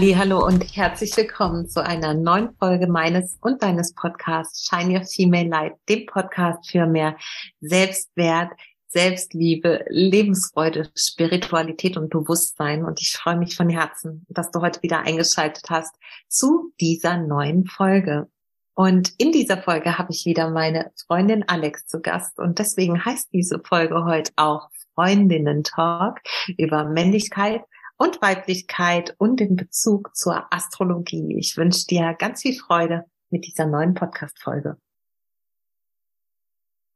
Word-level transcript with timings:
Hallo 0.00 0.46
und 0.46 0.62
herzlich 0.76 1.16
willkommen 1.16 1.68
zu 1.68 1.84
einer 1.84 2.14
neuen 2.14 2.54
Folge 2.54 2.86
meines 2.86 3.36
und 3.40 3.64
deines 3.64 3.94
Podcasts 3.94 4.68
Shine 4.68 4.96
Your 4.96 5.04
Female 5.04 5.48
Light, 5.48 5.72
dem 5.88 6.06
Podcast 6.06 6.70
für 6.70 6.86
mehr 6.86 7.16
Selbstwert, 7.60 8.52
Selbstliebe, 8.86 9.84
Lebensfreude, 9.88 10.88
Spiritualität 10.94 11.96
und 11.96 12.10
Bewusstsein. 12.10 12.84
Und 12.84 13.00
ich 13.00 13.16
freue 13.16 13.38
mich 13.38 13.56
von 13.56 13.68
Herzen, 13.68 14.24
dass 14.28 14.52
du 14.52 14.60
heute 14.60 14.84
wieder 14.84 15.00
eingeschaltet 15.00 15.64
hast 15.68 15.96
zu 16.28 16.72
dieser 16.80 17.16
neuen 17.16 17.66
Folge. 17.66 18.28
Und 18.74 19.12
in 19.18 19.32
dieser 19.32 19.60
Folge 19.60 19.98
habe 19.98 20.12
ich 20.12 20.24
wieder 20.26 20.48
meine 20.48 20.92
Freundin 21.08 21.42
Alex 21.48 21.86
zu 21.88 22.00
Gast. 22.00 22.38
Und 22.38 22.60
deswegen 22.60 23.04
heißt 23.04 23.30
diese 23.32 23.58
Folge 23.58 24.04
heute 24.04 24.30
auch 24.36 24.68
Freundinnen 24.94 25.64
Talk 25.64 26.20
über 26.56 26.84
Männlichkeit, 26.84 27.62
und 27.98 28.22
Weiblichkeit 28.22 29.14
und 29.18 29.40
den 29.40 29.56
Bezug 29.56 30.16
zur 30.16 30.46
Astrologie. 30.50 31.36
Ich 31.36 31.56
wünsche 31.56 31.86
dir 31.86 32.14
ganz 32.18 32.42
viel 32.42 32.56
Freude 32.56 33.04
mit 33.30 33.44
dieser 33.44 33.66
neuen 33.66 33.94
Podcast-Folge. 33.94 34.78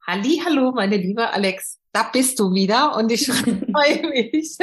Halli, 0.07 0.41
hallo, 0.45 0.73
meine 0.73 0.97
liebe 0.97 1.31
Alex. 1.31 1.79
Da 1.93 2.09
bist 2.11 2.39
du 2.39 2.55
wieder 2.55 2.97
und 2.97 3.13
ich 3.13 3.27
freue 3.27 4.09
mich 4.09 4.57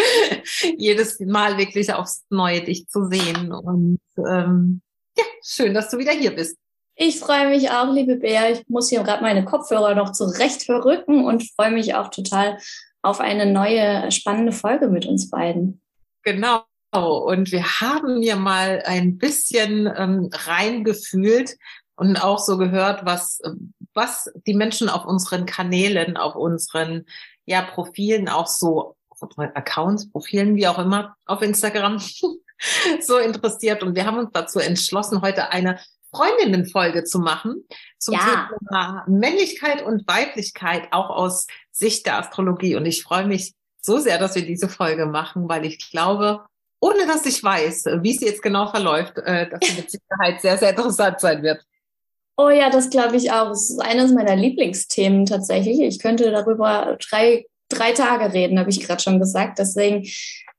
jedes 0.78 1.20
Mal 1.20 1.58
wirklich 1.58 1.94
aufs 1.94 2.26
Neue, 2.30 2.62
dich 2.62 2.88
zu 2.88 3.06
sehen. 3.06 3.52
Und 3.52 4.00
ähm, 4.18 4.82
ja, 5.18 5.24
schön, 5.44 5.74
dass 5.74 5.90
du 5.90 5.98
wieder 5.98 6.12
hier 6.12 6.32
bist. 6.32 6.58
Ich 6.96 7.20
freue 7.20 7.50
mich 7.50 7.70
auch, 7.72 7.94
liebe 7.94 8.18
Bea. 8.18 8.50
Ich 8.50 8.68
muss 8.68 8.90
hier 8.90 9.04
gerade 9.04 9.22
meine 9.22 9.46
Kopfhörer 9.46 9.96
noch 9.96 10.12
zurecht 10.12 10.64
verrücken 10.64 11.24
und 11.24 11.50
freue 11.56 11.72
mich 11.72 11.96
auch 11.96 12.10
total 12.10 12.58
auf 13.02 13.22
eine 13.22 13.46
neue 13.46 14.12
spannende 14.12 14.52
Folge 14.52 14.90
mit 14.90 15.06
uns 15.06 15.30
beiden. 15.30 15.82
Genau. 16.24 16.66
Und 16.92 17.52
wir 17.52 17.64
haben 17.64 18.24
ja 18.24 18.36
mal 18.36 18.82
ein 18.86 19.18
bisschen 19.18 19.92
ähm, 19.96 20.30
reingefühlt 20.34 21.56
und 21.96 22.18
auch 22.18 22.40
so 22.40 22.58
gehört, 22.58 23.06
was, 23.06 23.42
was 23.94 24.32
die 24.48 24.56
Menschen 24.56 24.90
auf 24.90 25.06
unseren 25.06 25.46
Kanälen, 25.46 26.18
auf 26.18 26.36
unseren 26.36 27.06
ja, 27.46 27.62
Profilen 27.62 28.30
auch 28.30 28.48
so, 28.48 28.96
Accounts, 29.38 30.10
Profilen, 30.10 30.56
wie 30.56 30.68
auch 30.68 30.80
immer, 30.80 31.16
auf 31.26 31.42
Instagram 31.42 32.00
so 33.02 33.18
interessiert. 33.18 33.84
Und 33.84 33.96
wir 33.96 34.06
haben 34.06 34.18
uns 34.18 34.30
dazu 34.34 34.60
entschlossen, 34.60 35.22
heute 35.22 35.50
eine 35.52 35.80
Freundinnenfolge 36.12 37.04
zu 37.04 37.20
machen 37.20 37.66
zum 37.98 38.16
ja. 38.16 38.50
Thema 38.60 39.04
Männlichkeit 39.08 39.84
und 39.84 40.08
Weiblichkeit, 40.08 40.88
auch 40.92 41.10
aus 41.10 41.48
Sicht 41.72 42.06
der 42.06 42.18
Astrologie. 42.18 42.76
Und 42.76 42.86
ich 42.86 43.04
freue 43.04 43.28
mich 43.28 43.54
so 43.82 43.98
sehr, 43.98 44.18
dass 44.18 44.36
wir 44.36 44.46
diese 44.46 44.70
Folge 44.70 45.06
machen, 45.06 45.48
weil 45.48 45.66
ich 45.66 45.90
glaube, 45.90 46.46
ohne 46.82 47.06
dass 47.08 47.26
ich 47.26 47.44
weiß, 47.44 47.86
wie 48.02 48.14
sie 48.14 48.26
jetzt 48.26 48.42
genau 48.42 48.68
verläuft, 48.68 49.18
äh, 49.18 49.50
dass 49.50 49.60
sie 49.62 49.76
mit 49.76 49.92
Sicherheit 49.92 50.42
sehr, 50.42 50.58
sehr 50.58 50.70
interessant 50.72 51.20
sein 51.20 51.44
wird. 51.44 51.62
Oh 52.38 52.50
ja, 52.50 52.70
das 52.70 52.90
glaube 52.90 53.18
ich 53.18 53.32
auch. 53.34 53.52
Es 53.52 53.70
ist 53.70 53.82
eines 53.82 54.14
meiner 54.14 54.36
Lieblingsthemen 54.36 55.26
tatsächlich. 55.26 55.82
Ich 55.82 56.00
könnte 56.00 56.32
darüber 56.32 56.98
drei, 57.10 57.46
drei 57.68 57.92
Tage 57.92 58.34
reden, 58.34 58.60
habe 58.60 58.70
ich 58.70 58.80
gerade 58.80 59.02
schon 59.02 59.20
gesagt. 59.20 59.60
Deswegen, 59.60 60.08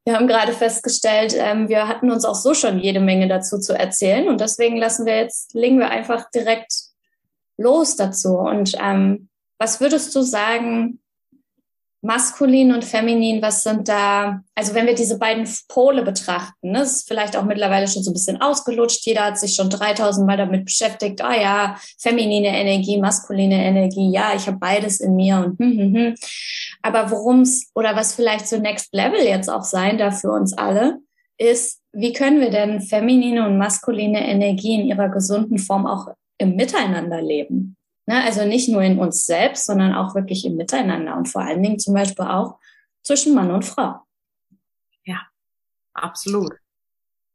wir 0.05 0.15
haben 0.15 0.29
gerade 0.29 0.53
festgestellt, 0.53 1.35
ähm, 1.39 1.71
wir 1.71 1.89
hatten 1.89 2.11
uns 2.11 2.27
auch 2.27 2.35
so 2.35 2.53
schon 2.53 2.79
jede 2.81 3.01
Menge 3.01 3.29
dazu 3.29 3.59
zu 3.59 3.73
erzählen. 3.73 4.29
Und 4.29 4.43
deswegen 4.43 4.77
lassen 4.77 5.07
wir 5.07 5.17
jetzt, 5.17 5.55
legen 5.55 5.79
wir 5.79 5.89
einfach 5.89 6.31
direkt 6.31 6.75
los 7.57 7.97
dazu. 7.97 8.37
Und 8.37 8.77
ähm, 8.79 9.31
was 9.59 9.81
würdest 9.81 10.15
du 10.15 10.21
sagen, 10.21 11.01
maskulin 12.03 12.73
und 12.73 12.85
feminin, 12.85 13.43
was 13.43 13.63
sind 13.63 13.89
da, 13.89 14.43
also 14.55 14.75
wenn 14.75 14.87
wir 14.87 14.95
diese 14.95 15.19
beiden 15.19 15.47
Pole 15.69 16.03
betrachten, 16.03 16.73
ne, 16.73 16.83
ist 16.83 17.07
vielleicht 17.07 17.37
auch 17.37 17.45
mittlerweile 17.45 17.89
schon 17.89 18.03
so 18.03 18.11
ein 18.11 18.15
bisschen 18.15 18.41
ausgelutscht, 18.41 19.05
jeder 19.05 19.27
hat 19.27 19.39
sich 19.39 19.55
schon 19.55 19.69
3000 19.69 20.27
Mal 20.27 20.39
damit 20.39 20.65
beschäftigt, 20.65 21.23
ah 21.23 21.35
ja, 21.35 21.77
feminine 21.99 22.49
Energie, 22.49 22.99
maskuline 22.99 23.63
Energie, 23.63 24.11
ja, 24.11 24.33
ich 24.35 24.47
habe 24.47 24.59
beides 24.59 25.01
in 25.01 25.15
mir 25.15 25.37
und 25.37 25.59
hm, 25.59 25.79
hm, 25.79 25.95
hm. 25.95 26.15
aber 26.83 27.11
worum 27.11 27.43
es 27.43 27.71
oder 27.75 27.95
was 27.95 28.15
vielleicht 28.15 28.49
so 28.49 28.59
Next 28.59 28.95
Level 28.95 29.21
jetzt 29.21 29.51
auch 29.51 29.65
sein 29.65 29.99
darf 29.99 30.21
für 30.21 30.31
uns 30.31 30.57
alle, 30.57 31.01
ist, 31.37 31.81
wie 31.93 32.13
können 32.13 32.41
wir 32.41 32.51
denn 32.51 32.81
feminine 32.81 33.47
und 33.47 33.59
maskuline 33.59 34.27
Energie 34.27 34.75
in 34.75 34.87
ihrer 34.87 35.09
gesunden 35.09 35.59
Form 35.59 35.87
auch 35.87 36.09
im 36.39 36.55
Miteinander 36.55 37.21
leben? 37.21 37.77
Ne? 38.11 38.25
Also 38.25 38.45
nicht 38.45 38.69
nur 38.69 38.83
in 38.83 38.99
uns 38.99 39.25
selbst, 39.25 39.67
sondern 39.67 39.95
auch 39.95 40.17
wirklich 40.17 40.45
im 40.45 40.57
Miteinander 40.57 41.17
und 41.17 41.29
vor 41.29 41.43
allen 41.43 41.63
Dingen 41.63 41.79
zum 41.79 41.95
Beispiel 41.95 42.25
auch 42.25 42.59
zwischen 43.05 43.37
Mann 43.37 43.53
und 43.53 43.65
Frau. 43.65 44.01
Ja, 45.05 45.21
absolut. 45.95 46.53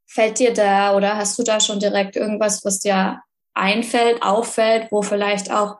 Fällt 0.05 0.37
dir 0.37 0.53
da 0.53 0.93
oder 0.93 1.15
hast 1.15 1.39
du 1.39 1.43
da 1.43 1.61
schon 1.61 1.79
direkt 1.79 2.17
irgendwas, 2.17 2.65
was 2.65 2.79
dir 2.79 3.21
einfällt, 3.53 4.21
auffällt, 4.21 4.91
wo 4.91 5.01
vielleicht 5.01 5.49
auch 5.49 5.77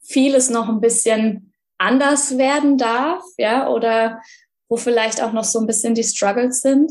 vieles 0.00 0.48
noch 0.48 0.70
ein 0.70 0.80
bisschen 0.80 1.52
anders 1.76 2.38
werden 2.38 2.78
darf, 2.78 3.22
ja, 3.36 3.68
oder 3.68 4.22
wo 4.70 4.78
vielleicht 4.78 5.22
auch 5.22 5.32
noch 5.32 5.44
so 5.44 5.60
ein 5.60 5.66
bisschen 5.66 5.94
die 5.94 6.04
Struggles 6.04 6.62
sind? 6.62 6.90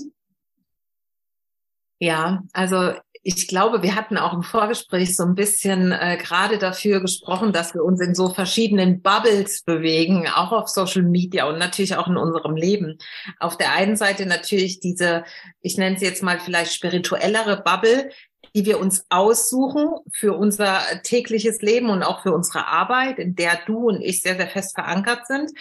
Ja, 1.97 2.44
also 2.53 2.94
ich 3.28 3.46
glaube, 3.50 3.84
wir 3.84 3.96
hatten 3.96 4.18
auch 4.18 4.32
im 4.32 4.42
Vorgespräch 4.42 5.18
so 5.18 5.24
ein 5.24 5.36
bisschen 5.36 5.92
äh, 5.92 6.18
gerade 6.18 6.58
dafür 6.58 7.02
gesprochen, 7.02 7.52
dass 7.52 7.74
wir 7.74 7.84
uns 7.84 8.00
in 8.00 8.16
so 8.16 8.30
verschiedenen 8.30 9.02
Bubbles 9.02 9.64
bewegen, 9.64 10.30
auch 10.34 10.54
auf 10.54 10.70
Social 10.70 11.02
Media 11.02 11.46
und 11.46 11.58
natürlich 11.58 11.98
auch 11.98 12.08
in 12.08 12.16
unserem 12.16 12.56
Leben. 12.56 12.98
Auf 13.42 13.58
der 13.58 13.74
einen 13.74 13.98
Seite 13.98 14.28
natürlich 14.28 14.80
diese, 14.80 15.26
ich 15.60 15.78
nenne 15.78 15.98
es 15.98 16.02
jetzt 16.02 16.24
mal 16.24 16.40
vielleicht 16.40 16.74
spirituellere 16.74 17.62
Bubble, 17.62 18.10
die 18.56 18.66
wir 18.66 18.80
uns 18.80 19.06
aussuchen 19.10 19.90
für 20.14 20.38
unser 20.38 20.80
tägliches 21.04 21.62
Leben 21.62 21.90
und 21.90 22.04
auch 22.04 22.24
für 22.24 22.32
unsere 22.32 22.66
Arbeit, 22.66 23.20
in 23.20 23.36
der 23.36 23.60
du 23.66 23.90
und 23.90 24.02
ich 24.02 24.22
sehr, 24.22 24.38
sehr 24.38 24.48
fest 24.48 24.74
verankert 24.74 25.28
sind. 25.28 25.52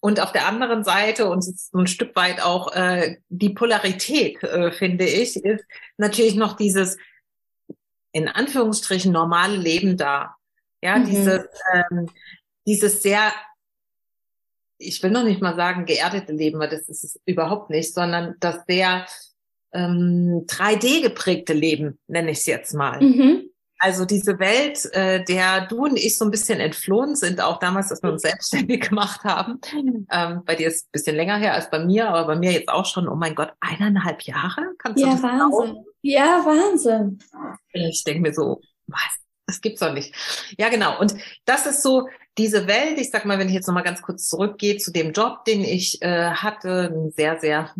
Und 0.00 0.18
auf 0.18 0.32
der 0.32 0.48
anderen 0.48 0.82
Seite, 0.82 1.30
und 1.30 1.42
so 1.44 1.78
ein 1.78 1.86
Stück 1.86 2.16
weit 2.16 2.42
auch 2.42 2.72
äh, 2.74 3.18
die 3.28 3.50
Polarität, 3.50 4.42
äh, 4.42 4.72
finde 4.72 5.04
ich, 5.04 5.36
ist 5.36 5.64
natürlich 5.98 6.34
noch 6.34 6.56
dieses 6.56 6.96
in 8.12 8.28
Anführungsstrichen 8.28 9.12
normale 9.12 9.56
Leben 9.56 9.96
da. 9.96 10.36
Ja, 10.82 10.98
mhm. 10.98 11.06
dieses, 11.06 11.40
ähm, 11.72 12.08
dieses 12.66 13.02
sehr, 13.02 13.32
ich 14.78 15.02
will 15.02 15.10
noch 15.10 15.24
nicht 15.24 15.40
mal 15.40 15.56
sagen 15.56 15.86
geerdete 15.86 16.32
Leben, 16.32 16.58
weil 16.58 16.68
das 16.68 16.88
ist 16.88 17.04
es 17.04 17.20
überhaupt 17.24 17.70
nicht, 17.70 17.94
sondern 17.94 18.36
das 18.40 18.64
sehr 18.66 19.06
ähm, 19.72 20.44
3D 20.46 21.02
geprägte 21.02 21.52
Leben, 21.52 21.98
nenne 22.06 22.32
ich 22.32 22.38
es 22.38 22.46
jetzt 22.46 22.74
mal. 22.74 23.00
Mhm. 23.00 23.48
Also 23.84 24.04
diese 24.04 24.38
Welt, 24.38 24.88
äh, 24.92 25.24
der 25.24 25.66
du 25.66 25.86
und 25.86 25.96
ich 25.96 26.16
so 26.16 26.24
ein 26.24 26.30
bisschen 26.30 26.60
entflohen 26.60 27.16
sind, 27.16 27.40
auch 27.40 27.58
damals, 27.58 27.88
dass 27.88 28.00
wir 28.00 28.12
uns 28.12 28.22
selbstständig 28.22 28.80
gemacht 28.88 29.24
haben. 29.24 29.60
Ähm, 30.08 30.42
bei 30.44 30.54
dir 30.54 30.68
ist 30.68 30.76
es 30.76 30.82
ein 30.84 30.92
bisschen 30.92 31.16
länger 31.16 31.36
her 31.36 31.54
als 31.54 31.68
bei 31.68 31.84
mir, 31.84 32.08
aber 32.08 32.34
bei 32.34 32.36
mir 32.36 32.52
jetzt 32.52 32.68
auch 32.68 32.86
schon, 32.86 33.08
oh 33.08 33.16
mein 33.16 33.34
Gott, 33.34 33.52
eineinhalb 33.58 34.22
Jahre? 34.22 34.62
Kannst 34.78 35.00
ja, 35.00 35.06
du 35.06 35.12
das 35.14 35.22
Wahnsinn. 35.24 35.48
Glauben? 35.50 35.86
Ja, 36.02 36.44
Wahnsinn. 36.44 37.18
Ich 37.72 38.04
denke 38.04 38.20
mir 38.20 38.34
so, 38.34 38.60
was? 38.86 39.00
Das 39.46 39.60
gibt's 39.60 39.80
doch 39.80 39.92
nicht. 39.92 40.14
Ja, 40.58 40.68
genau. 40.68 40.98
Und 41.00 41.14
das 41.44 41.66
ist 41.66 41.82
so 41.82 42.08
diese 42.38 42.66
Welt. 42.66 42.98
Ich 42.98 43.10
sag 43.10 43.24
mal, 43.24 43.38
wenn 43.38 43.48
ich 43.48 43.54
jetzt 43.54 43.66
noch 43.66 43.74
mal 43.74 43.82
ganz 43.82 44.02
kurz 44.02 44.28
zurückgehe 44.28 44.76
zu 44.76 44.92
dem 44.92 45.12
Job, 45.12 45.44
den 45.44 45.62
ich 45.62 46.00
äh, 46.02 46.30
hatte, 46.30 46.90
ein 46.92 47.10
sehr, 47.10 47.38
sehr 47.38 47.74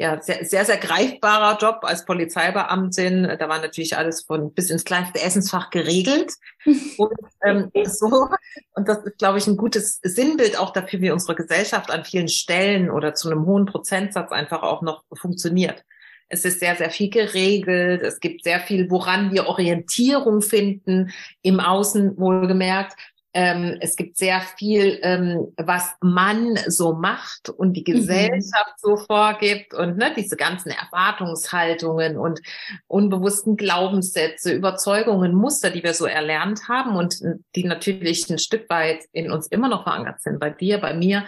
ja, 0.00 0.18
sehr, 0.22 0.46
sehr, 0.46 0.64
sehr 0.64 0.78
greifbarer 0.78 1.58
Job 1.58 1.80
als 1.82 2.06
Polizeibeamtin. 2.06 3.36
Da 3.38 3.48
war 3.50 3.60
natürlich 3.60 3.98
alles 3.98 4.22
von 4.22 4.54
bis 4.54 4.70
ins 4.70 4.86
kleinste 4.86 5.20
Essensfach 5.20 5.68
geregelt. 5.68 6.32
Und 6.96 7.12
ähm, 7.44 7.70
so, 7.84 8.28
und 8.74 8.88
das 8.88 9.04
ist, 9.04 9.18
glaube 9.18 9.36
ich, 9.36 9.46
ein 9.46 9.58
gutes 9.58 10.00
Sinnbild 10.02 10.58
auch 10.58 10.72
dafür, 10.72 11.02
wie 11.02 11.10
unsere 11.10 11.34
Gesellschaft 11.34 11.90
an 11.90 12.04
vielen 12.04 12.28
Stellen 12.28 12.90
oder 12.90 13.12
zu 13.12 13.30
einem 13.30 13.44
hohen 13.44 13.66
Prozentsatz 13.66 14.32
einfach 14.32 14.62
auch 14.62 14.80
noch 14.80 15.04
funktioniert. 15.12 15.84
Es 16.30 16.44
ist 16.44 16.60
sehr, 16.60 16.76
sehr 16.76 16.90
viel 16.90 17.10
geregelt. 17.10 18.02
Es 18.02 18.20
gibt 18.20 18.44
sehr 18.44 18.60
viel, 18.60 18.90
woran 18.90 19.32
wir 19.32 19.48
Orientierung 19.48 20.40
finden, 20.40 21.10
im 21.42 21.60
Außen 21.60 22.16
wohlgemerkt. 22.16 22.94
Ähm, 23.32 23.76
es 23.80 23.94
gibt 23.94 24.16
sehr 24.16 24.40
viel, 24.40 24.98
ähm, 25.02 25.52
was 25.56 25.94
man 26.00 26.58
so 26.66 26.94
macht 26.94 27.48
und 27.48 27.74
die 27.74 27.84
mhm. 27.86 27.98
Gesellschaft 27.98 28.74
mhm. 28.82 28.88
so 28.88 28.96
vorgibt 28.96 29.72
und 29.72 29.96
ne, 29.98 30.12
diese 30.16 30.36
ganzen 30.36 30.70
Erwartungshaltungen 30.70 32.18
und 32.18 32.40
unbewussten 32.88 33.56
Glaubenssätze, 33.56 34.52
Überzeugungen, 34.52 35.34
Muster, 35.34 35.70
die 35.70 35.84
wir 35.84 35.94
so 35.94 36.06
erlernt 36.06 36.68
haben 36.68 36.96
und 36.96 37.20
die 37.54 37.64
natürlich 37.64 38.28
ein 38.30 38.38
Stück 38.38 38.68
weit 38.68 39.04
in 39.12 39.30
uns 39.30 39.46
immer 39.46 39.68
noch 39.68 39.84
verankert 39.84 40.20
sind. 40.22 40.40
Bei 40.40 40.50
dir, 40.50 40.78
bei 40.78 40.92
mir, 40.92 41.24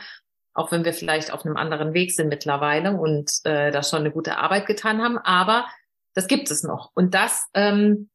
auch 0.54 0.72
wenn 0.72 0.84
wir 0.84 0.92
vielleicht 0.92 1.32
auf 1.32 1.44
einem 1.44 1.56
anderen 1.56 1.94
Weg 1.94 2.12
sind 2.12 2.28
mittlerweile 2.28 2.96
und 2.96 3.30
äh, 3.44 3.70
da 3.70 3.82
schon 3.82 4.00
eine 4.00 4.10
gute 4.10 4.38
Arbeit 4.38 4.66
getan 4.66 5.02
haben, 5.02 5.18
aber 5.18 5.66
das 6.14 6.26
gibt 6.26 6.50
es 6.50 6.62
noch. 6.62 6.90
Und 6.94 7.14
das, 7.14 7.46
ähm, 7.54 8.10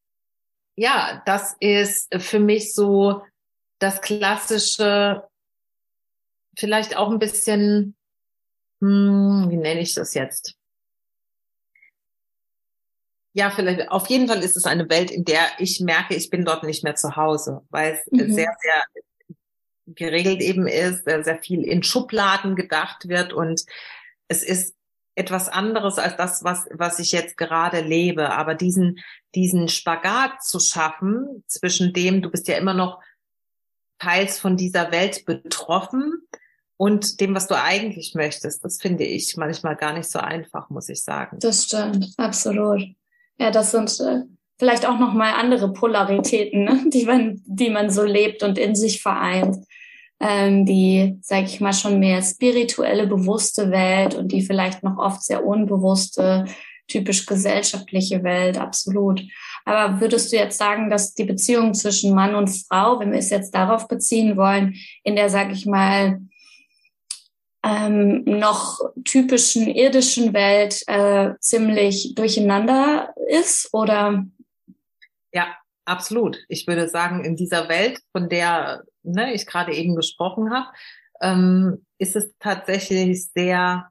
ja, 0.75 1.21
das 1.25 1.55
ist 1.59 2.13
für 2.21 2.39
mich 2.39 2.73
so 2.73 3.23
das 3.79 4.01
klassische, 4.01 5.23
vielleicht 6.55 6.95
auch 6.95 7.11
ein 7.11 7.19
bisschen, 7.19 7.95
hm, 8.81 9.47
wie 9.49 9.57
nenne 9.57 9.81
ich 9.81 9.95
das 9.95 10.13
jetzt? 10.13 10.57
ja, 13.37 13.51
vielleicht, 13.51 13.91
auf 13.91 14.07
jeden 14.07 14.27
Fall 14.27 14.43
ist 14.43 14.57
es 14.57 14.65
eine 14.65 14.89
Welt, 14.89 15.11
in 15.11 15.23
der 15.23 15.45
ich 15.59 15.79
merke, 15.79 16.15
ich 16.15 16.31
bin 16.31 16.43
dort 16.43 16.63
nicht 16.63 16.83
mehr 16.83 16.95
zu 16.95 17.15
Hause, 17.15 17.61
weil 17.69 17.93
es 17.93 18.11
mhm. 18.11 18.33
sehr, 18.33 18.51
sehr 18.59 18.83
geregelt 19.87 20.41
eben 20.41 20.67
ist, 20.67 21.05
sehr, 21.05 21.23
sehr 21.23 21.37
viel 21.37 21.63
in 21.63 21.83
Schubladen 21.83 22.55
gedacht 22.55 23.07
wird 23.07 23.33
und 23.33 23.63
es 24.27 24.43
ist 24.43 24.75
etwas 25.15 25.49
anderes 25.49 25.97
als 25.97 26.15
das, 26.15 26.43
was, 26.43 26.67
was 26.71 26.99
ich 26.99 27.11
jetzt 27.11 27.37
gerade 27.37 27.81
lebe. 27.81 28.31
Aber 28.33 28.53
diesen, 28.53 28.99
diesen 29.33 29.67
Spagat 29.67 30.43
zu 30.43 30.59
schaffen 30.59 31.43
zwischen 31.47 31.91
dem, 31.91 32.21
du 32.21 32.29
bist 32.29 32.47
ja 32.47 32.55
immer 32.55 32.75
noch 32.75 33.01
teils 33.97 34.37
von 34.37 34.57
dieser 34.57 34.91
Welt 34.91 35.25
betroffen 35.25 36.27
und 36.77 37.19
dem, 37.19 37.33
was 37.33 37.47
du 37.47 37.59
eigentlich 37.59 38.13
möchtest, 38.13 38.63
das 38.63 38.79
finde 38.79 39.05
ich 39.05 39.35
manchmal 39.37 39.75
gar 39.75 39.93
nicht 39.93 40.09
so 40.09 40.19
einfach, 40.19 40.69
muss 40.69 40.87
ich 40.87 41.03
sagen. 41.03 41.39
Das 41.39 41.63
stimmt, 41.63 42.13
absolut. 42.17 42.83
Ja, 43.39 43.49
das 43.49 43.71
sind 43.71 43.99
äh, 43.99 44.21
vielleicht 44.57 44.87
auch 44.87 44.99
nochmal 44.99 45.33
andere 45.33 45.71
Polaritäten, 45.73 46.63
ne? 46.63 46.85
die 46.87 47.05
man, 47.05 47.41
die 47.45 47.69
man 47.69 47.89
so 47.89 48.03
lebt 48.03 48.43
und 48.43 48.57
in 48.57 48.75
sich 48.75 49.01
vereint 49.01 49.57
ähm, 50.19 50.65
die, 50.65 51.17
sage 51.21 51.45
ich 51.45 51.61
mal, 51.61 51.73
schon 51.73 51.99
mehr 51.99 52.21
spirituelle, 52.21 53.07
bewusste 53.07 53.71
Welt 53.71 54.15
und 54.15 54.31
die 54.31 54.41
vielleicht 54.41 54.83
noch 54.83 54.97
oft 54.97 55.23
sehr 55.23 55.45
unbewusste, 55.45 56.45
typisch 56.87 57.25
gesellschaftliche 57.25 58.23
Welt, 58.23 58.57
absolut. 58.57 59.21
Aber 59.65 59.99
würdest 59.99 60.31
du 60.31 60.37
jetzt 60.37 60.57
sagen, 60.57 60.89
dass 60.89 61.13
die 61.13 61.25
Beziehung 61.25 61.73
zwischen 61.73 62.15
Mann 62.15 62.35
und 62.35 62.47
Frau, 62.47 62.99
wenn 62.99 63.11
wir 63.11 63.19
es 63.19 63.29
jetzt 63.29 63.53
darauf 63.53 63.87
beziehen 63.87 64.37
wollen, 64.37 64.75
in 65.03 65.15
der, 65.15 65.29
sage 65.29 65.51
ich 65.51 65.65
mal, 65.65 66.21
ähm, 67.63 68.23
noch 68.23 68.79
typischen 69.03 69.67
irdischen 69.67 70.33
Welt 70.33 70.81
äh, 70.87 71.31
ziemlich 71.41 72.13
durcheinander 72.15 73.13
ist 73.27 73.73
oder? 73.73 74.25
Absolut. 75.87 76.37
Ich 76.49 76.67
würde 76.67 76.89
sagen, 76.89 77.23
in 77.23 77.37
dieser 77.37 77.69
Welt, 77.69 78.01
von 78.11 78.27
der 78.27 78.83
ne, 79.03 79.33
ich 79.33 79.45
gerade 79.45 79.73
eben 79.73 79.95
gesprochen 79.95 80.51
habe, 80.53 80.67
ähm, 81.21 81.85
ist 81.97 82.17
es 82.17 82.29
tatsächlich 82.39 83.29
sehr, 83.29 83.89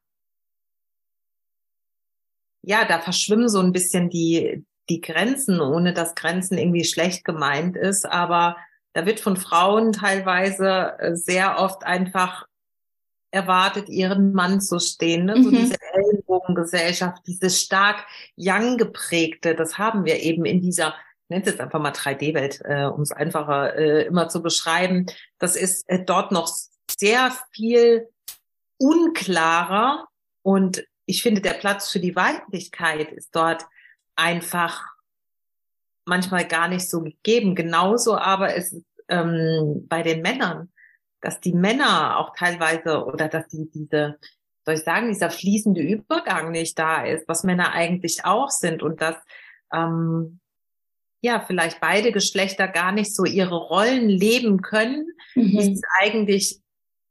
ja, 2.60 2.84
da 2.84 2.98
verschwimmen 3.00 3.48
so 3.48 3.60
ein 3.60 3.72
bisschen 3.72 4.10
die, 4.10 4.66
die 4.90 5.00
Grenzen, 5.00 5.58
ohne 5.58 5.94
dass 5.94 6.14
Grenzen 6.14 6.58
irgendwie 6.58 6.84
schlecht 6.84 7.24
gemeint 7.24 7.78
ist, 7.78 8.04
aber 8.04 8.58
da 8.92 9.06
wird 9.06 9.18
von 9.18 9.38
Frauen 9.38 9.92
teilweise 9.92 10.98
äh, 10.98 11.16
sehr 11.16 11.58
oft 11.58 11.82
einfach 11.84 12.46
erwartet, 13.30 13.88
ihren 13.88 14.34
Mann 14.34 14.60
zu 14.60 14.80
stehen. 14.80 15.24
Ne? 15.24 15.36
Mhm. 15.36 15.44
So 15.44 15.50
diese 15.50 15.76
Ellenbogengesellschaft, 15.94 17.26
dieses 17.26 17.62
stark 17.62 18.04
Young 18.36 18.76
geprägte, 18.76 19.54
das 19.54 19.78
haben 19.78 20.04
wir 20.04 20.20
eben 20.20 20.44
in 20.44 20.60
dieser 20.60 20.94
nennt 21.28 21.46
es 21.46 21.60
einfach 21.60 21.80
mal 21.80 21.92
3D-Welt, 21.92 22.60
äh, 22.64 22.84
um 22.84 23.02
es 23.02 23.12
einfacher 23.12 23.76
äh, 23.76 24.06
immer 24.06 24.28
zu 24.28 24.42
beschreiben. 24.42 25.06
Das 25.38 25.56
ist 25.56 25.88
äh, 25.88 26.04
dort 26.04 26.32
noch 26.32 26.48
sehr 26.98 27.32
viel 27.52 28.08
unklarer 28.78 30.06
und 30.42 30.86
ich 31.06 31.22
finde, 31.22 31.40
der 31.40 31.54
Platz 31.54 31.90
für 31.90 32.00
die 32.00 32.16
Weiblichkeit 32.16 33.12
ist 33.12 33.34
dort 33.34 33.64
einfach 34.16 34.84
manchmal 36.04 36.46
gar 36.46 36.68
nicht 36.68 36.88
so 36.88 37.02
gegeben. 37.02 37.54
Genauso 37.54 38.16
aber 38.16 38.54
ist 38.54 38.72
es 38.72 38.82
ähm, 39.08 39.86
bei 39.88 40.02
den 40.02 40.22
Männern, 40.22 40.72
dass 41.20 41.40
die 41.40 41.52
Männer 41.52 42.18
auch 42.18 42.34
teilweise 42.36 43.04
oder 43.04 43.28
dass 43.28 43.48
die 43.48 43.70
diese, 43.70 44.18
soll 44.64 44.74
ich 44.74 44.82
sagen, 44.82 45.08
dieser 45.08 45.30
fließende 45.30 45.80
Übergang 45.80 46.50
nicht 46.50 46.78
da 46.78 47.04
ist, 47.04 47.28
was 47.28 47.44
Männer 47.44 47.72
eigentlich 47.72 48.24
auch 48.24 48.50
sind 48.50 48.82
und 48.82 49.00
dass 49.00 49.16
ähm, 49.72 50.40
ja, 51.20 51.40
vielleicht 51.40 51.80
beide 51.80 52.12
Geschlechter 52.12 52.68
gar 52.68 52.92
nicht 52.92 53.14
so 53.14 53.24
ihre 53.24 53.56
Rollen 53.56 54.08
leben 54.08 54.62
können, 54.62 55.06
mhm. 55.34 55.50
die 55.50 55.76
sie 55.76 55.82
eigentlich 56.00 56.60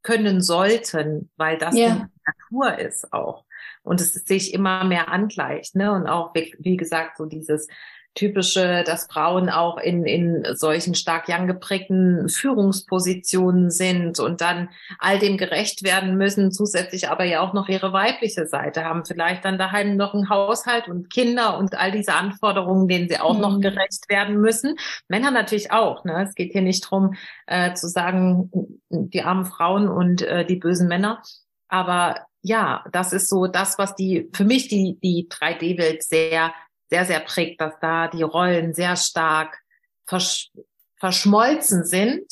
können 0.03 0.41
sollten, 0.41 1.31
weil 1.35 1.57
das 1.57 1.75
ja. 1.75 2.07
die 2.07 2.51
Natur 2.51 2.79
ist 2.79 3.11
auch. 3.11 3.43
Und 3.83 4.01
es 4.01 4.13
sich 4.13 4.53
immer 4.53 4.83
mehr 4.83 5.09
angleicht, 5.09 5.75
ne? 5.75 5.91
Und 5.91 6.07
auch, 6.07 6.33
wie, 6.33 6.55
wie 6.59 6.77
gesagt, 6.77 7.17
so 7.17 7.25
dieses 7.25 7.67
typische, 8.15 8.83
dass 8.85 9.07
Frauen 9.07 9.49
auch 9.49 9.77
in, 9.77 10.05
in 10.05 10.45
solchen 10.55 10.95
stark 10.95 11.25
young 11.27 11.47
geprägten 11.47 12.29
Führungspositionen 12.29 13.69
sind 13.69 14.19
und 14.19 14.41
dann 14.41 14.69
all 14.99 15.19
dem 15.19 15.37
gerecht 15.37 15.83
werden 15.83 16.17
müssen, 16.17 16.51
zusätzlich 16.51 17.09
aber 17.09 17.25
ja 17.25 17.41
auch 17.41 17.53
noch 17.53 17.67
ihre 17.67 17.91
weibliche 17.93 18.47
Seite 18.47 18.85
haben, 18.85 19.05
vielleicht 19.05 19.43
dann 19.43 19.57
daheim 19.57 19.97
noch 19.97 20.13
einen 20.13 20.29
Haushalt 20.29 20.87
und 20.87 21.11
Kinder 21.11 21.57
und 21.57 21.77
all 21.77 21.91
diese 21.91 22.13
Anforderungen, 22.13 22.87
denen 22.87 23.09
sie 23.09 23.19
auch 23.19 23.35
mhm. 23.35 23.41
noch 23.41 23.59
gerecht 23.59 24.09
werden 24.09 24.39
müssen. 24.39 24.77
Männer 25.09 25.31
natürlich 25.31 25.71
auch. 25.71 26.05
Ne? 26.05 26.23
Es 26.23 26.35
geht 26.35 26.53
hier 26.53 26.61
nicht 26.61 26.89
drum 26.89 27.15
äh, 27.47 27.73
zu 27.73 27.89
sagen, 27.89 28.49
die 28.89 29.23
armen 29.23 29.45
Frauen 29.45 29.89
und 29.89 30.21
äh, 30.21 30.45
die 30.45 30.55
bösen 30.55 30.87
Männer. 30.87 31.21
Aber 31.67 32.25
ja, 32.41 32.85
das 32.91 33.11
ist 33.11 33.27
so 33.27 33.47
das, 33.47 33.79
was 33.79 33.95
die 33.95 34.29
für 34.33 34.45
mich 34.45 34.67
die 34.67 34.99
die 35.01 35.27
3D-Welt 35.29 36.03
sehr 36.03 36.53
sehr, 36.89 37.05
sehr 37.05 37.19
prägt, 37.19 37.61
dass 37.61 37.73
da 37.81 38.07
die 38.07 38.23
Rollen 38.23 38.73
sehr 38.73 38.95
stark 38.95 39.59
versch 40.05 40.51
verschmolzen 40.97 41.83
sind. 41.83 42.25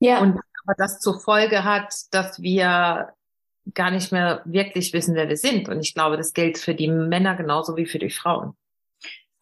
Ja. 0.00 0.20
Und 0.20 0.40
aber 0.64 0.74
das 0.76 1.00
zur 1.00 1.20
Folge 1.20 1.64
hat, 1.64 1.94
dass 2.10 2.40
wir 2.40 3.12
gar 3.74 3.90
nicht 3.90 4.12
mehr 4.12 4.42
wirklich 4.44 4.92
wissen, 4.92 5.14
wer 5.14 5.28
wir 5.28 5.36
sind. 5.36 5.68
Und 5.68 5.80
ich 5.80 5.94
glaube, 5.94 6.16
das 6.16 6.32
gilt 6.32 6.58
für 6.58 6.74
die 6.74 6.88
Männer 6.88 7.36
genauso 7.36 7.76
wie 7.76 7.86
für 7.86 7.98
die 7.98 8.10
Frauen. 8.10 8.54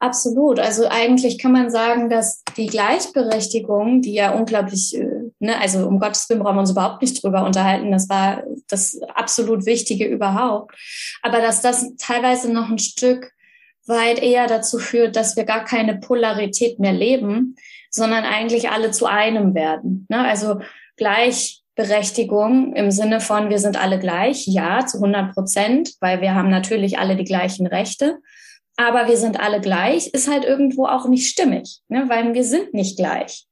Absolut. 0.00 0.61
Also 0.61 0.87
eigentlich 0.88 1.38
kann 1.38 1.50
man 1.50 1.70
sagen, 1.70 2.08
dass 2.08 2.43
die 2.56 2.66
Gleichberechtigung, 2.66 4.00
die 4.00 4.14
ja 4.14 4.31
unglaublich, 4.31 4.96
äh, 4.96 5.31
ne, 5.40 5.61
also 5.61 5.88
um 5.88 5.99
Gottes 5.99 6.28
Willen 6.28 6.40
brauchen 6.40 6.56
wir 6.56 6.61
uns 6.61 6.70
überhaupt 6.70 7.02
nicht 7.02 7.20
drüber 7.20 7.44
unterhalten. 7.44 7.90
Das 7.90 8.08
war 8.08 8.44
das 8.69 9.00
absolut 9.14 9.66
Wichtige 9.66 10.06
überhaupt. 10.06 10.72
Aber 11.23 11.40
dass 11.40 11.62
das 11.62 11.97
teilweise 11.97 12.52
noch 12.52 12.68
ein 12.68 12.78
Stück 12.78 13.32
weit 13.88 14.23
eher 14.23 14.47
dazu 14.47 14.78
führt, 14.78 15.16
dass 15.16 15.37
wir 15.37 15.45
gar 15.45 15.64
keine 15.64 15.99
Polarität 15.99 16.78
mehr 16.78 16.92
leben, 16.92 17.57
sondern 17.90 18.25
eigentlich 18.25 18.71
alle 18.71 18.90
zu 18.90 19.07
einem 19.07 19.54
werden. 19.54 20.07
Ne? 20.09 20.18
Also 20.18 20.61
Gleichberechtigung 20.97 22.75
im 22.75 22.90
Sinne 22.90 23.21
von, 23.21 23.50
wir 23.50 23.59
sind 23.59 23.80
alle 23.80 23.99
gleich, 23.99 24.47
ja, 24.47 24.85
zu 24.87 24.99
100 24.99 25.35
Prozent, 25.35 25.95
weil 26.00 26.21
wir 26.21 26.35
haben 26.35 26.50
natürlich 26.50 26.99
alle 26.99 27.16
die 27.16 27.25
gleichen 27.25 27.66
Rechte, 27.66 28.18
aber 28.76 29.09
wir 29.09 29.16
sind 29.16 29.40
alle 29.40 29.61
gleich, 29.61 30.09
ist 30.09 30.30
halt 30.30 30.45
irgendwo 30.45 30.87
auch 30.87 31.09
nicht 31.09 31.28
stimmig, 31.28 31.80
ne? 31.88 32.04
weil 32.09 32.35
wir 32.35 32.45
sind 32.45 32.75
nicht 32.75 32.97
gleich. 32.97 33.47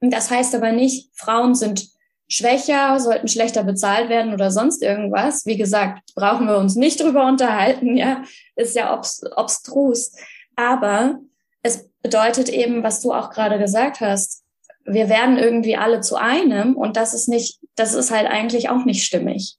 Und 0.00 0.12
das 0.12 0.30
heißt 0.30 0.54
aber 0.54 0.72
nicht, 0.72 1.10
Frauen 1.14 1.54
sind 1.54 1.88
schwächer, 2.28 3.00
sollten 3.00 3.28
schlechter 3.28 3.64
bezahlt 3.64 4.08
werden 4.08 4.34
oder 4.34 4.50
sonst 4.50 4.82
irgendwas. 4.82 5.46
Wie 5.46 5.56
gesagt, 5.56 6.14
brauchen 6.14 6.46
wir 6.46 6.58
uns 6.58 6.76
nicht 6.76 7.00
drüber 7.00 7.26
unterhalten, 7.26 7.96
ja, 7.96 8.22
ist 8.54 8.76
ja 8.76 8.94
obs 8.94 9.22
obstrus. 9.36 10.12
Aber 10.56 11.18
es 11.62 11.88
bedeutet 12.02 12.48
eben, 12.48 12.82
was 12.82 13.00
du 13.00 13.12
auch 13.12 13.30
gerade 13.30 13.58
gesagt 13.58 14.00
hast, 14.00 14.44
wir 14.84 15.08
werden 15.08 15.38
irgendwie 15.38 15.76
alle 15.76 16.00
zu 16.00 16.16
einem 16.16 16.76
und 16.76 16.96
das 16.96 17.14
ist 17.14 17.28
nicht, 17.28 17.60
das 17.76 17.94
ist 17.94 18.10
halt 18.10 18.26
eigentlich 18.26 18.68
auch 18.68 18.84
nicht 18.84 19.04
stimmig. 19.04 19.56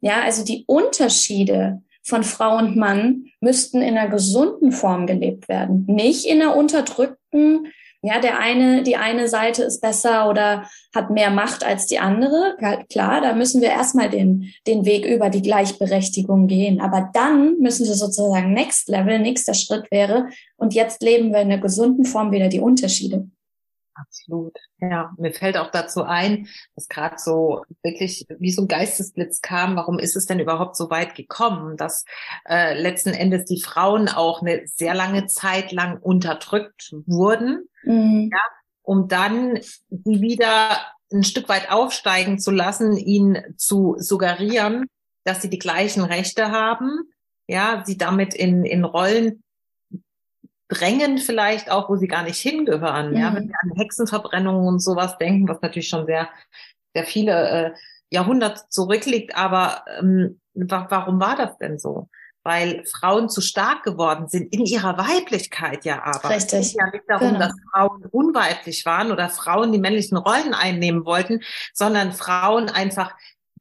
Ja, 0.00 0.22
also 0.22 0.44
die 0.44 0.64
Unterschiede 0.66 1.82
von 2.02 2.22
Frau 2.22 2.58
und 2.58 2.76
Mann 2.76 3.26
müssten 3.40 3.82
in 3.82 3.96
einer 3.96 4.08
gesunden 4.08 4.72
Form 4.72 5.06
gelebt 5.06 5.48
werden, 5.48 5.84
nicht 5.88 6.24
in 6.26 6.40
einer 6.40 6.56
unterdrückten, 6.56 7.72
ja, 8.06 8.20
der 8.20 8.38
eine, 8.38 8.82
die 8.82 8.96
eine 8.96 9.28
Seite 9.28 9.62
ist 9.62 9.80
besser 9.80 10.28
oder 10.28 10.68
hat 10.94 11.10
mehr 11.10 11.30
Macht 11.30 11.64
als 11.64 11.86
die 11.86 11.98
andere. 11.98 12.56
Klar, 12.90 13.20
da 13.20 13.34
müssen 13.34 13.60
wir 13.60 13.70
erstmal 13.70 14.08
den, 14.08 14.52
den 14.66 14.84
Weg 14.84 15.04
über 15.04 15.28
die 15.28 15.42
Gleichberechtigung 15.42 16.46
gehen. 16.46 16.80
Aber 16.80 17.10
dann 17.12 17.58
müssen 17.58 17.86
wir 17.86 17.94
sozusagen 17.94 18.52
Next 18.52 18.88
Level, 18.88 19.18
nächster 19.18 19.54
Schritt 19.54 19.90
wäre. 19.90 20.28
Und 20.56 20.74
jetzt 20.74 21.02
leben 21.02 21.32
wir 21.32 21.40
in 21.40 21.52
einer 21.52 21.60
gesunden 21.60 22.04
Form 22.04 22.32
wieder 22.32 22.48
die 22.48 22.60
Unterschiede. 22.60 23.28
Absolut. 23.98 24.54
Ja, 24.78 25.14
mir 25.16 25.32
fällt 25.32 25.56
auch 25.56 25.70
dazu 25.70 26.02
ein, 26.02 26.48
dass 26.74 26.88
gerade 26.88 27.16
so 27.18 27.64
wirklich 27.82 28.26
wie 28.38 28.52
so 28.52 28.62
ein 28.62 28.68
Geistesblitz 28.68 29.40
kam, 29.40 29.76
warum 29.76 29.98
ist 29.98 30.16
es 30.16 30.26
denn 30.26 30.38
überhaupt 30.38 30.76
so 30.76 30.90
weit 30.90 31.14
gekommen, 31.14 31.76
dass 31.76 32.04
äh, 32.46 32.78
letzten 32.78 33.10
Endes 33.10 33.46
die 33.46 33.60
Frauen 33.60 34.08
auch 34.08 34.42
eine 34.42 34.62
sehr 34.66 34.94
lange 34.94 35.26
Zeit 35.26 35.72
lang 35.72 35.98
unterdrückt 35.98 36.94
wurden, 37.06 37.68
mhm. 37.84 38.28
ja, 38.30 38.40
um 38.82 39.08
dann 39.08 39.60
sie 39.88 40.20
wieder 40.20 40.78
ein 41.10 41.24
Stück 41.24 41.48
weit 41.48 41.70
aufsteigen 41.70 42.38
zu 42.38 42.50
lassen, 42.50 42.96
ihnen 42.96 43.56
zu 43.56 43.96
suggerieren, 43.98 44.86
dass 45.24 45.40
sie 45.40 45.50
die 45.50 45.58
gleichen 45.58 46.04
Rechte 46.04 46.50
haben, 46.50 47.00
ja, 47.46 47.82
sie 47.86 47.96
damit 47.96 48.34
in, 48.34 48.64
in 48.64 48.84
Rollen 48.84 49.42
drängen 50.68 51.18
vielleicht 51.18 51.70
auch, 51.70 51.88
wo 51.88 51.96
sie 51.96 52.08
gar 52.08 52.22
nicht 52.22 52.40
hingehören. 52.40 53.10
Mhm. 53.10 53.16
Ja, 53.16 53.34
wenn 53.34 53.48
wir 53.48 53.56
an 53.62 53.72
Hexenverbrennungen 53.76 54.66
und 54.66 54.80
sowas 54.80 55.18
denken, 55.18 55.48
was 55.48 55.60
natürlich 55.62 55.88
schon 55.88 56.06
sehr, 56.06 56.28
sehr 56.94 57.04
viele 57.04 57.48
äh, 57.48 57.74
Jahrhunderte 58.10 58.62
zurückliegt. 58.68 59.36
Aber 59.36 59.84
ähm, 60.00 60.40
wa 60.54 60.86
warum 60.88 61.20
war 61.20 61.36
das 61.36 61.58
denn 61.58 61.78
so? 61.78 62.08
weil 62.46 62.84
Frauen 62.86 63.28
zu 63.28 63.40
stark 63.40 63.82
geworden 63.82 64.28
sind 64.28 64.54
in 64.54 64.66
ihrer 64.66 64.96
Weiblichkeit 64.96 65.84
ja 65.84 66.04
aber. 66.04 66.30
Richtig. 66.30 66.60
Es 66.60 66.72
geht 66.72 66.80
ja 66.80 66.90
nicht 66.92 67.04
darum, 67.08 67.32
genau. 67.32 67.40
dass 67.40 67.52
Frauen 67.72 68.04
unweiblich 68.12 68.86
waren 68.86 69.10
oder 69.10 69.28
Frauen 69.28 69.72
die 69.72 69.80
männlichen 69.80 70.16
Rollen 70.16 70.54
einnehmen 70.54 71.04
wollten, 71.04 71.40
sondern 71.74 72.12
Frauen 72.12 72.68
einfach 72.68 73.16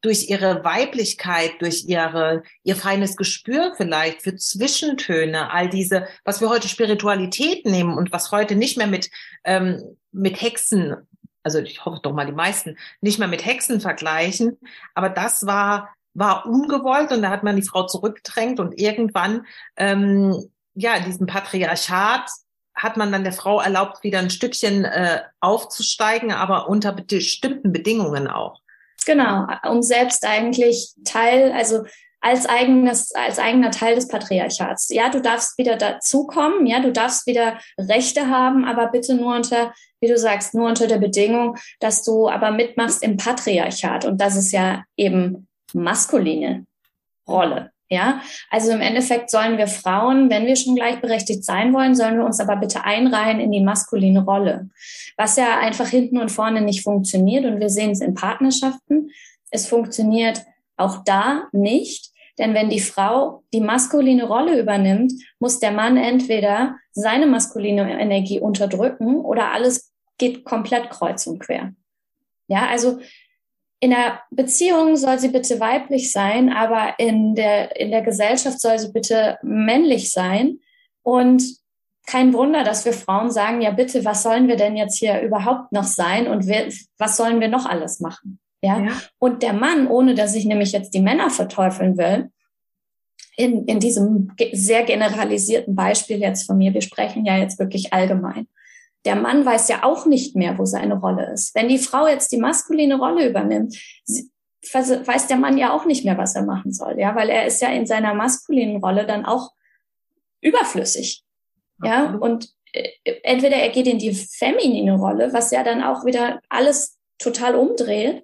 durch 0.06 0.30
ihre 0.30 0.64
Weiblichkeit, 0.64 1.54
durch 1.60 1.86
ihre, 1.88 2.44
ihr 2.64 2.76
feines 2.76 3.16
Gespür 3.16 3.74
vielleicht 3.76 4.22
für 4.22 4.36
Zwischentöne, 4.36 5.52
all 5.52 5.68
diese, 5.68 6.08
was 6.24 6.42
wir 6.42 6.50
heute 6.50 6.68
Spiritualität 6.68 7.66
nehmen 7.66 7.98
und 7.98 8.12
was 8.12 8.32
heute 8.32 8.56
nicht 8.56 8.78
mehr 8.78 8.86
mit, 8.86 9.10
ähm, 9.44 9.98
mit 10.12 10.40
Hexen, 10.40 10.96
also 11.42 11.58
ich 11.60 11.84
hoffe 11.86 12.02
doch 12.04 12.14
mal 12.14 12.28
die 12.28 12.32
meisten, 12.32 12.78
nicht 13.02 13.18
mehr 13.18 13.28
mit 13.28 13.44
Hexen 13.44 13.82
vergleichen, 13.82 14.60
aber 14.94 15.10
das 15.10 15.48
war, 15.48 15.90
war 16.14 16.46
ungewollt 16.46 17.12
und 17.12 17.24
da 17.24 17.32
hat 17.32 17.44
man 17.44 17.56
die 17.56 17.68
Frau 17.68 17.88
zurückgedrängt 17.88 18.60
und 18.60 18.80
irgendwann, 18.80 19.48
ähm, 19.76 20.36
ja, 20.76 20.96
in 20.96 21.06
diesem 21.06 21.26
Patriarchat 21.26 22.30
hat 22.76 22.98
man 22.98 23.12
dann 23.12 23.24
der 23.24 23.34
Frau 23.34 23.60
erlaubt, 23.60 24.04
wieder 24.04 24.20
ein 24.20 24.30
Stückchen 24.30 24.86
äh, 24.86 25.22
aufzusteigen, 25.40 26.32
aber 26.32 26.70
unter 26.70 26.92
bestimmten 26.92 27.72
Bedingungen 27.72 28.28
auch. 28.28 28.62
Genau, 29.06 29.48
um 29.70 29.82
selbst 29.82 30.26
eigentlich 30.26 30.94
Teil, 31.04 31.52
also 31.52 31.84
als 32.26 32.48
eigenes, 32.48 33.14
als 33.14 33.38
eigener 33.38 33.70
Teil 33.70 33.94
des 33.94 34.08
Patriarchats. 34.08 34.90
Ja, 34.90 35.10
du 35.10 35.22
darfst 35.22 35.60
wieder 35.60 35.78
dazukommen, 35.78 36.66
ja, 36.66 36.80
du 36.80 36.92
darfst 36.92 37.28
wieder 37.28 37.60
Rechte 37.78 38.30
haben, 38.30 38.66
aber 38.66 38.88
bitte 38.88 39.14
nur 39.14 39.36
unter, 39.36 39.74
wie 40.02 40.08
du 40.08 40.18
sagst, 40.18 40.56
nur 40.56 40.68
unter 40.68 40.88
der 40.88 40.98
Bedingung, 40.98 41.56
dass 41.80 42.04
du 42.04 42.28
aber 42.28 42.50
mitmachst 42.50 43.04
im 43.04 43.18
Patriarchat. 43.18 44.06
Und 44.06 44.20
das 44.20 44.36
ist 44.36 44.52
ja 44.52 44.84
eben 44.98 45.48
maskuline 45.74 46.66
Rolle. 47.28 47.72
Ja, 47.88 48.22
also 48.50 48.72
im 48.72 48.82
Endeffekt 48.82 49.30
sollen 49.30 49.60
wir 49.60 49.68
Frauen, 49.68 50.32
wenn 50.32 50.48
wir 50.48 50.56
schon 50.56 50.76
gleichberechtigt 50.76 51.44
sein 51.44 51.72
wollen, 51.72 51.94
sollen 51.94 52.18
wir 52.18 52.26
uns 52.26 52.40
aber 52.40 52.56
bitte 52.56 52.84
einreihen 52.84 53.40
in 53.40 53.52
die 53.52 53.62
maskuline 53.62 54.24
Rolle. 54.24 54.70
Was 55.18 55.36
ja 55.36 55.60
einfach 55.60 55.88
hinten 55.88 56.18
und 56.18 56.32
vorne 56.32 56.62
nicht 56.62 56.82
funktioniert. 56.82 57.46
Und 57.46 57.60
wir 57.60 57.70
sehen 57.70 57.92
es 57.92 58.02
in 58.02 58.16
Partnerschaften. 58.16 59.12
Es 59.52 59.68
funktioniert 59.68 60.42
auch 60.78 61.04
da 61.04 61.44
nicht. 61.52 62.12
Denn 62.40 62.54
wenn 62.54 62.70
die 62.70 62.80
Frau 62.80 63.44
die 63.54 63.62
maskuline 63.62 64.26
Rolle 64.26 64.60
übernimmt, 64.60 65.14
muss 65.40 65.60
der 65.60 65.72
Mann 65.72 65.96
entweder 65.96 66.76
seine 66.92 67.28
maskuline 67.28 68.00
Energie 68.00 68.40
unterdrücken 68.40 69.18
oder 69.18 69.52
alles 69.52 69.94
geht 70.18 70.44
komplett 70.44 70.90
kreuz 70.90 71.28
und 71.28 71.40
quer. 71.40 71.74
Ja, 72.48 72.68
also 72.68 73.00
in 73.86 73.92
der 73.92 74.22
Beziehung 74.32 74.96
soll 74.96 75.20
sie 75.20 75.28
bitte 75.28 75.60
weiblich 75.60 76.12
sein, 76.12 76.52
aber 76.52 76.96
in 76.98 77.36
der, 77.36 77.80
in 77.80 77.92
der 77.92 78.02
Gesellschaft 78.02 78.60
soll 78.60 78.80
sie 78.80 78.92
bitte 78.92 79.38
männlich 79.44 80.12
sein. 80.12 80.58
Und 81.04 81.44
kein 82.08 82.34
Wunder, 82.34 82.64
dass 82.64 82.84
wir 82.84 82.94
Frauen 82.94 83.30
sagen, 83.30 83.62
ja 83.62 83.70
bitte, 83.70 84.04
was 84.04 84.24
sollen 84.24 84.48
wir 84.48 84.56
denn 84.56 84.76
jetzt 84.76 84.98
hier 84.98 85.22
überhaupt 85.22 85.72
noch 85.72 85.84
sein 85.84 86.28
und 86.28 86.48
wir, 86.48 86.68
was 86.98 87.16
sollen 87.16 87.40
wir 87.40 87.48
noch 87.48 87.68
alles 87.68 88.00
machen? 88.00 88.40
Ja? 88.64 88.80
ja? 88.80 88.92
Und 89.20 89.44
der 89.44 89.54
Mann, 89.54 89.86
ohne 89.86 90.16
dass 90.16 90.34
ich 90.34 90.46
nämlich 90.46 90.72
jetzt 90.72 90.96
die 90.96 91.02
Männer 91.02 91.30
verteufeln 91.30 91.96
will, 91.96 92.32
in, 93.38 93.66
in 93.66 93.80
diesem 93.80 94.32
sehr 94.52 94.82
generalisierten 94.82 95.76
Beispiel 95.76 96.18
jetzt 96.18 96.48
von 96.48 96.58
mir, 96.58 96.74
wir 96.74 96.82
sprechen 96.82 97.24
ja 97.24 97.38
jetzt 97.38 97.60
wirklich 97.60 97.94
allgemein 97.94 98.48
der 99.06 99.16
Mann 99.16 99.46
weiß 99.46 99.70
ja 99.70 99.84
auch 99.84 100.06
nicht 100.06 100.36
mehr, 100.36 100.58
wo 100.58 100.66
seine 100.66 100.96
Rolle 100.96 101.32
ist. 101.32 101.54
Wenn 101.56 101.70
die 101.70 101.78
Frau 101.78 102.08
jetzt 102.08 102.32
die 102.32 102.38
maskuline 102.38 102.96
Rolle 102.96 103.30
übernimmt, 103.30 103.76
weiß 104.74 105.28
der 105.28 105.38
Mann 105.38 105.58
ja 105.58 105.72
auch 105.72 105.86
nicht 105.86 106.04
mehr, 106.06 106.18
was 106.18 106.36
er 106.36 106.44
machen 106.44 106.74
soll, 106.74 107.00
ja, 107.00 107.16
weil 107.16 107.30
er 107.30 107.46
ist 107.46 107.62
ja 107.62 107.70
in 107.70 107.86
seiner 107.86 108.14
maskulinen 108.14 108.84
Rolle 108.84 109.06
dann 109.06 109.26
auch 109.26 109.52
überflüssig. 110.42 111.24
Ja, 111.84 112.16
und 112.16 112.50
äh, 112.74 112.90
entweder 113.24 113.58
er 113.58 113.70
geht 113.70 113.88
in 113.88 114.00
die 114.00 114.14
feminine 114.14 114.96
Rolle, 114.96 115.34
was 115.34 115.52
ja 115.52 115.64
dann 115.64 115.84
auch 115.84 116.06
wieder 116.06 116.40
alles 116.50 116.98
total 117.20 117.56
umdreht, 117.56 118.24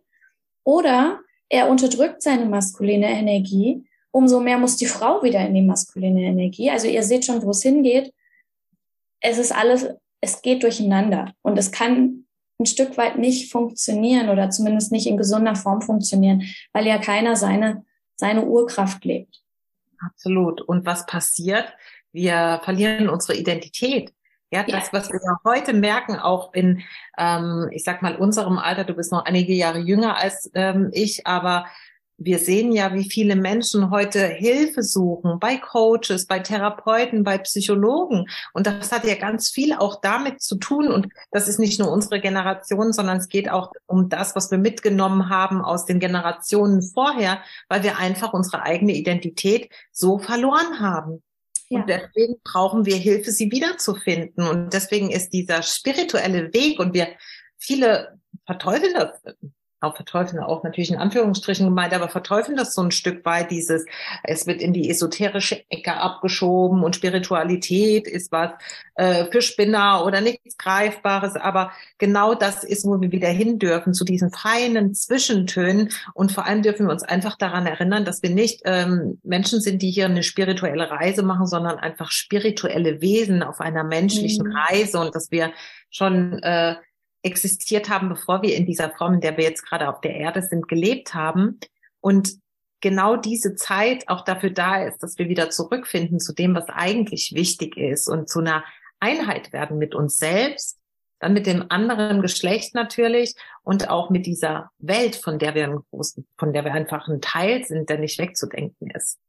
oder 0.64 1.20
er 1.50 1.70
unterdrückt 1.70 2.22
seine 2.22 2.46
maskuline 2.46 3.10
Energie. 3.10 3.86
Umso 4.12 4.40
mehr 4.40 4.58
muss 4.58 4.78
die 4.78 4.86
Frau 4.86 5.24
wieder 5.24 5.46
in 5.46 5.54
die 5.54 5.62
maskuline 5.62 6.22
Energie. 6.22 6.70
Also 6.70 6.88
ihr 6.88 7.04
seht 7.04 7.26
schon, 7.26 7.44
wo 7.44 7.52
es 7.52 7.62
hingeht. 7.62 8.14
Es 9.20 9.38
ist 9.38 9.52
alles 9.52 9.90
es 10.22 10.42
geht 10.42 10.64
durcheinander 10.64 11.34
und 11.42 11.58
es 11.58 11.72
kann 11.72 12.26
ein 12.60 12.66
Stück 12.66 12.98
weit 12.98 13.18
nicht 13.18 13.52
funktionieren 13.52 14.30
oder 14.30 14.50
zumindest 14.52 14.92
nicht 14.92 15.08
in 15.08 15.18
gesunder 15.18 15.56
Form 15.56 15.82
funktionieren, 15.82 16.44
weil 16.74 16.86
ja 16.86 17.00
keiner 17.00 17.36
seine, 17.36 17.84
seine 18.16 18.46
Urkraft 18.46 19.04
lebt. 19.04 19.42
Absolut. 20.00 20.62
Und 20.62 20.86
was 20.86 21.06
passiert? 21.06 21.74
Wir 22.12 22.62
verlieren 22.64 23.10
unsere 23.10 23.38
Identität. 23.38 24.14
Ja, 24.52 24.64
das, 24.64 24.88
ja. 24.88 24.94
was 24.94 25.10
wir 25.10 25.20
heute 25.46 25.74
merken, 25.74 26.18
auch 26.18 26.54
in, 26.54 26.84
ähm, 27.18 27.70
ich 27.72 27.84
sag 27.84 28.02
mal, 28.02 28.18
unserem 28.18 28.58
Alter, 28.58 28.84
du 28.84 28.94
bist 28.94 29.12
noch 29.12 29.26
einige 29.26 29.54
Jahre 29.54 29.80
jünger 29.80 30.18
als 30.18 30.52
ähm, 30.54 30.90
ich, 30.94 31.26
aber 31.26 31.66
wir 32.24 32.38
sehen 32.38 32.72
ja, 32.72 32.94
wie 32.94 33.10
viele 33.10 33.36
Menschen 33.36 33.90
heute 33.90 34.28
Hilfe 34.28 34.84
suchen 34.84 35.40
bei 35.40 35.58
Coaches, 35.58 36.28
bei 36.28 36.40
Therapeuten, 36.40 37.24
bei 37.24 37.40
Psychologen. 37.40 38.28
Und 38.54 38.68
das 38.68 38.92
hat 38.92 39.06
ja 39.06 39.16
ganz 39.16 39.50
viel 39.50 39.74
auch 39.74 40.02
damit 40.02 40.42
zu 40.42 40.58
tun. 40.58 40.90
Und 40.90 41.08
das 41.32 41.48
ist 41.48 41.60
nicht 41.60 41.80
nur 41.80 41.92
unsere 41.92 42.20
Generation, 42.20 42.94
sondern 42.94 43.18
es 43.18 43.28
geht 43.28 43.50
auch 43.50 43.72
um 43.88 44.10
das, 44.10 44.36
was 44.36 44.52
wir 44.52 44.60
mitgenommen 44.60 45.30
haben 45.30 45.62
aus 45.64 45.86
den 45.86 46.00
Generationen 46.00 46.82
vorher, 46.84 47.40
weil 47.70 47.84
wir 47.84 47.98
einfach 47.98 48.34
unsere 48.34 48.62
eigene 48.62 48.94
Identität 48.94 49.70
so 49.92 50.20
verloren 50.20 50.80
haben. 50.80 51.24
Ja. 51.70 51.80
Und 51.80 51.90
deswegen 51.90 52.36
brauchen 52.44 52.86
wir 52.86 52.98
Hilfe, 52.98 53.32
sie 53.32 53.52
wiederzufinden. 53.52 54.48
Und 54.48 54.74
deswegen 54.74 55.10
ist 55.10 55.32
dieser 55.34 55.64
spirituelle 55.64 56.54
Weg 56.54 56.80
und 56.80 56.94
wir 56.94 57.08
viele 57.58 58.20
verteufeln 58.46 58.94
das 58.94 59.10
auch 59.82 59.96
verteufeln 59.96 60.42
auch 60.42 60.64
natürlich 60.64 60.92
in 60.92 60.98
Anführungsstrichen 60.98 61.66
gemeint, 61.66 61.94
aber 61.94 62.08
verteufeln 62.08 62.56
das 62.56 62.74
so 62.74 62.84
ein 62.84 62.92
Stück 62.92 63.26
weit 63.26 63.50
dieses, 63.52 63.86
es 64.24 64.46
wird 64.46 64.62
in 64.62 64.74
die 64.74 64.90
esoterische 64.90 65.64
Ecke 65.70 65.96
abgeschoben 65.96 66.84
und 66.84 66.96
Spiritualität 66.96 68.08
ist 68.08 68.32
was 68.32 68.52
äh, 68.96 69.26
für 69.26 69.42
Spinner 69.42 70.06
oder 70.06 70.22
nichts 70.22 70.58
Greifbares, 70.58 71.36
aber 71.36 71.72
genau 71.98 72.36
das 72.36 72.64
ist, 72.64 72.86
wo 72.86 73.02
wir 73.02 73.12
wieder 73.12 73.30
hin 73.30 73.58
dürfen, 73.58 73.94
zu 73.94 74.06
diesen 74.06 74.32
feinen 74.32 74.94
Zwischentönen 74.94 75.90
und 76.14 76.32
vor 76.32 76.46
allem 76.46 76.62
dürfen 76.62 76.86
wir 76.86 76.92
uns 76.92 77.04
einfach 77.04 77.36
daran 77.36 77.66
erinnern, 77.66 78.06
dass 78.06 78.22
wir 78.22 78.30
nicht 78.30 78.62
ähm, 78.66 79.20
Menschen 79.24 79.62
sind, 79.62 79.82
die 79.82 79.90
hier 79.90 80.06
eine 80.06 80.24
spirituelle 80.24 80.92
Reise 80.92 81.24
machen, 81.24 81.48
sondern 81.48 81.80
einfach 81.80 82.12
spirituelle 82.12 83.02
Wesen 83.02 83.42
auf 83.42 83.60
einer 83.60 83.84
menschlichen 83.84 84.48
mhm. 84.48 84.56
Reise 84.56 85.00
und 85.00 85.16
dass 85.16 85.32
wir 85.32 85.52
schon 85.90 86.42
äh, 86.44 86.76
existiert 87.24 87.90
haben, 87.90 88.10
bevor 88.10 88.42
wir 88.42 88.56
in 88.56 88.66
dieser 88.66 88.92
Form, 88.92 89.16
in 89.16 89.22
der 89.22 89.38
wir 89.38 89.44
jetzt 89.44 89.64
gerade 89.64 89.90
auf 89.90 90.02
der 90.02 90.16
Erde 90.16 90.42
sind, 90.42 90.68
gelebt 90.68 91.14
haben. 91.14 91.60
Und 92.00 92.40
genau 92.82 93.16
diese 93.16 93.56
Zeit 93.56 94.10
auch 94.10 94.24
dafür 94.24 94.50
da 94.50 94.84
ist, 94.84 95.00
dass 95.04 95.18
wir 95.18 95.30
wieder 95.30 95.50
zurückfinden 95.50 96.20
zu 96.20 96.34
dem, 96.34 96.56
was 96.56 96.68
eigentlich 96.70 97.34
wichtig 97.36 97.78
ist 97.78 98.08
und 98.08 98.30
zu 98.30 98.40
einer 98.40 98.64
Einheit 99.00 99.54
werden 99.54 99.78
mit 99.78 99.96
uns 99.96 100.18
selbst, 100.18 100.80
dann 101.20 101.34
mit 101.34 101.46
dem 101.46 101.66
anderen 101.70 102.22
Geschlecht 102.22 102.74
natürlich 102.74 103.36
und 103.64 103.90
auch 103.90 104.10
mit 104.10 104.26
dieser 104.26 104.72
Welt, 104.80 105.16
von 105.16 105.38
der 105.38 105.54
wir 105.54 105.66
einen 105.66 105.84
großen, 105.92 106.26
von 106.38 106.54
der 106.54 106.66
wir 106.66 106.74
einfach 106.74 107.08
ein 107.08 107.22
Teil 107.22 107.64
sind, 107.64 107.90
der 107.90 108.00
nicht 108.00 108.18
wegzudenken 108.18 108.90
ist. 108.92 109.20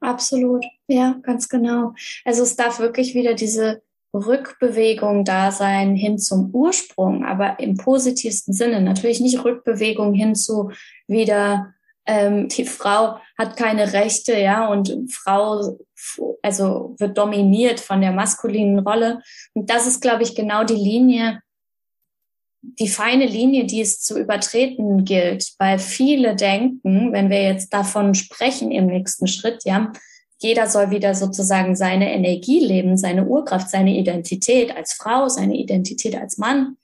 Absolut. 0.00 0.64
Ja, 0.86 1.18
ganz 1.22 1.48
genau. 1.48 1.94
Also 2.24 2.42
es 2.42 2.56
darf 2.56 2.78
wirklich 2.78 3.14
wieder 3.14 3.34
diese 3.34 3.82
Rückbewegung 4.18 5.24
da 5.24 5.50
sein 5.50 5.94
hin 5.94 6.18
zum 6.18 6.50
Ursprung, 6.54 7.24
aber 7.24 7.58
im 7.60 7.76
positivsten 7.76 8.54
Sinne. 8.54 8.80
Natürlich 8.80 9.20
nicht 9.20 9.44
Rückbewegung 9.44 10.14
hin 10.14 10.34
zu 10.34 10.70
wieder, 11.06 11.74
ähm, 12.06 12.48
die 12.56 12.64
Frau 12.64 13.18
hat 13.36 13.56
keine 13.56 13.92
Rechte, 13.92 14.38
ja, 14.38 14.66
und 14.68 15.12
Frau, 15.12 15.78
also 16.42 16.96
wird 16.98 17.16
dominiert 17.16 17.80
von 17.80 18.00
der 18.00 18.12
maskulinen 18.12 18.80
Rolle. 18.80 19.22
Und 19.54 19.70
das 19.70 19.86
ist, 19.86 20.00
glaube 20.00 20.22
ich, 20.22 20.34
genau 20.34 20.64
die 20.64 20.74
Linie, 20.74 21.40
die 22.62 22.88
feine 22.88 23.26
Linie, 23.26 23.66
die 23.66 23.80
es 23.80 24.00
zu 24.00 24.18
übertreten 24.18 25.04
gilt, 25.04 25.52
weil 25.58 25.78
viele 25.78 26.34
denken, 26.34 27.12
wenn 27.12 27.30
wir 27.30 27.42
jetzt 27.42 27.72
davon 27.72 28.14
sprechen 28.14 28.72
im 28.72 28.86
nächsten 28.86 29.26
Schritt, 29.26 29.64
ja, 29.64 29.92
jeder 30.38 30.68
soll 30.68 30.90
wieder 30.90 31.14
sozusagen 31.14 31.74
seine 31.74 32.12
Energie 32.12 32.60
leben, 32.60 32.96
seine 32.96 33.26
Urkraft, 33.26 33.68
seine 33.68 33.96
Identität 33.96 34.74
als 34.76 34.92
Frau, 34.92 35.28
seine 35.28 35.56
Identität 35.56 36.16
als 36.16 36.38
Mann. 36.38 36.76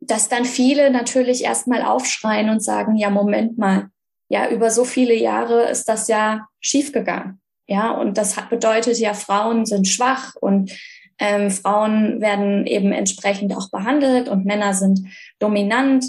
Dass 0.00 0.28
dann 0.28 0.44
viele 0.44 0.90
natürlich 0.90 1.44
erstmal 1.44 1.82
aufschreien 1.82 2.50
und 2.50 2.62
sagen, 2.62 2.96
ja, 2.96 3.08
Moment 3.08 3.56
mal, 3.56 3.88
ja, 4.28 4.50
über 4.50 4.70
so 4.70 4.84
viele 4.84 5.14
Jahre 5.14 5.68
ist 5.70 5.88
das 5.88 6.08
ja 6.08 6.46
schiefgegangen. 6.60 7.40
Ja, 7.66 7.90
und 7.90 8.18
das 8.18 8.36
bedeutet 8.48 8.98
ja, 8.98 9.14
Frauen 9.14 9.64
sind 9.66 9.88
schwach 9.88 10.34
und 10.36 10.72
ähm, 11.18 11.50
Frauen 11.50 12.20
werden 12.20 12.66
eben 12.66 12.92
entsprechend 12.92 13.54
auch 13.56 13.70
behandelt 13.70 14.28
und 14.28 14.44
Männer 14.44 14.74
sind 14.74 15.00
dominant. 15.38 16.04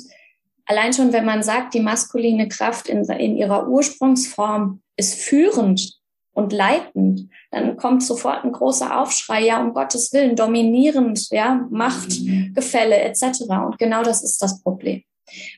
Allein 0.66 0.94
schon, 0.94 1.14
wenn 1.14 1.26
man 1.26 1.42
sagt, 1.42 1.74
die 1.74 1.80
maskuline 1.80 2.48
Kraft 2.48 2.88
in, 2.88 3.04
in 3.06 3.38
ihrer 3.38 3.68
Ursprungsform 3.68 4.82
ist 5.00 5.16
führend, 5.16 6.00
und 6.40 6.54
leitend, 6.54 7.30
dann 7.52 7.76
kommt 7.76 8.02
sofort 8.02 8.46
ein 8.46 8.54
großer 8.54 9.00
Aufschrei, 9.00 9.46
ja, 9.46 9.62
um 9.62 9.74
Gottes 9.74 10.14
Willen, 10.14 10.36
dominierend, 10.36 11.30
ja, 11.32 11.68
Machtgefälle 11.70 12.98
etc. 13.02 13.42
Und 13.66 13.78
genau 13.78 14.04
das 14.04 14.24
ist 14.24 14.42
das 14.42 14.64
Problem. 14.64 15.04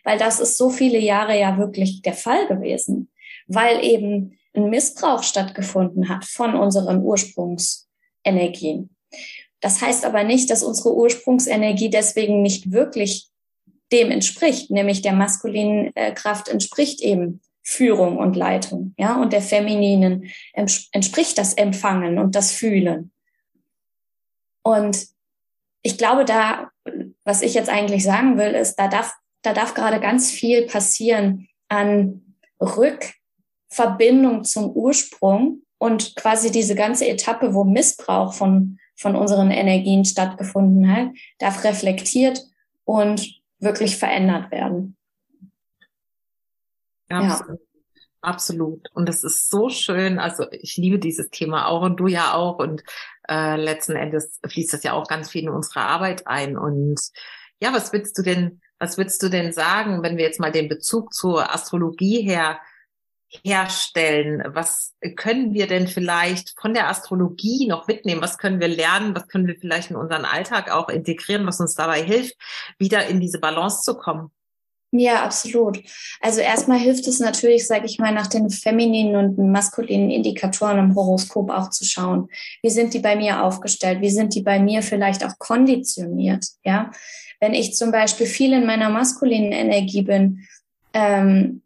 Weil 0.03 0.17
das 0.17 0.39
ist 0.39 0.57
so 0.57 0.69
viele 0.69 0.99
Jahre 0.99 1.39
ja 1.39 1.57
wirklich 1.57 2.01
der 2.01 2.13
Fall 2.13 2.47
gewesen, 2.47 3.11
weil 3.47 3.83
eben 3.83 4.37
ein 4.53 4.69
Missbrauch 4.69 5.23
stattgefunden 5.23 6.09
hat 6.09 6.25
von 6.25 6.55
unseren 6.55 7.03
Ursprungsenergien. 7.03 8.89
Das 9.61 9.81
heißt 9.81 10.03
aber 10.03 10.23
nicht, 10.23 10.49
dass 10.49 10.63
unsere 10.63 10.95
Ursprungsenergie 10.95 11.89
deswegen 11.89 12.41
nicht 12.41 12.71
wirklich 12.71 13.29
dem 13.91 14.09
entspricht, 14.09 14.71
nämlich 14.71 15.01
der 15.01 15.13
maskulinen 15.13 15.91
äh, 15.95 16.11
Kraft 16.13 16.47
entspricht 16.47 17.01
eben 17.01 17.41
Führung 17.63 18.17
und 18.17 18.35
Leitung, 18.35 18.93
ja, 18.97 19.21
und 19.21 19.33
der 19.33 19.41
femininen 19.41 20.31
entspricht 20.53 21.37
das 21.37 21.53
Empfangen 21.53 22.17
und 22.17 22.35
das 22.35 22.51
Fühlen. 22.51 23.11
Und 24.63 25.07
ich 25.83 25.97
glaube, 25.97 26.25
da, 26.25 26.69
was 27.23 27.41
ich 27.41 27.53
jetzt 27.53 27.69
eigentlich 27.69 28.03
sagen 28.03 28.37
will, 28.37 28.51
ist, 28.51 28.75
da 28.75 28.87
darf, 28.87 29.13
da 29.41 29.53
darf 29.53 29.73
gerade 29.73 29.99
ganz 29.99 30.31
viel 30.31 30.65
passieren 30.65 31.47
an 31.67 32.35
Rückverbindung 32.59 34.43
zum 34.43 34.71
Ursprung 34.71 35.61
und 35.77 36.15
quasi 36.15 36.51
diese 36.51 36.75
ganze 36.75 37.07
Etappe, 37.07 37.53
wo 37.53 37.63
Missbrauch 37.63 38.33
von, 38.33 38.77
von 38.95 39.15
unseren 39.15 39.49
Energien 39.49 40.05
stattgefunden 40.05 40.91
hat, 40.91 41.09
darf 41.39 41.63
reflektiert 41.63 42.43
und 42.85 43.41
wirklich 43.59 43.97
verändert 43.97 44.51
werden. 44.51 44.95
Absolut. 47.11 47.59
Ja. 47.59 47.65
Absolut. 48.23 48.87
Und 48.93 49.09
es 49.09 49.23
ist 49.23 49.49
so 49.49 49.69
schön. 49.69 50.19
Also 50.19 50.45
ich 50.51 50.77
liebe 50.77 50.99
dieses 50.99 51.29
Thema 51.31 51.67
auch 51.67 51.81
und 51.81 51.99
du 51.99 52.05
ja 52.07 52.33
auch. 52.33 52.59
Und 52.59 52.83
äh, 53.27 53.55
letzten 53.55 53.95
Endes 53.95 54.39
fließt 54.47 54.73
das 54.73 54.83
ja 54.83 54.93
auch 54.93 55.07
ganz 55.07 55.31
viel 55.31 55.43
in 55.43 55.49
unsere 55.49 55.81
Arbeit 55.81 56.27
ein. 56.27 56.55
Und 56.55 56.99
ja, 57.59 57.73
was 57.73 57.91
willst 57.93 58.17
du 58.19 58.21
denn, 58.21 58.61
was 58.77 58.99
willst 58.99 59.23
du 59.23 59.29
denn 59.29 59.51
sagen, 59.53 60.03
wenn 60.03 60.17
wir 60.17 60.23
jetzt 60.23 60.39
mal 60.39 60.51
den 60.51 60.69
Bezug 60.69 61.13
zur 61.13 61.51
Astrologie 61.53 62.21
her 62.21 62.59
herstellen? 63.43 64.43
Was 64.53 64.93
können 65.15 65.53
wir 65.53 65.65
denn 65.65 65.87
vielleicht 65.87 66.59
von 66.59 66.75
der 66.75 66.89
Astrologie 66.89 67.67
noch 67.67 67.87
mitnehmen? 67.87 68.21
Was 68.21 68.37
können 68.37 68.59
wir 68.59 68.67
lernen? 68.67 69.15
Was 69.15 69.27
können 69.29 69.47
wir 69.47 69.55
vielleicht 69.55 69.89
in 69.89 69.95
unseren 69.95 70.25
Alltag 70.25 70.69
auch 70.69 70.89
integrieren, 70.89 71.47
was 71.47 71.59
uns 71.59 71.73
dabei 71.73 72.03
hilft, 72.03 72.35
wieder 72.77 73.07
in 73.07 73.19
diese 73.19 73.39
Balance 73.39 73.81
zu 73.81 73.97
kommen? 73.97 74.31
Ja, 74.93 75.23
absolut. 75.23 75.81
Also 76.19 76.41
erstmal 76.41 76.77
hilft 76.77 77.07
es 77.07 77.19
natürlich, 77.19 77.65
sage 77.65 77.85
ich 77.85 77.97
mal, 77.97 78.13
nach 78.13 78.27
den 78.27 78.49
femininen 78.49 79.15
und 79.15 79.37
maskulinen 79.51 80.09
Indikatoren 80.09 80.79
im 80.79 80.95
Horoskop 80.95 81.49
auch 81.49 81.69
zu 81.69 81.85
schauen. 81.85 82.27
Wie 82.61 82.69
sind 82.69 82.93
die 82.93 82.99
bei 82.99 83.15
mir 83.15 83.41
aufgestellt? 83.43 84.01
Wie 84.01 84.09
sind 84.09 84.35
die 84.35 84.41
bei 84.41 84.59
mir 84.59 84.83
vielleicht 84.83 85.25
auch 85.25 85.39
konditioniert? 85.39 86.45
Ja, 86.65 86.91
wenn 87.39 87.53
ich 87.53 87.75
zum 87.75 87.91
Beispiel 87.91 88.25
viel 88.25 88.51
in 88.51 88.65
meiner 88.65 88.89
maskulinen 88.89 89.53
Energie 89.53 90.01
bin, 90.01 90.45
ähm, 90.93 91.61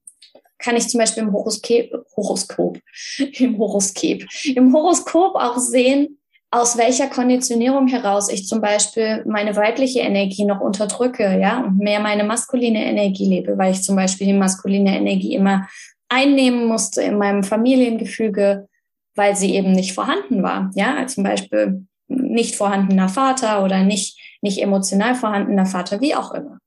kann 0.59 0.77
ich 0.77 0.87
zum 0.87 0.99
Beispiel 0.99 1.23
im 1.23 1.33
Horoskop, 1.33 2.05
Horoskop, 2.15 2.79
im 3.39 3.57
Horoskop, 3.57 4.23
im 4.55 4.73
Horoskop 4.73 5.35
auch 5.35 5.57
sehen, 5.57 6.19
aus 6.51 6.77
welcher 6.77 7.07
Konditionierung 7.07 7.87
heraus 7.87 8.29
ich 8.29 8.47
zum 8.47 8.61
Beispiel 8.61 9.23
meine 9.25 9.55
weibliche 9.55 9.99
Energie 9.99 10.45
noch 10.45 10.61
unterdrücke, 10.61 11.37
ja, 11.39 11.59
und 11.59 11.79
mehr 11.79 11.99
meine 11.99 12.23
maskuline 12.23 12.85
Energie 12.85 13.25
lebe, 13.25 13.57
weil 13.57 13.73
ich 13.73 13.83
zum 13.83 13.95
Beispiel 13.95 14.27
die 14.27 14.33
maskuline 14.33 14.97
Energie 14.97 15.35
immer 15.35 15.67
einnehmen 16.07 16.65
musste 16.65 17.01
in 17.01 17.17
meinem 17.17 17.43
Familiengefüge, 17.43 18.67
weil 19.15 19.35
sie 19.35 19.55
eben 19.55 19.71
nicht 19.71 19.93
vorhanden 19.93 20.43
war, 20.43 20.71
ja, 20.75 21.05
zum 21.07 21.23
Beispiel 21.23 21.85
nicht 22.07 22.55
vorhandener 22.55 23.09
Vater 23.09 23.63
oder 23.63 23.83
nicht, 23.83 24.19
nicht 24.41 24.61
emotional 24.61 25.15
vorhandener 25.15 25.65
Vater, 25.65 25.99
wie 26.01 26.15
auch 26.15 26.33
immer. 26.33 26.59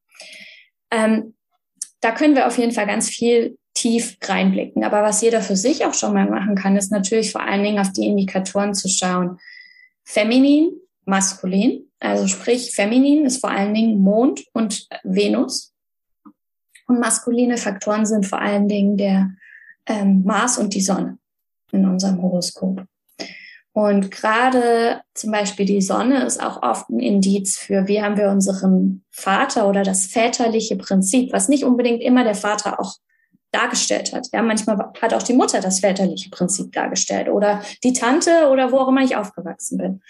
Ähm, 0.90 1.34
da 2.00 2.12
können 2.12 2.34
wir 2.34 2.46
auf 2.46 2.58
jeden 2.58 2.72
Fall 2.72 2.86
ganz 2.86 3.08
viel 3.08 3.56
tief 3.74 4.16
reinblicken. 4.22 4.84
Aber 4.84 5.02
was 5.02 5.20
jeder 5.20 5.40
für 5.40 5.56
sich 5.56 5.84
auch 5.84 5.94
schon 5.94 6.12
mal 6.12 6.28
machen 6.28 6.54
kann, 6.56 6.76
ist 6.76 6.90
natürlich 6.90 7.32
vor 7.32 7.42
allen 7.42 7.62
Dingen 7.62 7.78
auf 7.78 7.92
die 7.92 8.06
Indikatoren 8.06 8.74
zu 8.74 8.88
schauen 8.88 9.38
feminin, 10.08 10.72
maskulin. 11.04 11.84
Also 12.00 12.26
sprich, 12.28 12.74
feminin 12.74 13.26
ist 13.26 13.40
vor 13.40 13.50
allen 13.50 13.74
Dingen 13.74 14.00
Mond 14.00 14.44
und 14.54 14.88
Venus. 15.04 15.74
Und 16.86 16.98
maskuline 16.98 17.58
Faktoren 17.58 18.06
sind 18.06 18.24
vor 18.24 18.40
allen 18.40 18.68
Dingen 18.68 18.96
der 18.96 19.30
ähm, 19.86 20.22
Mars 20.24 20.56
und 20.56 20.72
die 20.74 20.80
Sonne 20.80 21.18
in 21.72 21.84
unserem 21.84 22.22
Horoskop. 22.22 22.84
Und 23.72 24.10
gerade 24.10 25.02
zum 25.12 25.30
Beispiel 25.30 25.66
die 25.66 25.82
Sonne 25.82 26.24
ist 26.24 26.42
auch 26.42 26.62
oft 26.62 26.88
ein 26.88 27.00
Indiz 27.00 27.58
für, 27.58 27.86
wie 27.86 28.00
haben 28.00 28.16
wir 28.16 28.30
unseren 28.30 29.04
Vater 29.10 29.68
oder 29.68 29.82
das 29.82 30.06
väterliche 30.06 30.76
Prinzip, 30.76 31.32
was 31.34 31.48
nicht 31.48 31.64
unbedingt 31.64 32.00
immer 32.00 32.24
der 32.24 32.34
Vater 32.34 32.80
auch 32.80 32.94
dargestellt 33.50 34.12
hat. 34.12 34.28
Ja, 34.32 34.42
manchmal 34.42 34.92
hat 35.00 35.14
auch 35.14 35.22
die 35.22 35.32
Mutter 35.32 35.60
das 35.60 35.80
väterliche 35.80 36.30
Prinzip 36.30 36.72
dargestellt 36.72 37.28
oder 37.28 37.62
die 37.82 37.92
Tante 37.92 38.48
oder 38.50 38.72
wo 38.72 38.78
auch 38.78 38.88
immer 38.88 39.02
ich 39.02 39.16
aufgewachsen 39.16 39.78
bin. 39.78 40.02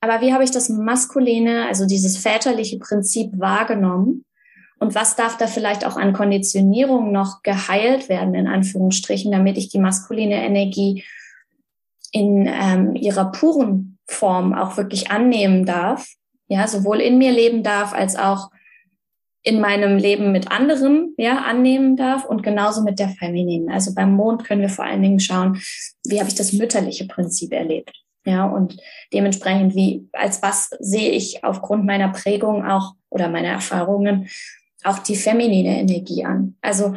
Aber 0.00 0.20
wie 0.20 0.32
habe 0.32 0.44
ich 0.44 0.50
das 0.50 0.68
maskuline, 0.68 1.66
also 1.66 1.86
dieses 1.86 2.18
väterliche 2.18 2.78
Prinzip 2.78 3.30
wahrgenommen? 3.38 4.24
Und 4.78 4.96
was 4.96 5.14
darf 5.14 5.38
da 5.38 5.46
vielleicht 5.46 5.86
auch 5.86 5.96
an 5.96 6.12
Konditionierung 6.12 7.12
noch 7.12 7.44
geheilt 7.44 8.08
werden, 8.08 8.34
in 8.34 8.48
Anführungsstrichen, 8.48 9.30
damit 9.30 9.56
ich 9.56 9.68
die 9.68 9.78
maskuline 9.78 10.44
Energie 10.44 11.04
in 12.10 12.46
ähm, 12.52 12.96
ihrer 12.96 13.30
puren 13.30 13.98
Form 14.06 14.52
auch 14.52 14.76
wirklich 14.76 15.12
annehmen 15.12 15.64
darf? 15.66 16.08
Ja, 16.48 16.66
sowohl 16.66 17.00
in 17.00 17.16
mir 17.16 17.30
leben 17.30 17.62
darf, 17.62 17.94
als 17.94 18.16
auch 18.16 18.50
in 19.42 19.60
meinem 19.60 19.96
Leben 19.96 20.30
mit 20.30 20.50
anderen 20.50 21.14
ja 21.16 21.38
annehmen 21.38 21.96
darf 21.96 22.24
und 22.24 22.42
genauso 22.42 22.82
mit 22.82 22.98
der 22.98 23.08
femininen. 23.08 23.70
Also 23.70 23.94
beim 23.94 24.14
Mond 24.14 24.44
können 24.44 24.60
wir 24.60 24.68
vor 24.68 24.84
allen 24.84 25.02
Dingen 25.02 25.20
schauen, 25.20 25.60
wie 26.04 26.20
habe 26.20 26.28
ich 26.28 26.36
das 26.36 26.52
mütterliche 26.52 27.06
Prinzip 27.06 27.52
erlebt. 27.52 27.92
Ja, 28.24 28.44
und 28.44 28.76
dementsprechend, 29.12 29.74
wie, 29.74 30.08
als 30.12 30.42
was 30.42 30.70
sehe 30.78 31.10
ich 31.10 31.42
aufgrund 31.42 31.84
meiner 31.84 32.10
Prägung 32.10 32.64
auch 32.64 32.94
oder 33.10 33.28
meiner 33.28 33.48
Erfahrungen 33.48 34.28
auch 34.84 34.98
die 35.00 35.16
feminine 35.16 35.80
Energie 35.80 36.24
an. 36.24 36.56
Also 36.60 36.94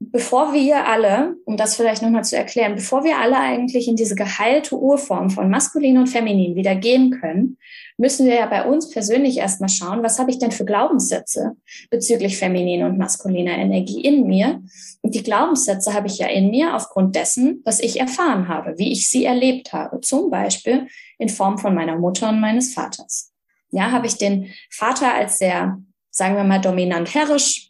bevor 0.00 0.54
wir 0.54 0.86
alle, 0.86 1.36
um 1.44 1.58
das 1.58 1.76
vielleicht 1.76 2.00
nochmal 2.00 2.24
zu 2.24 2.34
erklären, 2.34 2.74
bevor 2.74 3.04
wir 3.04 3.18
alle 3.18 3.36
eigentlich 3.36 3.86
in 3.86 3.96
diese 3.96 4.14
geheilte 4.14 4.74
Urform 4.76 5.28
von 5.28 5.50
maskulin 5.50 5.98
und 5.98 6.06
feminin 6.06 6.56
wieder 6.56 6.74
gehen 6.74 7.10
können, 7.10 7.58
müssen 7.98 8.26
wir 8.26 8.34
ja 8.34 8.46
bei 8.46 8.64
uns 8.66 8.88
persönlich 8.88 9.36
erstmal 9.36 9.68
schauen, 9.68 10.02
was 10.02 10.18
habe 10.18 10.30
ich 10.30 10.38
denn 10.38 10.52
für 10.52 10.64
Glaubenssätze 10.64 11.52
bezüglich 11.90 12.38
feminin 12.38 12.82
und 12.82 12.96
maskuliner 12.96 13.58
Energie 13.58 14.00
in 14.00 14.26
mir? 14.26 14.62
Und 15.02 15.14
die 15.14 15.22
Glaubenssätze 15.22 15.92
habe 15.92 16.06
ich 16.06 16.16
ja 16.16 16.28
in 16.28 16.50
mir 16.50 16.74
aufgrund 16.74 17.14
dessen, 17.14 17.60
was 17.66 17.78
ich 17.78 18.00
erfahren 18.00 18.48
habe, 18.48 18.78
wie 18.78 18.92
ich 18.92 19.10
sie 19.10 19.26
erlebt 19.26 19.74
habe, 19.74 20.00
zum 20.00 20.30
Beispiel 20.30 20.88
in 21.18 21.28
Form 21.28 21.58
von 21.58 21.74
meiner 21.74 21.98
Mutter 21.98 22.30
und 22.30 22.40
meines 22.40 22.72
Vaters. 22.72 23.32
Ja, 23.70 23.90
habe 23.90 24.06
ich 24.06 24.16
den 24.16 24.50
Vater 24.70 25.12
als 25.12 25.36
sehr, 25.36 25.78
sagen 26.10 26.36
wir 26.36 26.44
mal, 26.44 26.60
dominant 26.60 27.14
herrisch 27.14 27.69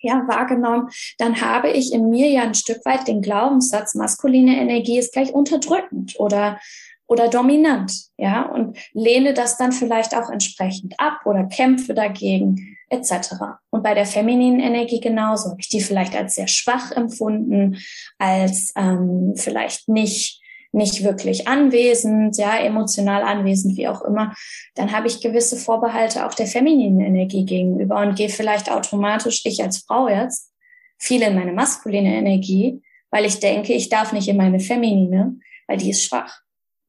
ja, 0.00 0.24
wahrgenommen, 0.26 0.88
dann 1.18 1.40
habe 1.40 1.70
ich 1.70 1.92
in 1.92 2.08
mir 2.08 2.28
ja 2.28 2.42
ein 2.42 2.54
Stück 2.54 2.84
weit 2.84 3.08
den 3.08 3.22
Glaubenssatz, 3.22 3.94
maskuline 3.94 4.60
Energie 4.60 4.98
ist 4.98 5.12
gleich 5.12 5.32
unterdrückend 5.32 6.18
oder, 6.18 6.58
oder 7.06 7.28
dominant, 7.28 7.92
ja, 8.16 8.42
und 8.42 8.78
lehne 8.92 9.34
das 9.34 9.56
dann 9.56 9.72
vielleicht 9.72 10.16
auch 10.16 10.30
entsprechend 10.30 10.94
ab 10.98 11.20
oder 11.24 11.44
kämpfe 11.44 11.94
dagegen, 11.94 12.76
etc. 12.88 13.34
Und 13.70 13.82
bei 13.82 13.94
der 13.94 14.06
femininen 14.06 14.60
Energie 14.60 15.00
genauso. 15.00 15.50
Habe 15.50 15.60
ich 15.60 15.68
die 15.68 15.80
vielleicht 15.80 16.16
als 16.16 16.34
sehr 16.34 16.48
schwach 16.48 16.90
empfunden, 16.92 17.78
als 18.18 18.72
ähm, 18.76 19.34
vielleicht 19.36 19.88
nicht 19.88 20.39
nicht 20.72 21.02
wirklich 21.02 21.48
anwesend, 21.48 22.36
ja, 22.36 22.56
emotional 22.58 23.22
anwesend, 23.22 23.76
wie 23.76 23.88
auch 23.88 24.02
immer, 24.02 24.34
dann 24.74 24.92
habe 24.92 25.08
ich 25.08 25.20
gewisse 25.20 25.56
Vorbehalte 25.56 26.26
auch 26.26 26.34
der 26.34 26.46
femininen 26.46 27.00
Energie 27.00 27.44
gegenüber 27.44 28.00
und 28.00 28.14
gehe 28.16 28.28
vielleicht 28.28 28.70
automatisch, 28.70 29.42
ich 29.44 29.62
als 29.62 29.78
Frau 29.78 30.08
jetzt, 30.08 30.52
viel 30.98 31.22
in 31.22 31.34
meine 31.34 31.52
maskuline 31.52 32.14
Energie, 32.14 32.82
weil 33.10 33.24
ich 33.24 33.40
denke, 33.40 33.72
ich 33.72 33.88
darf 33.88 34.12
nicht 34.12 34.28
in 34.28 34.36
meine 34.36 34.60
feminine, 34.60 35.38
weil 35.66 35.78
die 35.78 35.90
ist 35.90 36.04
schwach. 36.04 36.40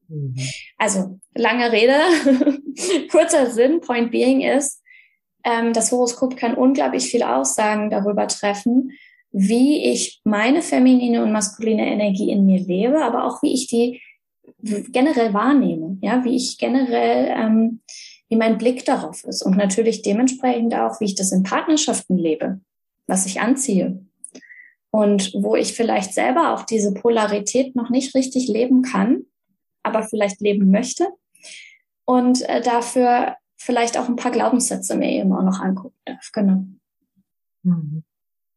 Mhm. 0.08 0.36
Also, 0.78 1.18
lange 1.34 1.72
Rede, 1.72 1.96
kurzer 3.10 3.50
Sinn, 3.50 3.80
point 3.80 4.10
being 4.10 4.42
ist, 4.42 4.82
ähm, 5.44 5.72
das 5.72 5.90
Horoskop 5.90 6.36
kann 6.36 6.54
unglaublich 6.54 7.10
viel 7.10 7.22
Aussagen 7.22 7.90
darüber 7.90 8.28
treffen, 8.28 8.92
wie 9.32 9.84
ich 9.84 10.20
meine 10.24 10.62
feminine 10.62 11.22
und 11.22 11.32
maskuline 11.32 11.86
Energie 11.86 12.30
in 12.30 12.46
mir 12.46 12.60
lebe, 12.60 13.02
aber 13.02 13.24
auch 13.24 13.42
wie 13.42 13.52
ich 13.52 13.66
die 13.66 14.00
generell 14.62 15.34
wahrnehme, 15.34 15.98
ja, 16.02 16.24
wie 16.24 16.36
ich 16.36 16.58
generell, 16.58 17.32
ähm, 17.36 17.80
wie 18.28 18.36
mein 18.36 18.58
Blick 18.58 18.84
darauf 18.84 19.24
ist 19.24 19.42
und 19.42 19.56
natürlich 19.56 20.02
dementsprechend 20.02 20.74
auch, 20.74 21.00
wie 21.00 21.06
ich 21.06 21.14
das 21.14 21.32
in 21.32 21.42
Partnerschaften 21.42 22.16
lebe, 22.16 22.60
was 23.06 23.26
ich 23.26 23.40
anziehe. 23.40 24.04
und 24.92 25.32
wo 25.34 25.56
ich 25.56 25.72
vielleicht 25.72 26.12
selber 26.12 26.52
auch 26.52 26.64
diese 26.64 26.92
Polarität 26.92 27.74
noch 27.74 27.90
nicht 27.90 28.14
richtig 28.14 28.46
leben 28.46 28.82
kann, 28.82 29.22
aber 29.82 30.02
vielleicht 30.02 30.40
leben 30.40 30.70
möchte 30.70 31.08
und 32.04 32.42
äh, 32.48 32.60
dafür 32.60 33.36
vielleicht 33.56 33.98
auch 33.98 34.08
ein 34.08 34.16
paar 34.16 34.32
Glaubenssätze 34.32 34.96
mir 34.96 35.10
eben 35.10 35.32
auch 35.32 35.42
noch 35.42 35.60
angucken 35.60 35.96
darf. 36.04 36.30
Genau. 36.32 36.66
Mhm. 37.62 38.04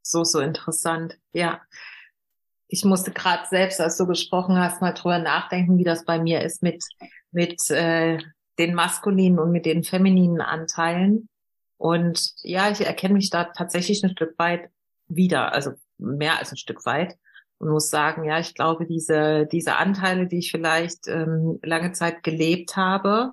So, 0.08 0.24
so 0.24 0.40
interessant. 0.40 1.18
Ja. 1.34 1.62
Ich 2.68 2.86
musste 2.86 3.12
gerade 3.12 3.48
selbst, 3.50 3.82
als 3.82 3.98
du 3.98 4.06
gesprochen 4.06 4.58
hast, 4.58 4.80
mal 4.82 4.94
drüber 4.94 5.18
nachdenken, 5.18 5.78
wie 5.80 5.84
das 5.84 6.06
bei 6.06 6.20
mir 6.20 6.42
ist 6.42 6.62
mit, 6.62 6.84
mit 7.32 7.70
äh, 7.72 8.20
den 8.60 8.76
maskulinen 8.76 9.40
und 9.40 9.52
mit 9.52 9.66
den 9.66 9.84
femininen 9.84 10.42
Anteilen. 10.42 11.28
Und 11.78 12.34
ja, 12.44 12.70
ich 12.70 12.86
erkenne 12.86 13.16
mich 13.16 13.32
da 13.32 13.46
tatsächlich 13.46 14.04
ein 14.04 14.12
Stück 14.12 14.38
weit 14.38 14.70
wieder, 15.08 15.54
also 15.54 15.72
mehr 15.98 16.38
als 16.38 16.52
ein 16.52 16.58
Stück 16.58 16.86
weit. 16.86 17.18
Und 17.58 17.70
muss 17.70 17.90
sagen, 17.90 18.26
ja, 18.26 18.40
ich 18.40 18.54
glaube, 18.54 18.86
diese, 18.86 19.48
diese 19.48 19.78
Anteile, 19.78 20.28
die 20.28 20.40
ich 20.40 20.52
vielleicht 20.52 21.08
ähm, 21.08 21.60
lange 21.64 21.94
Zeit 21.94 22.22
gelebt 22.22 22.76
habe, 22.76 23.32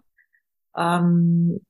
ähm, 0.75 1.61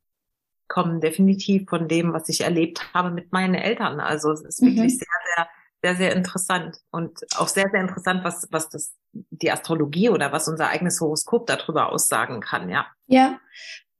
kommen 0.72 1.02
definitiv 1.02 1.68
von 1.68 1.86
dem, 1.86 2.14
was 2.14 2.30
ich 2.30 2.40
erlebt 2.40 2.94
habe 2.94 3.10
mit 3.10 3.30
meinen 3.30 3.54
Eltern. 3.54 4.00
Also 4.00 4.32
es 4.32 4.40
ist 4.40 4.62
mhm. 4.62 4.68
wirklich 4.68 4.96
sehr, 4.96 5.06
sehr, 5.36 5.46
sehr, 5.82 5.96
sehr 5.96 6.16
interessant 6.16 6.78
und 6.90 7.20
auch 7.36 7.48
sehr, 7.48 7.68
sehr 7.70 7.82
interessant, 7.82 8.24
was, 8.24 8.48
was 8.50 8.70
das, 8.70 8.94
die 9.12 9.52
Astrologie 9.52 10.08
oder 10.08 10.32
was 10.32 10.48
unser 10.48 10.68
eigenes 10.68 10.98
Horoskop 10.98 11.46
darüber 11.46 11.92
aussagen 11.92 12.40
kann, 12.40 12.70
ja. 12.70 12.86
Ja. 13.06 13.38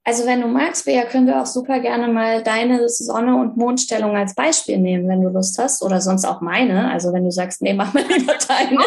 Also 0.03 0.25
wenn 0.25 0.41
du 0.41 0.47
magst, 0.47 0.85
Bea, 0.85 1.05
können 1.05 1.27
wir 1.27 1.39
auch 1.39 1.45
super 1.45 1.79
gerne 1.79 2.07
mal 2.07 2.43
deine 2.43 2.89
Sonne- 2.89 3.37
und 3.37 3.55
Mondstellung 3.55 4.17
als 4.17 4.35
Beispiel 4.35 4.77
nehmen, 4.77 5.07
wenn 5.07 5.21
du 5.21 5.29
Lust 5.29 5.57
hast. 5.59 5.81
Oder 5.81 6.01
sonst 6.01 6.25
auch 6.25 6.41
meine. 6.41 6.91
Also 6.91 7.13
wenn 7.13 7.23
du 7.23 7.31
sagst, 7.31 7.61
nee, 7.61 7.73
mach 7.73 7.93
mal 7.93 8.03
lieber 8.03 8.33
deine. 8.47 8.83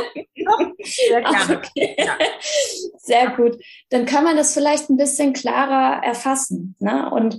Sehr 0.82 1.20
gerne. 1.22 1.56
Okay. 1.56 1.96
Ja. 1.96 2.18
Sehr 2.98 3.30
gut. 3.30 3.56
Dann 3.88 4.04
kann 4.04 4.24
man 4.24 4.36
das 4.36 4.52
vielleicht 4.52 4.90
ein 4.90 4.98
bisschen 4.98 5.32
klarer 5.32 6.04
erfassen. 6.04 6.76
Ne? 6.80 7.08
Und 7.08 7.38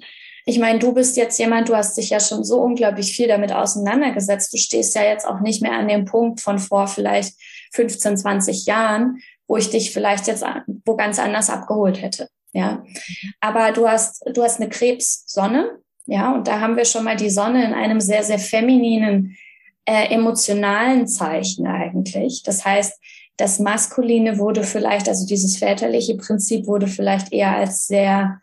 ich 0.50 0.60
meine, 0.60 0.80
du 0.80 0.94
bist 0.94 1.18
jetzt 1.18 1.38
jemand, 1.40 1.68
du 1.68 1.76
hast 1.76 1.98
dich 1.98 2.10
ja 2.10 2.22
schon 2.22 2.46
so 2.46 2.62
unglaublich 2.62 3.14
viel 3.14 3.28
damit 3.28 3.52
auseinandergesetzt. 3.52 4.54
Du 4.54 4.58
stehst 4.58 4.96
ja 4.96 5.04
jetzt 5.04 5.28
auch 5.28 5.42
nicht 5.42 5.62
mehr 5.62 5.74
an 5.74 5.90
dem 5.90 6.06
Punkt 6.06 6.40
von 6.40 6.58
vor 6.58 6.88
vielleicht 6.88 7.34
15, 7.74 8.16
20 8.16 8.66
Jahren, 8.66 9.18
wo 9.46 9.58
ich 9.58 9.70
dich 9.70 9.92
vielleicht 9.92 10.26
jetzt 10.28 10.46
wo 10.86 10.96
ganz 10.96 11.20
anders 11.20 11.50
abgeholt 11.50 12.02
hätte. 12.02 12.30
Ja. 12.54 12.86
Aber 13.42 13.74
du 13.74 13.90
hast, 13.90 14.24
du 14.34 14.42
hast 14.42 14.62
eine 14.62 14.70
Krebssonne. 14.70 15.80
Ja. 16.06 16.34
Und 16.34 16.48
da 16.48 16.62
haben 16.62 16.78
wir 16.78 16.86
schon 16.86 17.04
mal 17.04 17.18
die 17.18 17.30
Sonne 17.30 17.66
in 17.66 17.74
einem 17.74 18.00
sehr, 18.00 18.24
sehr 18.24 18.40
femininen, 18.40 19.36
äh, 19.84 20.14
emotionalen 20.14 21.10
Zeichen 21.10 21.68
eigentlich. 21.68 22.44
Das 22.44 22.64
heißt, 22.64 22.98
das 23.36 23.60
Maskuline 23.60 24.40
wurde 24.40 24.64
vielleicht, 24.64 25.10
also 25.10 25.28
dieses 25.28 25.58
väterliche 25.58 26.16
Prinzip 26.16 26.68
wurde 26.68 26.88
vielleicht 26.88 27.34
eher 27.34 27.54
als 27.54 27.86
sehr 27.86 28.40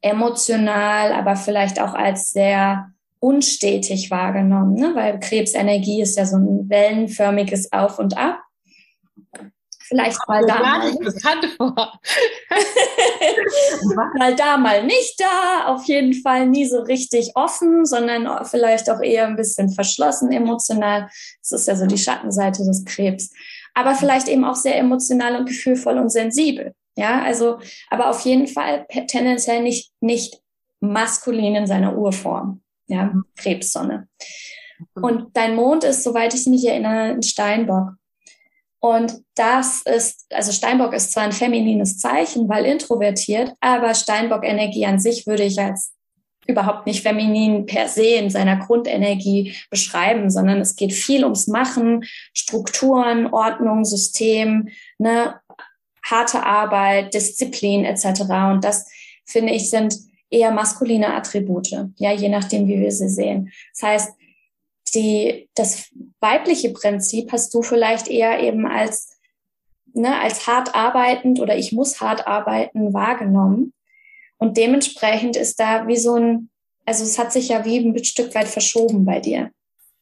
emotional, 0.00 1.12
aber 1.12 1.36
vielleicht 1.36 1.80
auch 1.80 1.94
als 1.94 2.30
sehr 2.30 2.90
unstetig 3.20 4.10
wahrgenommen, 4.10 4.74
ne? 4.74 4.94
weil 4.94 5.18
Krebsenergie 5.18 6.02
ist 6.02 6.16
ja 6.16 6.24
so 6.24 6.36
ein 6.36 6.68
wellenförmiges 6.68 7.72
Auf 7.72 7.98
und 7.98 8.16
Ab. 8.16 8.38
Vielleicht 9.88 10.18
mal 10.28 10.44
da 10.44 10.60
mal. 10.60 10.92
mal 14.18 14.36
da, 14.36 14.58
mal 14.58 14.84
nicht 14.84 15.18
da. 15.18 15.68
Auf 15.68 15.84
jeden 15.84 16.12
Fall 16.12 16.46
nie 16.46 16.66
so 16.66 16.80
richtig 16.80 17.30
offen, 17.34 17.86
sondern 17.86 18.28
vielleicht 18.44 18.90
auch 18.90 19.00
eher 19.00 19.26
ein 19.26 19.36
bisschen 19.36 19.70
verschlossen 19.70 20.30
emotional. 20.30 21.08
Das 21.42 21.52
ist 21.52 21.68
ja 21.68 21.74
so 21.74 21.86
die 21.86 21.96
Schattenseite 21.96 22.66
des 22.66 22.84
Krebs. 22.84 23.30
Aber 23.72 23.94
vielleicht 23.94 24.28
eben 24.28 24.44
auch 24.44 24.56
sehr 24.56 24.76
emotional 24.76 25.36
und 25.36 25.46
gefühlvoll 25.46 25.96
und 25.96 26.10
sensibel. 26.10 26.74
Ja, 26.98 27.22
also, 27.22 27.60
aber 27.90 28.10
auf 28.10 28.22
jeden 28.22 28.48
Fall 28.48 28.84
tendenziell 29.06 29.62
nicht, 29.62 29.92
nicht 30.00 30.42
maskulin 30.80 31.54
in 31.54 31.66
seiner 31.68 31.96
Urform. 31.96 32.60
Ja, 32.88 33.04
mhm. 33.04 33.24
Krebssonne. 33.36 34.08
Mhm. 34.96 35.04
Und 35.04 35.36
dein 35.36 35.54
Mond 35.54 35.84
ist, 35.84 36.02
soweit 36.02 36.34
ich 36.34 36.46
mich 36.46 36.66
erinnere, 36.66 37.12
ein 37.12 37.22
Steinbock. 37.22 37.90
Und 38.80 39.22
das 39.36 39.82
ist, 39.82 40.26
also 40.32 40.50
Steinbock 40.50 40.92
ist 40.92 41.12
zwar 41.12 41.22
ein 41.22 41.32
feminines 41.32 41.98
Zeichen, 41.98 42.48
weil 42.48 42.64
introvertiert, 42.64 43.52
aber 43.60 43.94
Steinbock-Energie 43.94 44.84
an 44.84 44.98
sich 44.98 45.24
würde 45.24 45.44
ich 45.44 45.60
als 45.60 45.92
überhaupt 46.48 46.86
nicht 46.86 47.02
feminin 47.02 47.66
per 47.66 47.86
se 47.86 48.06
in 48.06 48.30
seiner 48.30 48.56
Grundenergie 48.56 49.54
beschreiben, 49.70 50.30
sondern 50.30 50.60
es 50.60 50.74
geht 50.74 50.92
viel 50.92 51.22
ums 51.22 51.46
Machen, 51.46 52.04
Strukturen, 52.32 53.26
Ordnung, 53.32 53.84
System, 53.84 54.68
ne, 54.98 55.40
harte 56.10 56.44
Arbeit, 56.44 57.14
Disziplin 57.14 57.84
etc. 57.84 58.22
Und 58.50 58.64
das, 58.64 58.86
finde 59.24 59.52
ich, 59.52 59.70
sind 59.70 59.96
eher 60.30 60.50
maskuline 60.50 61.14
Attribute, 61.14 61.70
ja, 61.96 62.12
je 62.12 62.28
nachdem, 62.28 62.68
wie 62.68 62.80
wir 62.80 62.92
sie 62.92 63.08
sehen. 63.08 63.50
Das 63.72 63.82
heißt, 63.82 64.12
die, 64.94 65.48
das 65.54 65.88
weibliche 66.20 66.70
Prinzip 66.70 67.32
hast 67.32 67.52
du 67.54 67.62
vielleicht 67.62 68.08
eher 68.08 68.40
eben 68.40 68.66
als, 68.66 69.18
ne, 69.92 70.20
als 70.20 70.46
hart 70.46 70.74
arbeitend 70.74 71.40
oder 71.40 71.56
ich 71.56 71.72
muss 71.72 72.00
hart 72.00 72.26
arbeiten 72.26 72.92
wahrgenommen. 72.92 73.72
Und 74.38 74.56
dementsprechend 74.56 75.36
ist 75.36 75.58
da 75.58 75.86
wie 75.88 75.96
so 75.96 76.14
ein, 76.14 76.50
also 76.84 77.04
es 77.04 77.18
hat 77.18 77.32
sich 77.32 77.48
ja 77.48 77.64
wie 77.64 77.78
ein 77.78 78.04
Stück 78.04 78.34
weit 78.34 78.48
verschoben 78.48 79.04
bei 79.04 79.20
dir. 79.20 79.50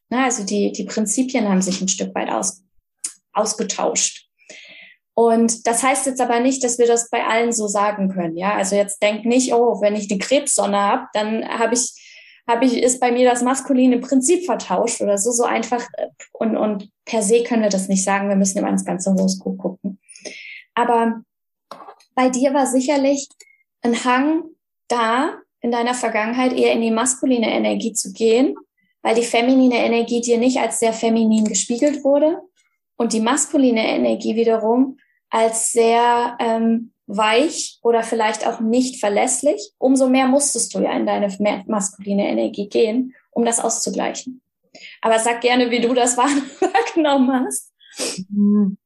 Ne, 0.09 0.25
also 0.25 0.45
die, 0.45 0.73
die 0.73 0.85
Prinzipien 0.85 1.49
haben 1.49 1.63
sich 1.63 1.81
ein 1.81 1.89
Stück 1.89 2.15
weit 2.15 2.31
aus, 2.31 2.63
ausgetauscht. 3.33 4.26
Und 5.19 5.67
das 5.67 5.83
heißt 5.83 6.05
jetzt 6.05 6.21
aber 6.21 6.41
nicht, 6.41 6.63
dass 6.63 6.79
wir 6.79 6.87
das 6.87 7.09
bei 7.09 7.25
allen 7.25 7.51
so 7.51 7.69
sagen 7.69 8.11
können. 8.11 8.37
Ja, 8.37 8.55
also 8.55 8.77
jetzt 8.77 9.03
denk 9.03 9.25
nicht, 9.25 9.55
oh, 9.55 9.81
wenn 9.81 9.97
ich 9.97 10.09
die 10.09 10.19
Krebssonne 10.19 10.77
habe, 10.77 11.07
dann 11.15 11.49
habe 11.49 11.73
ich, 11.73 11.95
habe 12.47 12.67
ich, 12.67 12.83
ist 12.83 13.01
bei 13.01 13.11
mir 13.11 13.27
das 13.27 13.43
maskuline 13.43 13.99
Prinzip 13.99 14.45
vertauscht 14.45 15.01
oder 15.01 15.17
so, 15.17 15.31
so 15.31 15.45
einfach. 15.45 15.89
Und, 16.35 16.59
und 16.59 16.91
per 17.07 17.23
se 17.23 17.43
können 17.45 17.63
wir 17.63 17.71
das 17.71 17.89
nicht 17.89 18.05
sagen. 18.05 18.29
Wir 18.29 18.37
müssen 18.37 18.59
immer 18.59 18.69
ins 18.69 18.85
ganze 18.85 19.11
Horoskop 19.11 19.57
gucken. 19.57 19.99
Aber 20.75 21.23
bei 22.15 22.29
dir 22.29 22.53
war 22.53 22.67
sicherlich 22.67 23.27
ein 23.81 24.05
Hang 24.05 24.43
da, 24.89 25.39
in 25.63 25.71
deiner 25.71 25.95
Vergangenheit 25.95 26.53
eher 26.53 26.73
in 26.75 26.83
die 26.83 26.91
maskuline 26.91 27.51
Energie 27.51 27.95
zu 27.95 28.13
gehen, 28.13 28.55
weil 29.01 29.15
die 29.15 29.23
feminine 29.23 29.79
Energie 29.79 30.21
dir 30.21 30.37
nicht 30.37 30.59
als 30.59 30.79
sehr 30.79 30.93
feminin 30.93 31.47
gespiegelt 31.47 32.05
wurde 32.05 32.43
und 32.97 33.15
die 33.15 33.21
maskuline 33.21 33.89
Energie 33.89 34.37
wiederum 34.37 34.99
als 35.31 35.73
sehr 35.73 36.37
ähm, 36.41 36.93
weich 37.07 37.79
oder 37.83 38.03
vielleicht 38.03 38.47
auch 38.47 38.61
nicht 38.61 39.01
verlässlich, 39.01 39.73
umso 39.79 40.09
mehr 40.09 40.27
musstest 40.27 40.75
du 40.75 40.81
ja 40.81 40.93
in 40.93 41.07
deine 41.07 41.29
maskuline 41.67 42.29
Energie 42.29 42.69
gehen, 42.69 43.15
um 43.31 43.45
das 43.45 43.61
auszugleichen. 43.61 44.41
Aber 45.01 45.19
sag 45.19 45.41
gerne, 45.41 45.71
wie 45.71 45.81
du 45.81 45.95
das 45.95 46.17
wahrgenommen 46.17 47.47
hast. 47.47 47.73
Mhm. 48.31 48.77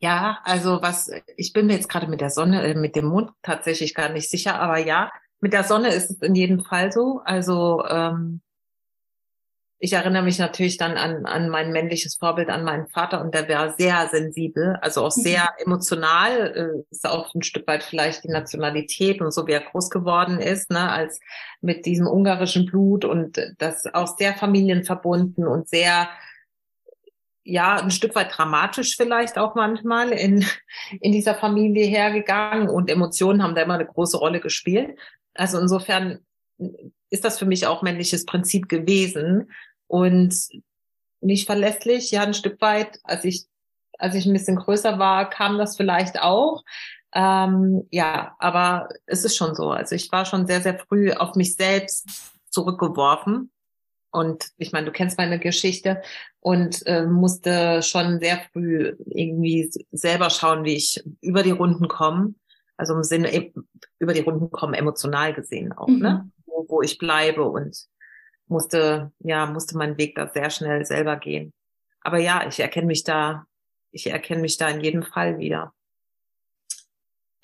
Ja, 0.00 0.38
also 0.44 0.82
was, 0.82 1.10
ich 1.36 1.52
bin 1.52 1.66
mir 1.66 1.74
jetzt 1.74 1.88
gerade 1.88 2.06
mit 2.06 2.20
der 2.20 2.30
Sonne, 2.30 2.62
äh, 2.62 2.74
mit 2.74 2.96
dem 2.96 3.06
Mond 3.06 3.30
tatsächlich 3.42 3.94
gar 3.94 4.10
nicht 4.10 4.28
sicher, 4.28 4.60
aber 4.60 4.78
ja, 4.78 5.10
mit 5.40 5.52
der 5.52 5.64
Sonne 5.64 5.88
ist 5.88 6.10
es 6.10 6.22
in 6.22 6.34
jedem 6.34 6.64
Fall 6.64 6.92
so. 6.92 7.20
Also 7.24 7.84
ähm, 7.88 8.40
ich 9.86 9.92
erinnere 9.92 10.24
mich 10.24 10.40
natürlich 10.40 10.78
dann 10.78 10.96
an, 10.96 11.26
an 11.26 11.48
mein 11.48 11.70
männliches 11.70 12.16
Vorbild, 12.16 12.48
an 12.48 12.64
meinen 12.64 12.88
Vater 12.88 13.20
und 13.20 13.32
der 13.32 13.48
war 13.48 13.74
sehr 13.78 14.08
sensibel, 14.08 14.76
also 14.82 15.04
auch 15.04 15.12
sehr 15.12 15.42
mhm. 15.42 15.66
emotional, 15.66 16.56
äh, 16.56 16.82
ist 16.90 17.08
auch 17.08 17.32
ein 17.32 17.42
Stück 17.42 17.68
weit 17.68 17.84
vielleicht 17.84 18.24
die 18.24 18.32
Nationalität 18.32 19.20
und 19.20 19.32
so 19.32 19.46
wie 19.46 19.52
er 19.52 19.60
groß 19.60 19.90
geworden 19.90 20.40
ist, 20.40 20.72
ne, 20.72 20.90
als 20.90 21.20
mit 21.60 21.86
diesem 21.86 22.08
ungarischen 22.08 22.66
Blut 22.66 23.04
und 23.04 23.40
das 23.58 23.86
auch 23.94 24.16
sehr 24.18 24.34
familienverbunden 24.34 25.46
und 25.46 25.68
sehr 25.68 26.08
ja, 27.44 27.76
ein 27.76 27.92
Stück 27.92 28.16
weit 28.16 28.36
dramatisch 28.36 28.96
vielleicht 28.96 29.38
auch 29.38 29.54
manchmal 29.54 30.10
in, 30.10 30.44
in 31.00 31.12
dieser 31.12 31.36
Familie 31.36 31.86
hergegangen 31.86 32.68
und 32.68 32.90
Emotionen 32.90 33.40
haben 33.40 33.54
da 33.54 33.62
immer 33.62 33.74
eine 33.74 33.86
große 33.86 34.16
Rolle 34.16 34.40
gespielt. 34.40 34.98
Also 35.32 35.60
insofern 35.60 36.18
ist 37.10 37.24
das 37.24 37.38
für 37.38 37.46
mich 37.46 37.68
auch 37.68 37.82
männliches 37.82 38.24
Prinzip 38.24 38.68
gewesen 38.68 39.48
und 39.86 40.34
nicht 41.20 41.46
verlässlich. 41.46 42.10
Ja, 42.10 42.22
ein 42.22 42.34
Stück 42.34 42.60
weit, 42.60 42.98
als 43.04 43.24
ich, 43.24 43.46
als 43.98 44.14
ich 44.14 44.26
ein 44.26 44.32
bisschen 44.32 44.56
größer 44.56 44.98
war, 44.98 45.28
kam 45.30 45.58
das 45.58 45.76
vielleicht 45.76 46.20
auch. 46.20 46.64
Ähm, 47.14 47.86
ja, 47.90 48.36
aber 48.38 48.88
es 49.06 49.24
ist 49.24 49.36
schon 49.36 49.54
so. 49.54 49.70
Also 49.70 49.94
ich 49.94 50.10
war 50.12 50.24
schon 50.24 50.46
sehr, 50.46 50.60
sehr 50.60 50.78
früh 50.78 51.12
auf 51.12 51.34
mich 51.34 51.56
selbst 51.56 52.08
zurückgeworfen. 52.50 53.50
Und 54.10 54.46
ich 54.56 54.72
meine, 54.72 54.86
du 54.86 54.92
kennst 54.92 55.18
meine 55.18 55.38
Geschichte 55.38 56.00
und 56.40 56.86
äh, 56.86 57.04
musste 57.04 57.82
schon 57.82 58.18
sehr 58.20 58.40
früh 58.52 58.94
irgendwie 59.04 59.70
selber 59.92 60.30
schauen, 60.30 60.64
wie 60.64 60.74
ich 60.76 61.04
über 61.20 61.42
die 61.42 61.50
Runden 61.50 61.88
komme. 61.88 62.34
Also 62.78 62.94
im 62.94 63.02
Sinne 63.02 63.32
e, 63.32 63.52
über 63.98 64.12
die 64.12 64.20
Runden 64.20 64.50
kommen, 64.50 64.74
emotional 64.74 65.34
gesehen 65.34 65.72
auch, 65.72 65.88
ne? 65.88 65.94
mhm. 65.94 66.00
ne? 66.00 66.30
Wo, 66.46 66.66
wo 66.68 66.82
ich 66.82 66.98
bleibe 66.98 67.44
und 67.44 67.76
musste, 68.48 69.12
ja, 69.20 69.46
musste 69.46 69.76
meinen 69.76 69.98
Weg 69.98 70.14
da 70.14 70.28
sehr 70.28 70.50
schnell 70.50 70.84
selber 70.84 71.16
gehen. 71.16 71.52
aber 72.02 72.18
ja, 72.18 72.46
ich 72.46 72.60
erkenne 72.60 72.86
mich 72.86 73.02
da, 73.02 73.46
ich 73.90 74.06
erkenne 74.06 74.40
mich 74.40 74.56
da 74.58 74.68
in 74.68 74.80
jedem 74.80 75.02
Fall 75.02 75.38
wieder. 75.38 75.72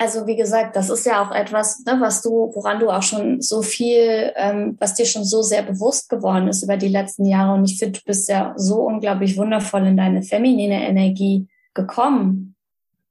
Also 0.03 0.27
wie 0.27 0.35
gesagt, 0.35 0.75
das 0.75 0.91
ist 0.91 1.07
ja 1.07 1.25
auch 1.25 1.31
etwas, 1.31 1.85
ne, 1.85 1.97
was 2.01 2.23
du, 2.23 2.51
woran 2.55 2.81
du 2.81 2.91
auch 2.91 3.05
schon 3.05 3.41
so 3.41 3.63
viel, 3.63 4.33
ähm, 4.35 4.77
was 4.81 4.95
dir 4.95 5.07
schon 5.07 5.25
so 5.25 5.43
sehr 5.43 5.63
bewusst 5.63 6.09
geworden 6.09 6.49
ist 6.49 6.65
über 6.65 6.77
die 6.77 6.89
letzten 6.89 7.25
Jahre. 7.25 7.55
Und 7.55 7.65
ich 7.67 7.79
finde, 7.79 8.01
du 8.01 8.05
bist 8.05 8.29
ja 8.29 8.53
so 8.57 8.81
unglaublich 8.81 9.37
wundervoll 9.37 9.87
in 9.87 9.97
deine 9.97 10.23
feminine 10.23 10.89
Energie 10.89 11.47
gekommen. 11.73 12.57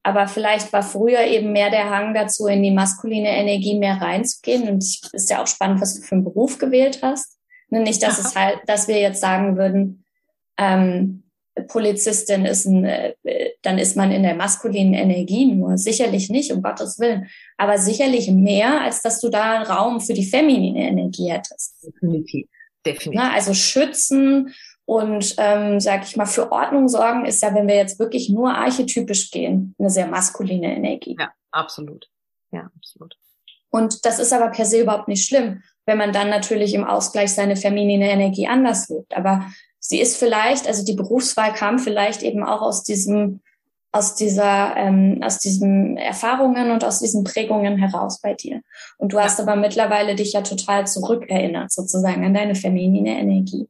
Aber 0.04 0.28
vielleicht 0.28 0.74
war 0.74 0.84
früher 0.84 1.22
eben 1.22 1.54
mehr 1.54 1.70
der 1.70 1.90
Hang 1.90 2.14
dazu, 2.14 2.48
in 2.48 2.62
die 2.62 2.72
maskuline 2.72 3.30
Energie 3.38 3.80
mehr 3.80 4.02
reinzugehen. 4.02 4.68
Und 4.68 4.80
es 4.80 5.02
ist 5.14 5.30
ja 5.30 5.42
auch 5.42 5.48
spannend, 5.48 5.80
was 5.80 5.96
du 5.96 6.02
für 6.02 6.16
einen 6.16 6.26
Beruf 6.26 6.58
gewählt 6.58 7.00
hast. 7.02 7.38
Ne, 7.72 7.80
nicht, 7.80 8.04
dass 8.04 8.20
Aha. 8.20 8.28
es 8.28 8.36
halt, 8.36 8.60
dass 8.68 8.88
wir 8.88 9.00
jetzt 9.00 9.22
sagen 9.22 9.58
würden, 9.58 10.04
ähm, 10.58 11.24
Polizistin 11.68 12.46
ist 12.46 12.66
ein, 12.66 12.86
äh, 12.86 13.14
dann 13.62 13.78
ist 13.78 13.98
man 13.98 14.12
in 14.12 14.24
der 14.24 14.36
maskulinen 14.36 14.94
Energie 14.94 15.46
nur. 15.54 15.78
Sicherlich 15.78 16.30
nicht, 16.30 16.52
um 16.52 16.62
Gottes 16.62 17.00
Willen. 17.00 17.28
Aber 17.58 17.78
sicherlich 17.78 18.30
mehr, 18.32 18.82
als 18.82 19.02
dass 19.02 19.20
du 19.20 19.30
da 19.30 19.64
Raum 19.64 20.02
für 20.02 20.14
die 20.14 20.26
feminine 20.26 20.88
Energie 20.88 21.32
hättest. 21.32 21.84
Definitiv. 21.84 22.48
Definitiv. 22.86 23.22
Na, 23.22 23.34
also 23.34 23.54
schützen 23.54 24.54
und, 24.86 25.36
ähm, 25.38 25.80
sag 25.80 26.04
ich 26.04 26.18
mal, 26.18 26.26
für 26.26 26.52
Ordnung 26.52 26.88
sorgen 26.88 27.26
ist 27.26 27.42
ja, 27.42 27.54
wenn 27.54 27.68
wir 27.68 27.76
jetzt 27.76 28.00
wirklich 28.00 28.30
nur 28.30 28.54
archetypisch 28.54 29.32
gehen, 29.32 29.76
eine 29.78 29.90
sehr 29.90 30.08
maskuline 30.08 30.76
Energie. 30.76 31.16
Ja, 31.20 31.32
absolut. 31.52 32.10
Ja, 32.52 32.70
absolut. 32.76 33.16
Und 33.70 34.06
das 34.06 34.20
ist 34.20 34.34
aber 34.34 34.50
per 34.50 34.66
se 34.66 34.82
überhaupt 34.82 35.08
nicht 35.08 35.26
schlimm, 35.26 35.64
wenn 35.92 35.98
man 35.98 36.14
dann 36.14 36.30
natürlich 36.30 36.74
im 36.74 36.86
Ausgleich 36.86 37.34
seine 37.34 37.58
feminine 37.58 38.10
Energie 38.10 38.48
anders 38.48 38.88
lebt. 38.88 39.14
Aber 39.14 39.46
sie 39.78 40.00
ist 40.00 40.16
vielleicht, 40.16 40.66
also 40.66 40.86
die 40.86 40.94
Berufswahl 40.94 41.52
kam 41.52 41.80
vielleicht 41.80 42.24
eben 42.24 42.46
auch 42.46 42.62
aus 42.62 42.84
diesem, 42.84 43.42
aus 43.92 44.16
dieser, 44.16 44.78
ähm, 44.78 45.20
aus 45.22 45.40
diesen 45.40 45.98
Erfahrungen 45.98 46.72
und 46.72 46.86
aus 46.86 47.00
diesen 47.00 47.26
Prägungen 47.26 47.78
heraus 47.78 48.22
bei 48.22 48.36
dir. 48.36 48.62
Und 48.98 49.12
du 49.12 49.20
hast 49.20 49.42
aber 49.42 49.58
mittlerweile 49.58 50.16
dich 50.16 50.32
ja 50.32 50.44
total 50.44 50.88
zurückerinnert, 50.88 51.74
sozusagen, 51.74 52.24
an 52.24 52.34
deine 52.34 52.56
feminine 52.56 53.20
Energie. 53.20 53.68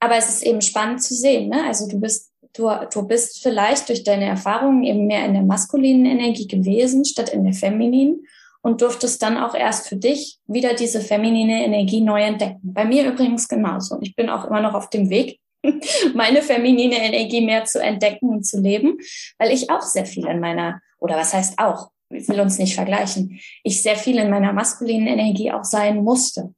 Aber 0.00 0.16
es 0.16 0.28
ist 0.28 0.42
eben 0.42 0.60
spannend 0.60 1.04
zu 1.04 1.14
sehen, 1.14 1.50
ne? 1.50 1.62
Also 1.68 1.86
du 1.86 2.00
bist, 2.00 2.32
du, 2.52 2.68
du 2.92 3.06
bist 3.06 3.44
vielleicht 3.44 3.88
durch 3.88 4.02
deine 4.02 4.24
Erfahrungen 4.24 4.82
eben 4.82 5.06
mehr 5.06 5.24
in 5.24 5.34
der 5.34 5.44
maskulinen 5.44 6.06
Energie 6.06 6.48
gewesen, 6.48 7.04
statt 7.04 7.28
in 7.28 7.44
der 7.44 7.54
femininen 7.54 8.26
und 8.64 8.80
durftest 8.80 9.22
dann 9.22 9.36
auch 9.36 9.54
erst 9.54 9.88
für 9.88 9.96
dich 9.96 10.38
wieder 10.46 10.72
diese 10.72 11.02
feminine 11.02 11.66
Energie 11.66 12.00
neu 12.00 12.22
entdecken. 12.22 12.60
Bei 12.62 12.86
mir 12.86 13.06
übrigens 13.06 13.46
genauso. 13.46 13.98
Ich 14.00 14.16
bin 14.16 14.30
auch 14.30 14.46
immer 14.46 14.62
noch 14.62 14.72
auf 14.72 14.88
dem 14.88 15.10
Weg, 15.10 15.38
meine 16.14 16.40
feminine 16.40 16.96
Energie 16.96 17.44
mehr 17.44 17.66
zu 17.66 17.78
entdecken 17.78 18.30
und 18.30 18.44
zu 18.44 18.58
leben, 18.58 18.96
weil 19.38 19.52
ich 19.52 19.68
auch 19.68 19.82
sehr 19.82 20.06
viel 20.06 20.26
in 20.26 20.40
meiner, 20.40 20.80
oder 20.98 21.16
was 21.16 21.34
heißt 21.34 21.58
auch, 21.58 21.90
ich 22.08 22.26
will 22.26 22.40
uns 22.40 22.58
nicht 22.58 22.74
vergleichen, 22.74 23.38
ich 23.64 23.82
sehr 23.82 23.96
viel 23.96 24.16
in 24.16 24.30
meiner 24.30 24.54
maskulinen 24.54 25.08
Energie 25.08 25.52
auch 25.52 25.64
sein 25.64 26.02
musste. 26.02 26.54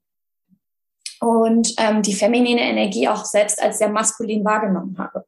Und 1.18 1.74
ähm, 1.78 2.02
die 2.02 2.14
feminine 2.14 2.62
Energie 2.62 3.08
auch 3.08 3.24
selbst 3.24 3.60
als 3.60 3.78
sehr 3.78 3.88
maskulin 3.88 4.44
wahrgenommen 4.44 4.96
habe. 4.96 5.24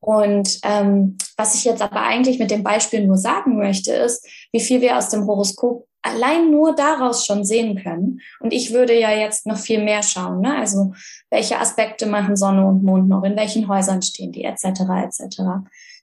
Und 0.00 0.60
ähm, 0.62 1.16
was 1.36 1.54
ich 1.54 1.64
jetzt 1.64 1.82
aber 1.82 2.02
eigentlich 2.02 2.38
mit 2.38 2.50
dem 2.50 2.62
Beispiel 2.62 3.06
nur 3.06 3.16
sagen 3.16 3.56
möchte, 3.56 3.92
ist, 3.92 4.26
wie 4.52 4.60
viel 4.60 4.80
wir 4.80 4.96
aus 4.96 5.08
dem 5.08 5.26
Horoskop 5.26 5.86
allein 6.02 6.50
nur 6.50 6.74
daraus 6.74 7.24
schon 7.24 7.44
sehen 7.44 7.82
können. 7.82 8.20
Und 8.40 8.52
ich 8.52 8.72
würde 8.72 8.98
ja 8.98 9.10
jetzt 9.10 9.46
noch 9.46 9.56
viel 9.56 9.82
mehr 9.82 10.02
schauen. 10.02 10.40
Ne? 10.40 10.56
Also 10.56 10.92
welche 11.30 11.58
Aspekte 11.58 12.06
machen 12.06 12.36
Sonne 12.36 12.66
und 12.66 12.84
Mond 12.84 13.08
noch, 13.08 13.24
in 13.24 13.36
welchen 13.36 13.68
Häusern 13.68 14.02
stehen 14.02 14.30
die, 14.30 14.44
etc. 14.44 14.64
etc. 14.64 15.40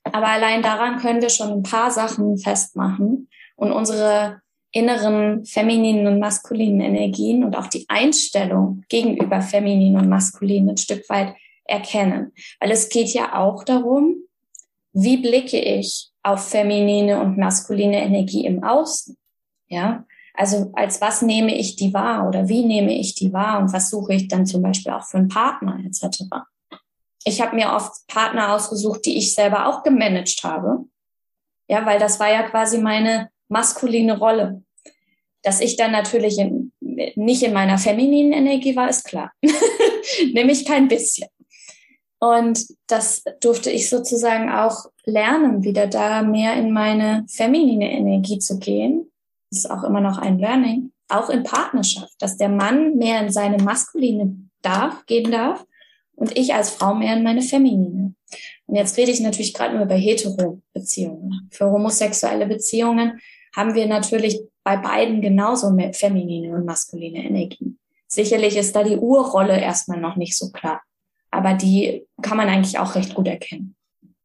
Aber 0.04 0.28
allein 0.28 0.64
daran 0.64 0.98
können 0.98 1.22
wir 1.22 1.30
schon 1.30 1.52
ein 1.52 1.64
paar 1.64 1.92
Sachen 1.92 2.38
festmachen 2.38 3.30
und 3.56 3.72
unsere 3.72 4.42
inneren 4.72 5.46
femininen 5.46 6.08
und 6.08 6.20
maskulinen 6.20 6.82
Energien 6.82 7.44
und 7.44 7.56
auch 7.56 7.68
die 7.68 7.86
Einstellung 7.90 8.84
gegenüber 8.90 9.42
femininen 9.42 10.02
und 10.02 10.10
maskulinen 10.10 10.72
ein 10.72 10.78
Stück 10.78 11.08
weit 11.10 11.36
erkennen. 11.72 12.34
Weil 12.60 12.72
es 12.72 12.90
geht 12.90 13.14
ja 13.14 13.40
auch 13.40 13.64
darum, 13.64 14.18
wie 14.94 15.18
blicke 15.18 15.60
ich 15.60 16.12
auf 16.24 16.48
feminine 16.48 17.22
und 17.22 17.38
maskuline 17.38 18.04
Energie 18.04 18.46
im 18.46 18.64
Außen? 18.64 19.18
Ja, 19.68 20.06
also 20.34 20.72
als 20.74 21.02
was 21.02 21.22
nehme 21.22 21.56
ich 21.56 21.76
die 21.76 21.94
wahr 21.94 22.28
oder 22.28 22.48
wie 22.48 22.66
nehme 22.66 22.94
ich 22.94 23.16
die 23.16 23.34
wahr 23.34 23.60
und 23.60 23.74
was 23.74 23.90
suche 23.90 24.14
ich 24.14 24.28
dann 24.28 24.46
zum 24.46 24.62
Beispiel 24.62 24.92
auch 24.92 25.06
für 25.06 25.18
einen 25.18 25.30
Partner 25.30 25.80
etc. 25.86 26.24
Ich 27.24 27.42
habe 27.42 27.56
mir 27.56 27.72
oft 27.72 27.92
Partner 28.08 28.54
ausgesucht, 28.54 29.06
die 29.06 29.18
ich 29.18 29.34
selber 29.34 29.68
auch 29.68 29.84
gemanagt 29.84 30.44
habe. 30.44 30.86
Ja, 31.68 31.86
weil 31.86 32.00
das 32.00 32.20
war 32.20 32.32
ja 32.32 32.44
quasi 32.44 32.80
meine 32.80 33.30
maskuline 33.48 34.18
Rolle. 34.18 34.64
Dass 35.44 35.62
ich 35.62 35.76
dann 35.76 35.92
natürlich 35.92 36.38
in, 36.38 36.72
nicht 36.80 37.44
in 37.44 37.54
meiner 37.54 37.78
femininen 37.78 38.34
Energie 38.34 38.76
war, 38.76 38.90
ist 38.90 39.06
klar. 39.06 39.32
Nämlich 40.34 40.66
kein 40.66 40.88
bisschen. 40.88 41.30
Und 42.24 42.68
das 42.86 43.24
durfte 43.40 43.72
ich 43.72 43.90
sozusagen 43.90 44.52
auch 44.52 44.86
lernen, 45.06 45.64
wieder 45.64 45.88
da 45.88 46.22
mehr 46.22 46.54
in 46.54 46.72
meine 46.72 47.26
feminine 47.28 47.92
Energie 47.92 48.38
zu 48.38 48.60
gehen. 48.60 49.12
Das 49.50 49.62
ist 49.62 49.72
auch 49.72 49.84
immer 49.84 50.02
noch 50.02 50.20
ein 50.20 50.38
Learning. 50.38 50.92
Auch 51.10 51.32
in 51.32 51.42
Partnerschaft, 51.42 52.14
dass 52.20 52.38
der 52.38 52.50
Mann 52.50 52.98
mehr 52.98 53.22
in 53.22 53.32
seine 53.32 53.58
maskuline 53.58 54.36
darf, 54.62 55.04
gehen 55.08 55.32
darf 55.32 55.66
und 56.16 56.38
ich 56.38 56.54
als 56.54 56.70
Frau 56.70 56.94
mehr 56.94 57.18
in 57.18 57.24
meine 57.24 57.42
feminine. 57.42 58.14
Und 58.68 58.76
jetzt 58.76 58.98
rede 58.98 59.10
ich 59.10 59.20
natürlich 59.20 59.56
gerade 59.56 59.74
nur 59.74 59.86
über 59.86 59.96
hetero-Beziehungen. 59.96 61.50
Für 61.52 61.72
homosexuelle 61.72 62.46
Beziehungen 62.46 63.20
haben 63.56 63.74
wir 63.74 63.88
natürlich 63.88 64.40
bei 64.64 64.78
beiden 64.78 65.22
genauso 65.22 65.76
feminine 65.94 66.56
und 66.56 66.66
maskuline 66.66 67.26
Energie. 67.26 67.76
Sicherlich 68.08 68.58
ist 68.58 68.76
da 68.76 68.84
die 68.84 68.98
Urrolle 68.98 69.60
erstmal 69.60 70.00
noch 70.00 70.18
nicht 70.18 70.38
so 70.38 70.52
klar 70.52 70.82
aber 71.32 71.54
die 71.54 72.06
kann 72.22 72.38
man 72.38 72.50
eigentlich 72.50 72.78
auch 72.78 72.96
recht 72.96 73.16
gut 73.16 73.28
erkennen. 73.28 73.76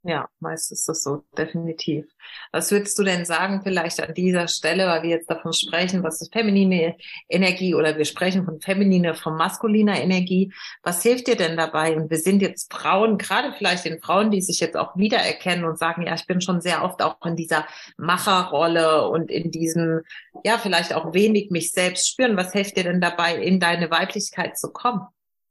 Ja, 0.08 0.28
meist 0.38 0.70
ist 0.70 0.88
das 0.88 1.02
so, 1.02 1.24
definitiv. 1.36 2.06
Was 2.52 2.70
würdest 2.70 2.96
du 2.96 3.02
denn 3.02 3.24
sagen, 3.24 3.62
vielleicht 3.64 4.00
an 4.00 4.14
dieser 4.14 4.46
Stelle, 4.46 4.86
weil 4.86 5.02
wir 5.02 5.10
jetzt 5.10 5.28
davon 5.28 5.52
sprechen, 5.52 6.04
was 6.04 6.20
ist 6.20 6.32
feminine 6.32 6.96
Energie 7.28 7.74
oder 7.74 7.98
wir 7.98 8.04
sprechen 8.04 8.44
von 8.44 8.60
femininer, 8.60 9.16
von 9.16 9.36
maskuliner 9.36 10.00
Energie. 10.00 10.52
Was 10.84 11.02
hilft 11.02 11.26
dir 11.26 11.34
denn 11.34 11.56
dabei? 11.56 11.96
Und 11.96 12.08
wir 12.08 12.18
sind 12.18 12.40
jetzt 12.40 12.72
Frauen, 12.72 13.18
gerade 13.18 13.52
vielleicht 13.58 13.84
den 13.84 14.00
Frauen, 14.00 14.30
die 14.30 14.40
sich 14.40 14.60
jetzt 14.60 14.76
auch 14.76 14.96
wiedererkennen 14.96 15.64
und 15.64 15.76
sagen, 15.76 16.06
ja, 16.06 16.14
ich 16.14 16.26
bin 16.28 16.40
schon 16.40 16.60
sehr 16.60 16.84
oft 16.84 17.02
auch 17.02 17.26
in 17.26 17.34
dieser 17.34 17.66
Macherrolle 17.96 19.08
und 19.08 19.28
in 19.28 19.50
diesem, 19.50 20.02
ja, 20.44 20.58
vielleicht 20.58 20.94
auch 20.94 21.14
wenig 21.14 21.50
mich 21.50 21.72
selbst 21.72 22.08
spüren. 22.08 22.36
Was 22.36 22.52
hilft 22.52 22.76
dir 22.76 22.84
denn 22.84 23.00
dabei, 23.00 23.34
in 23.42 23.58
deine 23.58 23.90
Weiblichkeit 23.90 24.56
zu 24.56 24.70
kommen? 24.72 25.00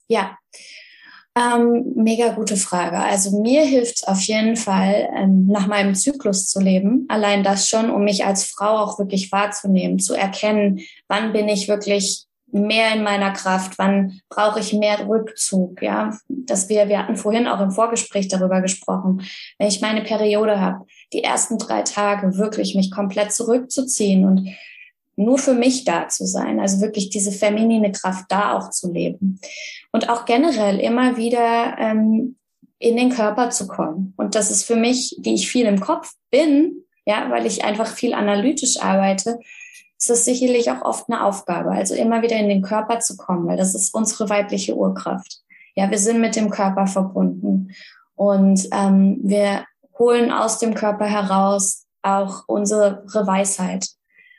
Ja, 0.07 0.37
ähm, 1.37 1.93
mega 1.95 2.29
gute 2.29 2.55
Frage. 2.55 2.97
Also 2.97 3.41
mir 3.41 3.63
hilft 3.63 3.97
es 3.97 4.03
auf 4.03 4.21
jeden 4.21 4.55
Fall, 4.55 5.09
ähm, 5.15 5.47
nach 5.47 5.67
meinem 5.67 5.93
Zyklus 5.93 6.47
zu 6.47 6.61
leben. 6.61 7.05
Allein 7.09 7.43
das 7.43 7.67
schon, 7.67 7.89
um 7.89 8.03
mich 8.03 8.25
als 8.25 8.45
Frau 8.45 8.77
auch 8.77 8.99
wirklich 8.99 9.31
wahrzunehmen, 9.31 9.99
zu 9.99 10.13
erkennen, 10.13 10.79
wann 11.07 11.33
bin 11.33 11.49
ich 11.49 11.67
wirklich 11.67 12.25
mehr 12.51 12.95
in 12.95 13.03
meiner 13.03 13.31
Kraft, 13.31 13.77
wann 13.77 14.21
brauche 14.29 14.61
ich 14.61 14.71
mehr 14.71 15.05
Rückzug, 15.07 15.81
ja. 15.81 16.17
Dass 16.29 16.69
wir, 16.69 16.87
wir 16.87 16.99
hatten 16.99 17.17
vorhin 17.17 17.47
auch 17.47 17.59
im 17.59 17.71
Vorgespräch 17.71 18.29
darüber 18.29 18.61
gesprochen, 18.61 19.21
wenn 19.59 19.67
ich 19.67 19.81
meine 19.81 20.03
Periode 20.03 20.61
habe, 20.61 20.85
die 21.11 21.23
ersten 21.23 21.57
drei 21.57 21.81
Tage 21.81 22.37
wirklich 22.37 22.75
mich 22.75 22.91
komplett 22.91 23.33
zurückzuziehen 23.33 24.25
und 24.25 24.47
nur 25.15 25.37
für 25.37 25.53
mich 25.53 25.85
da 25.85 26.07
zu 26.07 26.25
sein, 26.25 26.59
also 26.59 26.81
wirklich 26.81 27.09
diese 27.09 27.31
feminine 27.31 27.91
Kraft 27.91 28.25
da 28.29 28.57
auch 28.57 28.69
zu 28.69 28.91
leben 28.91 29.39
und 29.91 30.09
auch 30.09 30.25
generell 30.25 30.79
immer 30.79 31.17
wieder 31.17 31.77
ähm, 31.77 32.35
in 32.79 32.97
den 32.97 33.09
Körper 33.09 33.49
zu 33.49 33.67
kommen. 33.67 34.13
Und 34.17 34.35
das 34.35 34.51
ist 34.51 34.63
für 34.63 34.75
mich, 34.75 35.15
die 35.19 35.33
ich 35.33 35.49
viel 35.49 35.65
im 35.65 35.79
Kopf 35.79 36.13
bin, 36.31 36.83
ja, 37.05 37.29
weil 37.29 37.45
ich 37.45 37.63
einfach 37.63 37.87
viel 37.87 38.13
analytisch 38.13 38.81
arbeite, 38.81 39.39
ist 39.97 40.09
das 40.09 40.25
sicherlich 40.25 40.69
auch 40.69 40.81
oft 40.81 41.09
eine 41.09 41.23
Aufgabe, 41.23 41.71
also 41.71 41.95
immer 41.95 42.21
wieder 42.21 42.35
in 42.35 42.49
den 42.49 42.61
Körper 42.61 42.99
zu 42.99 43.15
kommen, 43.15 43.47
weil 43.47 43.57
das 43.57 43.73
ist 43.73 43.93
unsere 43.93 44.29
weibliche 44.29 44.75
Urkraft. 44.75 45.41
Ja, 45.75 45.89
wir 45.89 45.97
sind 45.97 46.19
mit 46.19 46.35
dem 46.35 46.49
Körper 46.49 46.87
verbunden 46.87 47.73
und 48.15 48.67
ähm, 48.71 49.19
wir 49.23 49.65
holen 49.97 50.31
aus 50.31 50.59
dem 50.59 50.73
Körper 50.73 51.05
heraus 51.05 51.85
auch 52.01 52.43
unsere 52.47 53.03
Weisheit 53.05 53.87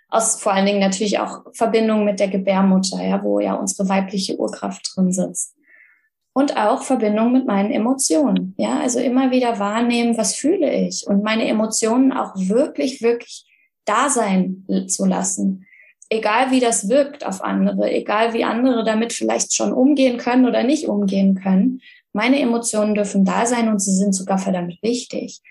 aus 0.09 0.41
vor 0.41 0.53
allen 0.53 0.67
Dingen 0.67 0.81
natürlich 0.81 1.19
auch 1.19 1.43
Verbindung 1.53 2.05
mit 2.05 2.21
der 2.21 2.29
Gebärmutter, 2.29 3.03
ja, 3.03 3.23
wo 3.23 3.41
ja 3.41 3.55
unsere 3.55 3.89
weibliche 3.89 4.39
Urkraft 4.39 4.93
drin 4.95 5.13
sitzt. 5.13 5.55
Und 6.33 6.57
auch 6.57 6.83
Verbindung 6.83 7.33
mit 7.33 7.47
meinen 7.47 7.71
Emotionen, 7.71 8.55
ja, 8.59 8.79
also 8.79 9.01
immer 9.01 9.31
wieder 9.31 9.59
wahrnehmen, 9.59 10.19
was 10.19 10.35
fühle 10.35 10.71
ich 10.71 11.07
und 11.07 11.23
meine 11.23 11.47
Emotionen 11.49 12.13
auch 12.13 12.35
wirklich, 12.37 13.01
wirklich 13.01 13.47
da 13.87 14.11
sein 14.11 14.67
zu 14.89 15.07
lassen. 15.07 15.67
Egal 16.11 16.51
wie 16.51 16.61
das 16.61 16.89
wirkt 16.89 17.27
auf 17.27 17.43
andere, 17.43 17.91
egal 17.91 18.33
wie 18.33 18.45
andere 18.45 18.85
damit 18.85 19.13
vielleicht 19.13 19.55
schon 19.55 19.73
umgehen 19.73 20.19
können 20.19 20.47
oder 20.47 20.63
nicht 20.63 20.89
umgehen 20.89 21.35
können, 21.35 21.81
Meine 22.17 22.41
Emotionen 22.41 22.95
dürfen 22.95 23.27
da 23.27 23.45
sein 23.45 23.69
und 23.69 23.79
sie 23.79 23.95
sind 23.95 24.15
sogar 24.15 24.39
verdammt 24.39 24.79
wichtig. 24.81 25.43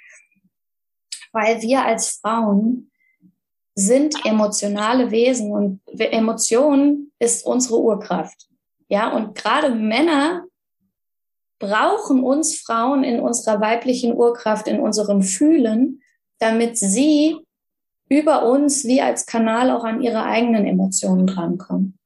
Weil 1.32 1.62
wir 1.62 1.86
als 1.86 2.20
Frauen 2.20 2.90
sind 3.76 4.26
emotionale 4.26 5.12
Wesen 5.12 5.52
und 5.52 5.82
Emotion 6.00 7.12
ist 7.20 7.46
unsere 7.46 7.80
Urkraft. 7.80 8.48
Ja, 8.88 9.14
und 9.14 9.36
gerade 9.36 9.76
Männer 9.76 10.46
brauchen 11.60 12.24
uns 12.24 12.60
Frauen 12.60 13.04
in 13.04 13.20
unserer 13.20 13.60
weiblichen 13.60 14.14
Urkraft, 14.14 14.68
in 14.68 14.80
unserem 14.80 15.22
Fühlen, 15.22 16.02
damit 16.40 16.78
sie 16.78 17.38
über 18.08 18.46
uns 18.46 18.86
wie 18.86 19.02
als 19.02 19.26
Kanal 19.26 19.72
auch 19.72 19.84
an 19.84 20.02
ihre 20.02 20.24
eigenen 20.24 20.66
Emotionen 20.66 21.28
drankommen. 21.28 21.98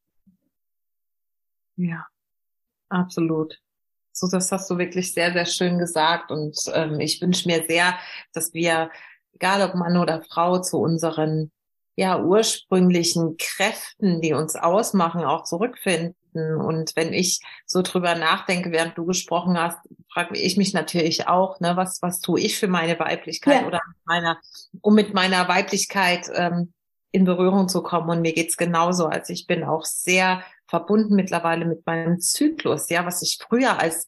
Ja, 1.76 2.06
absolut. 2.90 3.60
So, 4.12 4.28
das 4.28 4.52
hast 4.52 4.70
du 4.70 4.78
wirklich 4.78 5.14
sehr, 5.14 5.34
sehr 5.34 5.46
schön 5.46 5.78
gesagt. 5.78 6.32
Und 6.32 6.58
ähm, 6.74 7.00
ich 7.00 7.22
wünsche 7.22 7.48
mir 7.48 7.66
sehr, 7.68 7.98
dass 8.34 8.54
wir, 8.54 8.92
egal 9.34 9.68
ob 9.68 9.76
Mann 9.76 9.98
oder 9.98 10.22
Frau, 10.22 10.60
zu 10.60 10.78
unseren 10.78 11.52
ja 12.00 12.18
ursprünglichen 12.18 13.36
Kräften, 13.38 14.22
die 14.22 14.32
uns 14.32 14.56
ausmachen, 14.56 15.26
auch 15.26 15.44
zurückfinden. 15.44 16.16
Und 16.34 16.96
wenn 16.96 17.12
ich 17.12 17.42
so 17.66 17.82
drüber 17.82 18.16
nachdenke, 18.16 18.72
während 18.72 18.98
du 18.98 19.06
gesprochen 19.06 19.60
hast, 19.60 19.80
frage 20.14 20.38
ich 20.38 20.56
mich 20.56 20.74
natürlich 20.74 21.28
auch, 21.28 21.60
ne, 21.60 21.76
was 21.76 22.02
was 22.02 22.22
tue 22.22 22.40
ich 22.40 22.58
für 22.58 22.70
meine 22.70 22.98
Weiblichkeit 23.00 23.62
ja. 23.62 23.68
oder 23.68 23.82
meiner, 24.06 24.38
um 24.80 24.96
mit 24.96 25.14
meiner 25.14 25.50
Weiblichkeit 25.50 26.32
ähm, 26.34 26.72
in 27.12 27.26
Berührung 27.26 27.68
zu 27.68 27.84
kommen. 27.84 28.10
Und 28.10 28.22
mir 28.22 28.34
geht's 28.34 28.56
genauso. 28.56 29.08
Also 29.08 29.34
ich 29.34 29.46
bin 29.46 29.66
auch 29.66 29.84
sehr 29.84 30.42
verbunden 30.68 31.16
mittlerweile 31.16 31.66
mit 31.66 31.86
meinem 31.86 32.22
Zyklus, 32.22 32.90
ja, 32.90 33.06
was 33.06 33.22
ich 33.24 33.40
früher 33.46 33.78
als 33.78 34.08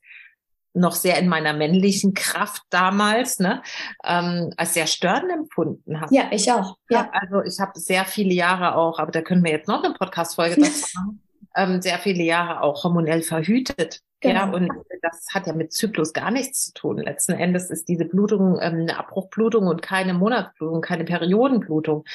noch 0.73 0.93
sehr 0.93 1.17
in 1.19 1.27
meiner 1.27 1.53
männlichen 1.53 2.13
Kraft 2.13 2.63
damals, 2.69 3.39
ne, 3.39 3.61
ähm, 4.05 4.53
als 4.57 4.73
sehr 4.73 4.87
störend 4.87 5.31
empfunden 5.31 5.99
habe. 5.99 6.13
Ja, 6.13 6.25
ich 6.31 6.51
auch. 6.51 6.77
Ja. 6.89 7.09
Also 7.11 7.41
ich 7.43 7.59
habe 7.59 7.79
sehr 7.79 8.05
viele 8.05 8.33
Jahre 8.33 8.75
auch, 8.75 8.99
aber 8.99 9.11
da 9.11 9.21
können 9.21 9.43
wir 9.43 9.51
jetzt 9.51 9.67
noch 9.67 9.83
eine 9.83 9.93
Podcast-Folge 9.93 10.61
dazu 10.61 10.87
machen, 10.95 11.21
ähm, 11.55 11.81
sehr 11.81 11.99
viele 11.99 12.23
Jahre 12.23 12.61
auch 12.61 12.83
hormonell 12.83 13.21
verhütet. 13.21 14.01
Genau. 14.21 14.45
Ja, 14.45 14.51
und 14.51 14.69
das 15.01 15.25
hat 15.33 15.47
ja 15.47 15.53
mit 15.53 15.73
Zyklus 15.73 16.13
gar 16.13 16.29
nichts 16.29 16.65
zu 16.65 16.73
tun. 16.73 16.97
Letzten 16.99 17.31
Endes 17.31 17.71
ist 17.71 17.87
diese 17.89 18.05
Blutung 18.05 18.59
ähm, 18.61 18.81
eine 18.81 18.99
Abbruchblutung 18.99 19.65
und 19.65 19.81
keine 19.81 20.13
Monatsblutung, 20.13 20.81
keine 20.81 21.05
Periodenblutung. 21.05 22.05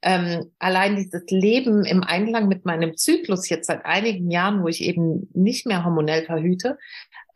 Ähm, 0.00 0.52
allein 0.60 0.94
dieses 0.94 1.24
Leben 1.28 1.84
im 1.84 2.04
Einklang 2.04 2.46
mit 2.46 2.64
meinem 2.64 2.96
Zyklus 2.96 3.48
jetzt 3.48 3.66
seit 3.66 3.84
einigen 3.84 4.30
Jahren, 4.30 4.62
wo 4.62 4.68
ich 4.68 4.80
eben 4.80 5.28
nicht 5.34 5.66
mehr 5.66 5.84
hormonell 5.84 6.24
verhüte, 6.24 6.78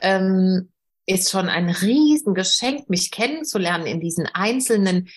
ähm, 0.01 0.71
ist 1.07 1.31
schon 1.31 1.49
ein 1.49 1.71
Riesengeschenk, 1.71 2.89
mich 2.89 3.11
kennenzulernen 3.11 3.87
in 3.87 4.01
diesen 4.01 4.27
einzelnen 4.27 5.09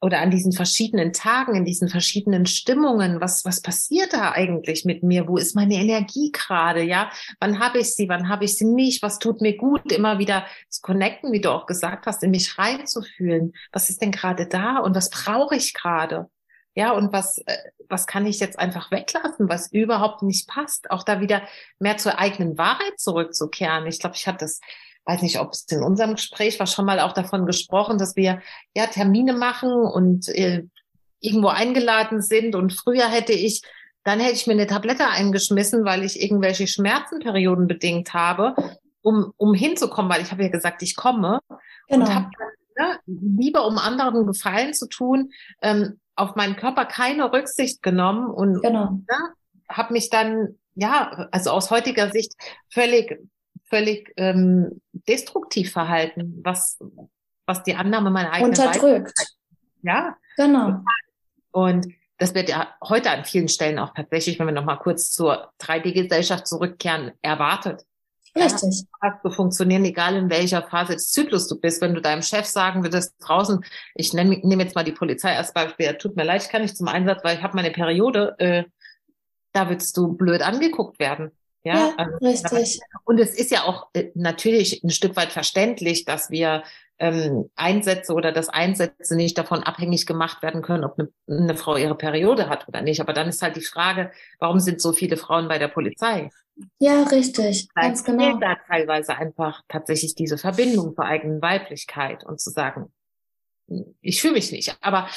oder 0.00 0.20
an 0.20 0.30
diesen 0.30 0.52
verschiedenen 0.52 1.12
Tagen, 1.12 1.54
in 1.54 1.64
diesen 1.64 1.88
verschiedenen 1.88 2.46
Stimmungen, 2.46 3.20
was, 3.20 3.44
was 3.44 3.60
passiert 3.60 4.12
da 4.12 4.32
eigentlich 4.32 4.84
mit 4.84 5.02
mir? 5.02 5.26
Wo 5.26 5.36
ist 5.36 5.56
meine 5.56 5.74
Energie 5.74 6.30
gerade? 6.32 6.82
Ja, 6.82 7.10
wann 7.40 7.58
habe 7.58 7.78
ich 7.78 7.94
sie? 7.94 8.08
Wann 8.08 8.28
habe 8.28 8.44
ich 8.44 8.56
sie 8.56 8.66
nicht? 8.66 9.02
Was 9.02 9.18
tut 9.18 9.40
mir 9.40 9.56
gut? 9.56 9.90
Immer 9.92 10.18
wieder 10.18 10.46
zu 10.68 10.80
connecten, 10.82 11.32
wie 11.32 11.40
du 11.40 11.50
auch 11.50 11.66
gesagt 11.66 12.06
hast, 12.06 12.22
in 12.22 12.30
mich 12.30 12.58
reinzufühlen. 12.58 13.52
Was 13.72 13.90
ist 13.90 14.02
denn 14.02 14.12
gerade 14.12 14.46
da? 14.46 14.78
Und 14.78 14.94
was 14.94 15.10
brauche 15.10 15.56
ich 15.56 15.74
gerade? 15.74 16.28
Ja, 16.76 16.92
und 16.92 17.12
was, 17.12 17.38
äh, 17.38 17.56
was 17.88 18.06
kann 18.06 18.26
ich 18.26 18.38
jetzt 18.38 18.58
einfach 18.58 18.90
weglassen, 18.90 19.48
was 19.48 19.72
überhaupt 19.72 20.22
nicht 20.22 20.46
passt? 20.46 20.90
Auch 20.90 21.02
da 21.02 21.20
wieder 21.20 21.42
mehr 21.78 21.96
zur 21.96 22.18
eigenen 22.18 22.58
Wahrheit 22.58 22.98
zurückzukehren. 22.98 23.86
Ich 23.86 23.98
glaube, 23.98 24.14
ich 24.14 24.28
hatte 24.28 24.44
das 24.44 24.60
weiß 25.06 25.22
nicht, 25.22 25.38
ob 25.38 25.52
es 25.52 25.64
in 25.70 25.82
unserem 25.82 26.16
Gespräch 26.16 26.58
war 26.58 26.66
schon 26.66 26.84
mal 26.84 27.00
auch 27.00 27.12
davon 27.12 27.46
gesprochen, 27.46 27.96
dass 27.96 28.16
wir 28.16 28.42
ja 28.74 28.86
Termine 28.88 29.34
machen 29.34 29.70
und 29.70 30.28
äh, 30.28 30.64
irgendwo 31.20 31.48
eingeladen 31.48 32.20
sind. 32.20 32.54
Und 32.54 32.72
früher 32.72 33.08
hätte 33.08 33.32
ich, 33.32 33.62
dann 34.04 34.20
hätte 34.20 34.34
ich 34.34 34.46
mir 34.46 34.54
eine 34.54 34.66
Tablette 34.66 35.08
eingeschmissen, 35.08 35.84
weil 35.84 36.02
ich 36.02 36.20
irgendwelche 36.20 36.66
Schmerzenperioden 36.66 37.68
bedingt 37.68 38.14
habe, 38.14 38.54
um, 39.00 39.32
um 39.36 39.54
hinzukommen, 39.54 40.10
weil 40.10 40.22
ich 40.22 40.32
habe 40.32 40.42
ja 40.42 40.48
gesagt, 40.48 40.82
ich 40.82 40.96
komme 40.96 41.38
genau. 41.88 42.04
und 42.04 42.14
habe 42.14 42.30
ne, 42.76 42.98
lieber 43.06 43.64
um 43.66 43.78
anderen 43.78 44.26
Gefallen 44.26 44.74
zu 44.74 44.88
tun, 44.88 45.30
ähm, 45.62 46.00
auf 46.16 46.34
meinen 46.34 46.56
Körper 46.56 46.86
keine 46.86 47.32
Rücksicht 47.32 47.82
genommen 47.82 48.30
und 48.30 48.62
genau. 48.62 49.00
ne, 49.08 49.34
habe 49.68 49.92
mich 49.92 50.10
dann 50.10 50.58
ja, 50.74 51.28
also 51.30 51.50
aus 51.50 51.70
heutiger 51.70 52.10
Sicht 52.10 52.34
völlig 52.70 53.18
völlig 53.68 54.12
ähm, 54.16 54.80
destruktiv 54.92 55.72
verhalten, 55.72 56.40
was, 56.44 56.78
was 57.46 57.62
die 57.62 57.74
Annahme 57.74 58.10
meiner 58.10 58.32
eigenen 58.32 58.50
Unterdrückt. 58.50 59.34
Ja. 59.82 60.16
Genau. 60.36 60.80
Und 61.50 61.86
das 62.18 62.34
wird 62.34 62.48
ja 62.48 62.74
heute 62.82 63.10
an 63.10 63.24
vielen 63.24 63.48
Stellen 63.48 63.78
auch 63.78 63.92
tatsächlich, 63.94 64.38
wenn 64.38 64.46
wir 64.46 64.52
nochmal 64.52 64.78
kurz 64.78 65.10
zur 65.10 65.52
3D-Gesellschaft 65.60 66.46
zurückkehren, 66.46 67.12
erwartet. 67.22 67.84
Richtig. 68.36 68.84
Ja, 69.02 69.18
zu 69.22 69.30
funktionieren, 69.30 69.84
egal 69.84 70.16
in 70.16 70.30
welcher 70.30 70.62
Phase 70.62 70.94
des 70.94 71.10
Zyklus 71.10 71.48
du 71.48 71.58
bist. 71.58 71.80
Wenn 71.80 71.94
du 71.94 72.00
deinem 72.00 72.22
Chef 72.22 72.46
sagen 72.46 72.82
würdest, 72.82 73.14
draußen, 73.20 73.64
ich 73.94 74.12
nehme 74.12 74.38
nehm 74.42 74.60
jetzt 74.60 74.74
mal 74.74 74.84
die 74.84 74.92
Polizei 74.92 75.36
als 75.36 75.52
Beispiel, 75.52 75.94
tut 75.94 76.16
mir 76.16 76.24
leid, 76.24 76.42
ich 76.42 76.48
kann 76.48 76.62
nicht 76.62 76.76
zum 76.76 76.88
Einsatz, 76.88 77.24
weil 77.24 77.36
ich 77.36 77.42
habe 77.42 77.56
meine 77.56 77.70
Periode, 77.70 78.34
äh, 78.38 78.64
da 79.52 79.68
würdest 79.68 79.96
du 79.96 80.12
blöd 80.12 80.42
angeguckt 80.42 80.98
werden. 80.98 81.30
Ja, 81.64 81.74
ja 81.74 81.94
also, 81.96 82.16
richtig. 82.18 82.80
Und 83.04 83.18
es 83.18 83.34
ist 83.34 83.50
ja 83.50 83.64
auch 83.64 83.88
äh, 83.94 84.10
natürlich 84.14 84.84
ein 84.84 84.90
Stück 84.90 85.16
weit 85.16 85.32
verständlich, 85.32 86.04
dass 86.04 86.30
wir 86.30 86.62
ähm, 86.98 87.50
Einsätze 87.56 88.12
oder 88.14 88.32
dass 88.32 88.48
Einsätze 88.48 89.16
nicht 89.16 89.36
davon 89.36 89.62
abhängig 89.62 90.06
gemacht 90.06 90.42
werden 90.42 90.62
können, 90.62 90.84
ob 90.84 90.98
eine, 90.98 91.08
eine 91.28 91.56
Frau 91.56 91.76
ihre 91.76 91.96
Periode 91.96 92.48
hat 92.48 92.68
oder 92.68 92.82
nicht. 92.82 93.00
Aber 93.00 93.12
dann 93.12 93.28
ist 93.28 93.42
halt 93.42 93.56
die 93.56 93.62
Frage, 93.62 94.12
warum 94.38 94.60
sind 94.60 94.80
so 94.80 94.92
viele 94.92 95.16
Frauen 95.16 95.48
bei 95.48 95.58
der 95.58 95.68
Polizei? 95.68 96.30
Ja, 96.78 97.02
richtig, 97.04 97.68
ganz 97.74 98.02
genau. 98.02 98.38
da 98.38 98.56
teilweise 98.66 99.16
einfach 99.16 99.62
tatsächlich 99.68 100.14
diese 100.14 100.38
Verbindung 100.38 100.94
zur 100.94 101.04
eigenen 101.04 101.42
Weiblichkeit 101.42 102.24
und 102.24 102.40
zu 102.40 102.50
sagen, 102.50 102.92
ich 104.00 104.20
fühle 104.20 104.34
mich 104.34 104.52
nicht. 104.52 104.76
Aber 104.80 105.08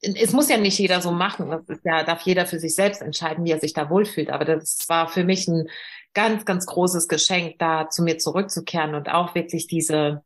es 0.00 0.32
muss 0.32 0.48
ja 0.48 0.58
nicht 0.58 0.78
jeder 0.78 1.00
so 1.00 1.12
machen. 1.12 1.50
Das 1.50 1.68
ist 1.68 1.84
ja, 1.84 2.04
darf 2.04 2.22
jeder 2.22 2.46
für 2.46 2.58
sich 2.58 2.74
selbst 2.74 3.00
entscheiden, 3.00 3.44
wie 3.44 3.52
er 3.52 3.60
sich 3.60 3.72
da 3.72 3.88
wohlfühlt. 3.88 4.30
Aber 4.30 4.44
das 4.44 4.84
war 4.88 5.08
für 5.08 5.24
mich 5.24 5.48
ein 5.48 5.68
ganz, 6.12 6.44
ganz 6.44 6.66
großes 6.66 7.08
Geschenk, 7.08 7.58
da 7.58 7.88
zu 7.88 8.02
mir 8.02 8.18
zurückzukehren 8.18 8.94
und 8.94 9.08
auch 9.08 9.34
wirklich 9.34 9.66
diese, 9.66 10.22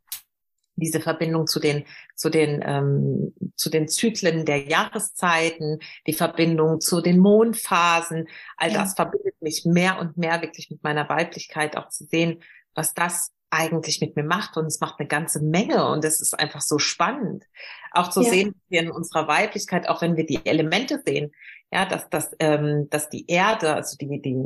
diese 0.80 1.00
Verbindung 1.00 1.46
zu 1.46 1.60
den, 1.60 1.84
zu 2.16 2.30
den, 2.30 2.62
ähm, 2.64 3.34
zu 3.56 3.70
den 3.70 3.88
Zyklen 3.88 4.44
der 4.44 4.64
Jahreszeiten, 4.68 5.78
die 6.06 6.12
Verbindung 6.12 6.80
zu 6.80 7.00
den 7.00 7.18
Mondphasen. 7.18 8.28
All 8.56 8.72
das 8.72 8.94
verbindet 8.94 9.40
mich 9.40 9.64
mehr 9.64 9.98
und 10.00 10.16
mehr 10.16 10.42
wirklich 10.42 10.70
mit 10.70 10.82
meiner 10.82 11.08
Weiblichkeit, 11.08 11.76
auch 11.76 11.88
zu 11.88 12.04
sehen, 12.04 12.42
was 12.74 12.94
das 12.94 13.32
eigentlich 13.50 14.00
mit 14.00 14.16
mir 14.16 14.22
macht 14.22 14.56
und 14.56 14.66
es 14.66 14.80
macht 14.80 15.00
eine 15.00 15.08
ganze 15.08 15.40
Menge 15.42 15.88
und 15.88 16.04
es 16.04 16.20
ist 16.20 16.38
einfach 16.38 16.60
so 16.60 16.78
spannend, 16.78 17.44
auch 17.90 18.08
zu 18.08 18.22
ja. 18.22 18.30
sehen, 18.30 18.54
wir 18.68 18.80
in 18.80 18.90
unserer 18.90 19.26
Weiblichkeit, 19.26 19.88
auch 19.88 20.02
wenn 20.02 20.16
wir 20.16 20.24
die 20.24 20.44
Elemente 20.46 21.02
sehen, 21.04 21.32
ja, 21.72 21.84
dass 21.84 22.08
dass 22.08 22.30
ähm, 22.38 22.88
dass 22.90 23.08
die 23.08 23.26
Erde, 23.26 23.74
also 23.74 23.96
die 23.96 24.22
die 24.22 24.36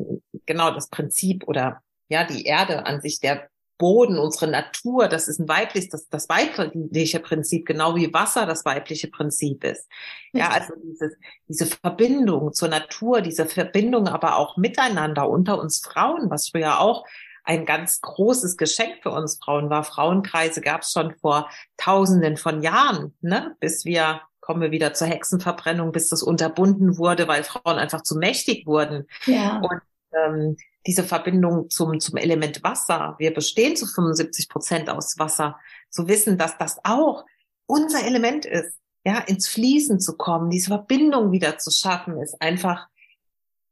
genau 0.47 0.71
das 0.71 0.89
Prinzip 0.89 1.47
oder 1.47 1.83
ja 2.09 2.25
die 2.25 2.45
Erde 2.45 2.87
an 2.87 3.01
sich 3.01 3.21
der 3.21 3.49
Boden, 3.85 4.19
unsere 4.19 4.51
Natur, 4.51 5.09
das 5.09 5.29
ist 5.29 5.41
ein 5.41 5.47
weibliches, 5.47 5.91
das, 5.91 6.09
das 6.09 6.31
weibliche 6.31 7.21
Prinzip, 7.21 7.67
genau 7.67 7.95
wie 7.97 8.15
Wasser 8.15 8.47
das 8.47 8.65
weibliche 8.65 9.09
Prinzip 9.09 9.63
ist. 9.63 9.91
Ja, 10.33 10.49
also 10.49 10.73
dieses, 10.83 11.13
diese 11.49 11.67
Verbindung 11.67 12.55
zur 12.55 12.69
Natur, 12.69 13.21
diese 13.21 13.45
Verbindung 13.45 14.09
aber 14.09 14.39
auch 14.39 14.57
miteinander 14.57 15.29
unter 15.29 15.61
uns 15.61 15.83
Frauen, 15.85 16.31
was 16.31 16.49
früher 16.49 16.81
auch 16.81 17.05
ein 17.45 17.67
ganz 17.67 18.01
großes 18.01 18.57
Geschenk 18.57 19.03
für 19.03 19.11
uns 19.11 19.39
Frauen 19.45 19.69
war. 19.69 19.85
Frauenkreise 19.85 20.63
gab 20.63 20.81
es 20.81 20.91
schon 20.91 21.15
vor 21.17 21.51
Tausenden 21.77 22.39
von 22.39 22.63
Jahren, 22.63 23.13
ne? 23.21 23.55
bis 23.61 23.85
wir 23.85 24.23
kommen 24.41 24.63
wir 24.63 24.71
wieder 24.71 24.95
zur 24.95 25.09
Hexenverbrennung, 25.09 25.93
bis 25.93 26.09
das 26.09 26.23
unterbunden 26.23 26.97
wurde, 26.97 27.29
weil 27.29 27.45
Frauen 27.45 27.79
einfach 27.79 28.03
zu 28.03 28.17
mächtig 28.17 28.67
wurden. 28.67 29.09
Ja. 29.27 29.59
Und 29.59 29.83
ähm, 30.15 30.57
diese 30.87 31.05
Verbindung 31.05 31.71
zum, 31.71 31.99
zum 32.01 32.17
Element 32.17 32.63
Wasser, 32.63 33.15
wir 33.19 33.33
bestehen 33.33 33.77
zu 33.77 33.87
75 33.87 34.49
Prozent 34.49 34.91
aus 34.91 35.19
Wasser, 35.19 35.59
zu 35.91 36.09
wissen, 36.09 36.37
dass 36.37 36.59
das 36.59 36.79
auch 36.85 37.25
unser 37.67 38.05
Element 38.05 38.45
ist, 38.45 38.79
ja, 39.07 39.19
ins 39.19 39.49
Fließen 39.49 40.01
zu 40.01 40.17
kommen, 40.17 40.51
diese 40.51 40.69
Verbindung 40.69 41.33
wieder 41.33 41.59
zu 41.59 41.71
schaffen, 41.71 42.21
ist 42.21 42.41
einfach 42.41 42.89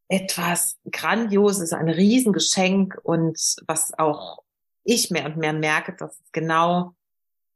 etwas 0.08 0.76
Grandioses, 0.90 1.72
ein 1.72 1.88
Riesengeschenk 1.88 2.98
und 3.02 3.38
was 3.66 3.96
auch 3.98 4.42
ich 4.84 5.10
mehr 5.10 5.26
und 5.26 5.38
mehr 5.38 5.52
merke, 5.52 5.94
dass 5.96 6.12
es 6.12 6.32
genau 6.32 6.94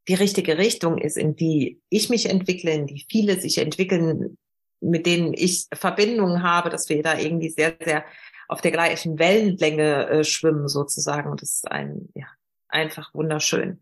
die 0.07 0.15
richtige 0.15 0.57
Richtung 0.57 0.97
ist, 0.97 1.17
in 1.17 1.35
die 1.35 1.81
ich 1.89 2.09
mich 2.09 2.29
entwickle, 2.29 2.71
in 2.71 2.87
die 2.87 3.05
viele 3.09 3.39
sich 3.39 3.57
entwickeln, 3.57 4.37
mit 4.79 5.05
denen 5.05 5.33
ich 5.33 5.67
Verbindungen 5.73 6.43
habe, 6.43 6.69
dass 6.69 6.89
wir 6.89 7.03
da 7.03 7.17
irgendwie 7.17 7.49
sehr, 7.49 7.75
sehr 7.83 8.05
auf 8.47 8.61
der 8.61 8.71
gleichen 8.71 9.19
Wellenlänge 9.19 10.07
äh, 10.09 10.23
schwimmen 10.23 10.67
sozusagen. 10.67 11.29
Und 11.29 11.41
das 11.41 11.55
ist 11.55 11.71
ein, 11.71 12.09
ja, 12.13 12.27
einfach 12.67 13.13
wunderschön. 13.13 13.81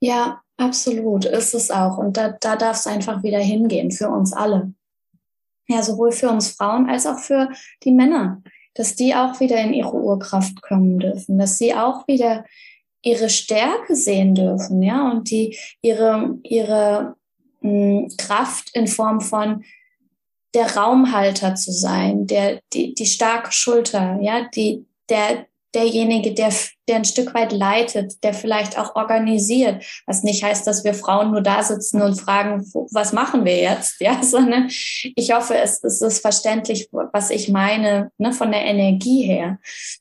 Ja, 0.00 0.42
absolut, 0.56 1.24
ist 1.24 1.54
es 1.54 1.70
auch. 1.70 1.98
Und 1.98 2.16
da, 2.16 2.30
da 2.40 2.56
darf 2.56 2.76
es 2.76 2.86
einfach 2.86 3.22
wieder 3.22 3.38
hingehen 3.38 3.90
für 3.90 4.08
uns 4.08 4.32
alle. 4.32 4.72
Ja, 5.66 5.82
sowohl 5.82 6.12
für 6.12 6.28
uns 6.28 6.50
Frauen 6.50 6.90
als 6.90 7.06
auch 7.06 7.18
für 7.18 7.48
die 7.84 7.92
Männer, 7.92 8.42
dass 8.74 8.96
die 8.96 9.14
auch 9.14 9.40
wieder 9.40 9.58
in 9.58 9.72
ihre 9.72 9.94
Urkraft 9.94 10.60
kommen 10.60 10.98
dürfen, 10.98 11.38
dass 11.38 11.56
sie 11.56 11.74
auch 11.74 12.06
wieder 12.06 12.44
ihre 13.00 13.30
Stärke 13.30 13.94
sehen 13.94 14.34
dürfen, 14.34 14.82
ja, 14.82 15.10
und 15.10 15.30
die 15.30 15.56
ihre, 15.80 16.38
ihre 16.42 17.16
mh, 17.60 17.70
hm, 17.70 18.08
Kraft 18.18 18.70
in 18.74 18.86
Form 18.86 19.20
von 19.20 19.64
der 20.54 20.76
Raumhalter 20.76 21.54
zu 21.54 21.72
sein, 21.72 22.26
der, 22.26 22.60
die, 22.72 22.94
die 22.94 23.06
starke 23.06 23.52
Schulter, 23.52 24.18
ja, 24.20 24.48
die, 24.54 24.86
der, 25.08 25.46
derjenige, 25.74 26.32
der, 26.32 26.52
der 26.88 26.96
ein 26.96 27.04
Stück 27.04 27.34
weit 27.34 27.52
leitet, 27.52 28.22
der 28.22 28.32
vielleicht 28.32 28.78
auch 28.78 28.94
organisiert, 28.94 29.84
was 30.06 30.22
nicht 30.22 30.44
heißt, 30.44 30.66
dass 30.66 30.84
wir 30.84 30.94
Frauen 30.94 31.32
nur 31.32 31.40
da 31.40 31.62
sitzen 31.62 32.00
und 32.00 32.20
fragen, 32.20 32.64
was 32.92 33.12
machen 33.12 33.44
wir 33.44 33.56
jetzt, 33.56 33.96
ja, 34.00 34.22
sondern 34.22 34.68
ich 34.68 35.32
hoffe, 35.32 35.56
es, 35.56 35.82
es 35.82 36.00
ist 36.00 36.20
verständlich, 36.20 36.88
was 36.92 37.30
ich 37.30 37.48
meine, 37.48 38.10
ne, 38.18 38.32
von 38.32 38.52
der 38.52 38.64
Energie 38.64 39.22
her, 39.22 39.58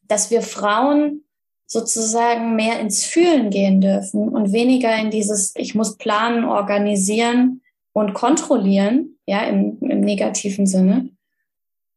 dass 0.08 0.30
wir 0.30 0.41
Frauen 0.41 1.24
sozusagen 1.66 2.56
mehr 2.56 2.80
ins 2.80 3.04
Fühlen 3.04 3.49
gehen 3.49 3.82
dürfen 3.82 4.30
und 4.30 4.54
weniger 4.54 4.95
in 4.95 5.10
dieses, 5.10 5.54
ich 5.56 5.74
muss 5.74 5.97
planen, 5.97 6.45
organisieren 6.45 7.62
und 7.94 8.14
kontrollieren, 8.14 9.18
ja, 9.26 9.41
im, 9.44 9.78
im 9.82 10.02
negativen 10.02 10.66
Sinne. 10.66 11.10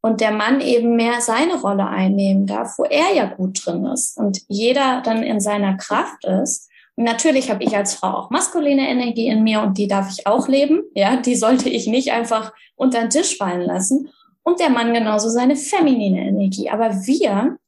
Und 0.02 0.20
der 0.20 0.30
Mann 0.30 0.60
eben 0.60 0.94
mehr 0.94 1.20
seine 1.20 1.60
Rolle 1.60 1.88
einnehmen 1.88 2.46
darf, 2.46 2.78
wo 2.78 2.84
er 2.84 3.12
ja 3.14 3.24
gut 3.24 3.66
drin 3.66 3.84
ist 3.86 4.16
und 4.18 4.40
jeder 4.46 5.00
dann 5.00 5.22
in 5.22 5.40
seiner 5.40 5.76
Kraft 5.76 6.24
ist. 6.24 6.70
Und 6.94 7.04
natürlich 7.04 7.50
habe 7.50 7.64
ich 7.64 7.76
als 7.76 7.94
Frau 7.94 8.08
auch 8.08 8.30
maskuline 8.30 8.88
Energie 8.88 9.26
in 9.26 9.42
mir 9.42 9.62
und 9.62 9.78
die 9.78 9.88
darf 9.88 10.10
ich 10.10 10.26
auch 10.26 10.46
leben. 10.48 10.82
Ja, 10.94 11.16
die 11.16 11.34
sollte 11.34 11.68
ich 11.68 11.86
nicht 11.86 12.12
einfach 12.12 12.52
unter 12.76 13.00
den 13.00 13.10
Tisch 13.10 13.36
fallen 13.36 13.62
lassen. 13.62 14.10
Und 14.44 14.60
der 14.60 14.70
Mann 14.70 14.94
genauso 14.94 15.28
seine 15.28 15.56
feminine 15.56 16.20
Energie. 16.20 16.70
Aber 16.70 16.90
wir 17.06 17.58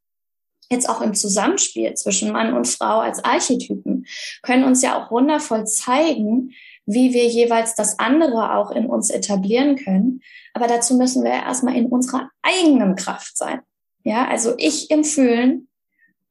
jetzt 0.70 0.88
auch 0.88 1.00
im 1.00 1.14
Zusammenspiel 1.14 1.94
zwischen 1.94 2.32
Mann 2.32 2.52
und 2.52 2.68
Frau 2.68 3.00
als 3.00 3.24
Archetypen, 3.24 4.06
können 4.42 4.64
uns 4.64 4.82
ja 4.82 4.98
auch 5.02 5.10
wundervoll 5.10 5.66
zeigen, 5.66 6.52
wie 6.88 7.12
wir 7.12 7.26
jeweils 7.26 7.74
das 7.74 7.98
andere 7.98 8.56
auch 8.56 8.70
in 8.70 8.86
uns 8.86 9.10
etablieren 9.10 9.76
können. 9.76 10.22
Aber 10.54 10.66
dazu 10.66 10.96
müssen 10.96 11.22
wir 11.22 11.32
erstmal 11.32 11.76
in 11.76 11.86
unserer 11.86 12.30
eigenen 12.40 12.96
Kraft 12.96 13.36
sein. 13.36 13.60
Ja, 14.04 14.26
also 14.26 14.54
ich 14.56 14.90
im 14.90 15.04
Fühlen 15.04 15.68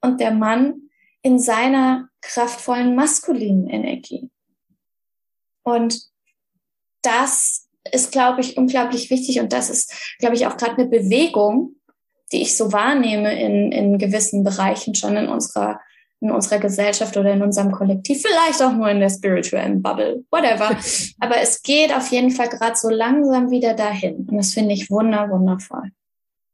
und 0.01 0.19
der 0.19 0.31
Mann 0.31 0.89
in 1.21 1.37
seiner 1.37 2.09
kraftvollen 2.21 2.95
maskulinen 2.95 3.67
Energie. 3.69 4.31
Und 5.61 6.01
das 7.03 7.67
ist, 7.91 8.11
glaube 8.11 8.41
ich, 8.41 8.57
unglaublich 8.57 9.11
wichtig 9.11 9.39
und 9.39 9.53
das 9.53 9.69
ist, 9.69 10.15
glaube 10.17 10.35
ich, 10.35 10.47
auch 10.47 10.57
gerade 10.57 10.81
eine 10.81 10.87
Bewegung, 10.87 11.75
die 12.31 12.41
ich 12.41 12.57
so 12.57 12.73
wahrnehme 12.73 13.39
in, 13.39 13.71
in 13.71 13.97
gewissen 13.99 14.43
Bereichen 14.43 14.95
schon 14.95 15.15
in 15.17 15.29
unserer, 15.29 15.79
in 16.19 16.31
unserer 16.31 16.59
Gesellschaft 16.59 17.15
oder 17.15 17.31
in 17.33 17.41
unserem 17.41 17.71
Kollektiv, 17.71 18.23
vielleicht 18.23 18.61
auch 18.61 18.73
nur 18.73 18.89
in 18.89 18.99
der 18.99 19.09
spirituellen 19.09 19.81
Bubble, 19.81 20.23
whatever. 20.31 20.75
Aber 21.19 21.37
es 21.41 21.61
geht 21.61 21.93
auf 21.93 22.09
jeden 22.11 22.31
Fall 22.31 22.49
gerade 22.49 22.75
so 22.75 22.89
langsam 22.89 23.51
wieder 23.51 23.73
dahin. 23.73 24.27
Und 24.27 24.37
das 24.37 24.53
finde 24.53 24.73
ich 24.73 24.89
wunder, 24.89 25.29
wundervoll. 25.29 25.91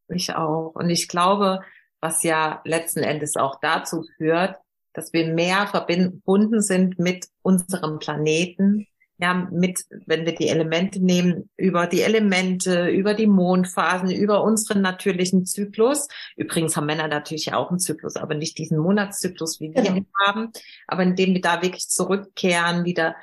Ich 0.10 0.36
auch. 0.36 0.74
Und 0.76 0.90
ich 0.90 1.08
glaube, 1.08 1.62
was 2.02 2.24
ja 2.24 2.62
letzten 2.66 3.00
Endes 3.00 3.38
auch 3.38 3.60
dazu 3.62 4.04
führt, 4.18 4.58
dass 4.94 5.14
wir 5.14 5.34
mehr 5.34 5.68
verbunden 5.68 6.62
sind 6.62 7.00
mit 7.00 7.28
unserem 7.42 8.00
Planeten, 8.00 8.88
ja, 9.18 9.48
mit, 9.52 9.86
wenn 10.06 10.26
wir 10.26 10.34
die 10.36 10.50
Elemente 10.50 11.00
nehmen, 11.00 11.50
über 11.56 11.88
die 11.88 12.02
Elemente, 12.02 12.90
über 12.90 13.14
die 13.14 13.28
Mondphasen, 13.28 14.12
über 14.12 14.44
unseren 14.44 14.82
natürlichen 14.82 15.46
Zyklus. 15.46 16.08
Übrigens 16.36 16.76
haben 16.76 16.88
Männer 16.88 17.08
natürlich 17.08 17.54
auch 17.54 17.70
einen 17.70 17.80
Zyklus, 17.80 18.16
aber 18.16 18.36
nicht 18.36 18.58
diesen 18.58 18.80
Monatszyklus, 18.80 19.60
wie 19.60 19.74
wir 19.74 19.84
genau. 19.84 19.98
ihn 19.98 20.08
haben. 20.26 20.52
Aber 20.88 21.04
indem 21.04 21.34
wir 21.34 21.42
da 21.42 21.62
wirklich 21.62 21.90
zurückkehren, 21.90 22.86
wieder 22.86 23.16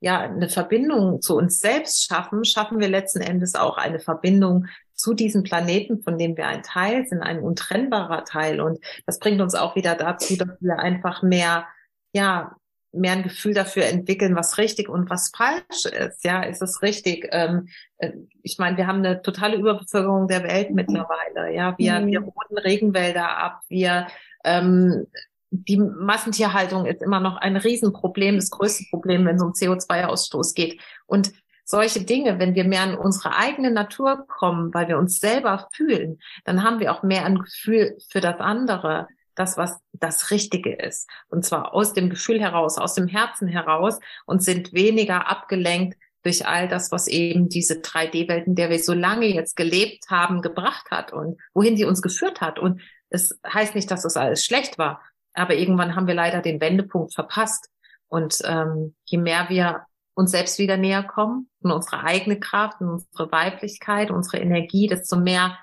ja 0.00 0.20
eine 0.20 0.48
Verbindung 0.48 1.20
zu 1.22 1.36
uns 1.36 1.58
selbst 1.58 2.04
schaffen, 2.04 2.44
schaffen 2.44 2.78
wir 2.78 2.88
letzten 2.88 3.20
Endes 3.20 3.54
auch 3.54 3.78
eine 3.78 3.98
Verbindung 3.98 4.66
zu 4.94 5.14
diesem 5.14 5.42
Planeten, 5.42 6.02
von 6.02 6.18
dem 6.18 6.36
wir 6.36 6.46
ein 6.46 6.62
Teil 6.62 7.06
sind, 7.06 7.22
ein 7.22 7.40
untrennbarer 7.40 8.24
Teil. 8.24 8.60
Und 8.60 8.78
das 9.06 9.18
bringt 9.18 9.40
uns 9.40 9.54
auch 9.54 9.76
wieder 9.76 9.94
dazu, 9.94 10.36
dass 10.36 10.60
wir 10.60 10.78
einfach 10.78 11.22
mehr 11.22 11.66
ja, 12.12 12.56
mehr 12.92 13.12
ein 13.12 13.22
Gefühl 13.22 13.54
dafür 13.54 13.84
entwickeln, 13.84 14.34
was 14.34 14.58
richtig 14.58 14.88
und 14.88 15.10
was 15.10 15.30
falsch 15.36 15.84
ist. 15.84 16.24
Ja, 16.24 16.42
ist 16.42 16.62
es 16.62 16.82
richtig? 16.82 17.28
Ähm, 17.32 17.68
äh, 17.98 18.12
ich 18.42 18.58
meine, 18.58 18.76
wir 18.76 18.86
haben 18.86 18.98
eine 18.98 19.22
totale 19.22 19.56
Überbevölkerung 19.56 20.28
der 20.28 20.42
Welt 20.42 20.70
mittlerweile. 20.70 21.54
Ja, 21.54 21.76
wir, 21.78 22.00
mhm. 22.00 22.06
wir 22.06 22.20
roden 22.20 22.58
Regenwälder 22.58 23.36
ab. 23.36 23.60
Wir 23.68 24.06
ähm, 24.44 25.06
die 25.50 25.78
Massentierhaltung 25.78 26.86
ist 26.86 27.02
immer 27.02 27.20
noch 27.20 27.36
ein 27.36 27.56
Riesenproblem, 27.56 28.36
das 28.36 28.50
größte 28.50 28.84
Problem, 28.90 29.24
wenn 29.24 29.36
es 29.36 29.42
um 29.42 29.52
CO2-Ausstoß 29.52 30.54
geht. 30.54 30.80
Und 31.06 31.32
solche 31.64 32.02
Dinge, 32.02 32.38
wenn 32.38 32.54
wir 32.54 32.64
mehr 32.64 32.84
in 32.84 32.94
unsere 32.94 33.36
eigene 33.36 33.70
Natur 33.70 34.26
kommen, 34.26 34.72
weil 34.72 34.88
wir 34.88 34.98
uns 34.98 35.20
selber 35.20 35.68
fühlen, 35.72 36.18
dann 36.44 36.62
haben 36.62 36.80
wir 36.80 36.92
auch 36.92 37.02
mehr 37.02 37.24
ein 37.24 37.38
Gefühl 37.38 37.96
für 38.10 38.20
das 38.20 38.40
andere 38.40 39.06
das, 39.38 39.56
was 39.56 39.78
das 39.92 40.30
Richtige 40.30 40.74
ist. 40.74 41.08
Und 41.28 41.44
zwar 41.44 41.74
aus 41.74 41.92
dem 41.92 42.10
Gefühl 42.10 42.40
heraus, 42.40 42.78
aus 42.78 42.94
dem 42.94 43.06
Herzen 43.06 43.48
heraus 43.48 43.98
und 44.26 44.42
sind 44.42 44.72
weniger 44.72 45.28
abgelenkt 45.28 45.98
durch 46.22 46.46
all 46.46 46.68
das, 46.68 46.90
was 46.90 47.06
eben 47.06 47.48
diese 47.48 47.74
3D-Welten, 47.74 48.54
der 48.54 48.70
wir 48.70 48.78
so 48.78 48.92
lange 48.92 49.26
jetzt 49.26 49.56
gelebt 49.56 50.06
haben, 50.10 50.42
gebracht 50.42 50.90
hat 50.90 51.12
und 51.12 51.40
wohin 51.54 51.76
sie 51.76 51.84
uns 51.84 52.02
geführt 52.02 52.40
hat. 52.40 52.58
Und 52.58 52.80
es 53.08 53.38
heißt 53.46 53.74
nicht, 53.74 53.90
dass 53.90 54.02
das 54.02 54.16
alles 54.16 54.44
schlecht 54.44 54.78
war, 54.78 55.00
aber 55.32 55.54
irgendwann 55.54 55.94
haben 55.94 56.06
wir 56.06 56.14
leider 56.14 56.42
den 56.42 56.60
Wendepunkt 56.60 57.14
verpasst. 57.14 57.70
Und 58.08 58.40
ähm, 58.44 58.94
je 59.04 59.18
mehr 59.18 59.48
wir 59.48 59.86
uns 60.14 60.32
selbst 60.32 60.58
wieder 60.58 60.76
näher 60.76 61.04
kommen, 61.04 61.48
in 61.62 61.70
unsere 61.70 62.02
eigene 62.02 62.40
Kraft, 62.40 62.80
in 62.80 62.88
unsere 62.88 63.30
Weiblichkeit, 63.30 64.10
unsere 64.10 64.38
Energie, 64.38 64.88
desto 64.88 65.16
mehr 65.16 65.56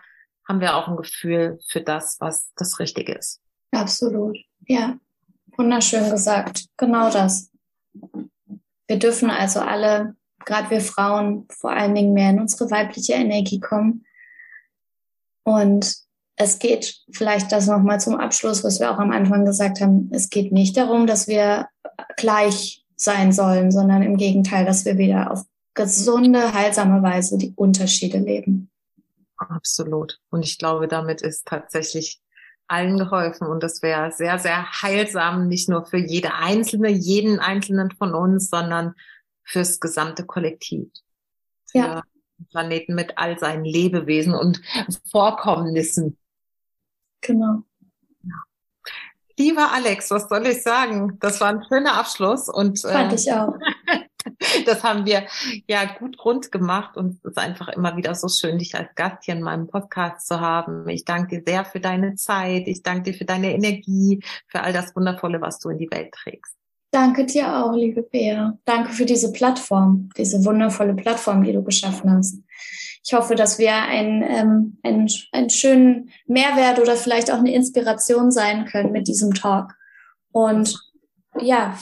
haben 0.47 0.61
wir 0.61 0.75
auch 0.75 0.87
ein 0.87 0.95
Gefühl 0.95 1.59
für 1.67 1.81
das, 1.81 2.17
was 2.19 2.51
das 2.55 2.79
Richtige 2.79 3.13
ist. 3.13 3.41
Absolut. 3.71 4.37
Ja, 4.67 4.97
wunderschön 5.57 6.09
gesagt. 6.09 6.65
Genau 6.77 7.09
das. 7.11 7.51
Wir 8.87 8.99
dürfen 8.99 9.29
also 9.29 9.59
alle, 9.59 10.15
gerade 10.45 10.69
wir 10.69 10.81
Frauen, 10.81 11.47
vor 11.49 11.71
allen 11.71 11.95
Dingen 11.95 12.13
mehr 12.13 12.29
in 12.29 12.39
unsere 12.39 12.69
weibliche 12.71 13.13
Energie 13.13 13.59
kommen. 13.59 14.05
Und 15.43 15.95
es 16.37 16.59
geht 16.59 17.01
vielleicht 17.11 17.51
das 17.51 17.67
nochmal 17.67 17.99
zum 17.99 18.15
Abschluss, 18.15 18.63
was 18.63 18.79
wir 18.79 18.91
auch 18.91 18.99
am 18.99 19.11
Anfang 19.11 19.45
gesagt 19.45 19.81
haben. 19.81 20.09
Es 20.11 20.29
geht 20.29 20.51
nicht 20.51 20.75
darum, 20.75 21.07
dass 21.07 21.27
wir 21.27 21.67
gleich 22.17 22.85
sein 22.95 23.31
sollen, 23.31 23.71
sondern 23.71 24.03
im 24.03 24.17
Gegenteil, 24.17 24.65
dass 24.65 24.85
wir 24.85 24.97
wieder 24.97 25.31
auf 25.31 25.45
gesunde, 25.73 26.53
heilsame 26.53 27.03
Weise 27.03 27.37
die 27.37 27.53
Unterschiede 27.55 28.17
leben. 28.17 28.69
Absolut. 29.37 30.19
Und 30.29 30.43
ich 30.43 30.57
glaube, 30.57 30.87
damit 30.87 31.21
ist 31.21 31.45
tatsächlich 31.45 32.21
allen 32.67 32.97
geholfen 32.97 33.47
und 33.47 33.61
das 33.61 33.81
wäre 33.81 34.11
sehr, 34.11 34.39
sehr 34.39 34.71
heilsam, 34.81 35.47
nicht 35.47 35.69
nur 35.69 35.85
für 35.85 35.97
jede 35.97 36.33
Einzelne, 36.33 36.89
jeden 36.89 37.39
Einzelnen 37.39 37.91
von 37.91 38.15
uns, 38.15 38.49
sondern 38.49 38.95
fürs 39.43 39.79
gesamte 39.79 40.25
Kollektiv. 40.25 40.89
Für 41.67 41.77
ja. 41.77 42.03
den 42.39 42.47
Planeten 42.47 42.95
mit 42.95 43.17
all 43.17 43.37
seinen 43.37 43.65
Lebewesen 43.65 44.33
und 44.33 44.61
Vorkommnissen. 45.11 46.17
Genau. 47.21 47.63
Lieber 49.37 49.71
Alex, 49.73 50.11
was 50.11 50.29
soll 50.29 50.47
ich 50.47 50.63
sagen? 50.63 51.17
Das 51.19 51.41
war 51.41 51.49
ein 51.49 51.63
schöner 51.67 51.95
Abschluss 51.95 52.47
und 52.47 52.79
fand 52.79 53.11
äh, 53.11 53.15
ich 53.15 53.31
auch. 53.33 53.53
das 54.65 54.83
haben 54.83 55.05
wir 55.05 55.25
ja 55.67 55.85
gut 55.85 56.23
rund 56.23 56.51
gemacht 56.51 56.97
und 56.97 57.17
es 57.17 57.31
ist 57.31 57.37
einfach 57.37 57.69
immer 57.69 57.97
wieder 57.97 58.15
so 58.15 58.27
schön, 58.27 58.57
dich 58.57 58.75
als 58.75 58.89
Gast 58.95 59.23
hier 59.23 59.35
in 59.35 59.41
meinem 59.41 59.67
Podcast 59.67 60.27
zu 60.27 60.39
haben. 60.39 60.87
Ich 60.89 61.05
danke 61.05 61.41
dir 61.41 61.43
sehr 61.45 61.65
für 61.65 61.79
deine 61.79 62.15
Zeit. 62.15 62.67
Ich 62.67 62.83
danke 62.83 63.11
dir 63.11 63.17
für 63.17 63.25
deine 63.25 63.53
Energie, 63.53 64.21
für 64.47 64.61
all 64.61 64.73
das 64.73 64.95
Wundervolle, 64.95 65.41
was 65.41 65.59
du 65.59 65.69
in 65.69 65.77
die 65.77 65.91
Welt 65.91 66.11
trägst. 66.11 66.55
Danke 66.91 67.25
dir 67.25 67.57
auch, 67.57 67.73
liebe 67.73 68.03
Bea. 68.03 68.57
Danke 68.63 68.93
für 68.93 69.05
diese 69.05 69.33
Plattform, 69.33 70.09
diese 70.17 70.45
wundervolle 70.45 70.93
Plattform, 70.93 71.43
die 71.43 71.51
du 71.51 71.61
geschaffen 71.61 72.09
hast. 72.09 72.37
Ich 73.03 73.13
hoffe, 73.13 73.35
dass 73.35 73.59
wir 73.59 73.75
einen, 73.75 74.23
ähm, 74.23 74.77
einen, 74.81 75.09
einen 75.31 75.49
schönen 75.49 76.09
Mehrwert 76.25 76.79
oder 76.79 76.95
vielleicht 76.95 77.31
auch 77.31 77.39
eine 77.39 77.53
Inspiration 77.53 78.31
sein 78.31 78.65
können 78.65 78.93
mit 78.93 79.07
diesem 79.07 79.33
Talk. 79.33 79.75
Und 80.31 80.79
ja, 81.39 81.77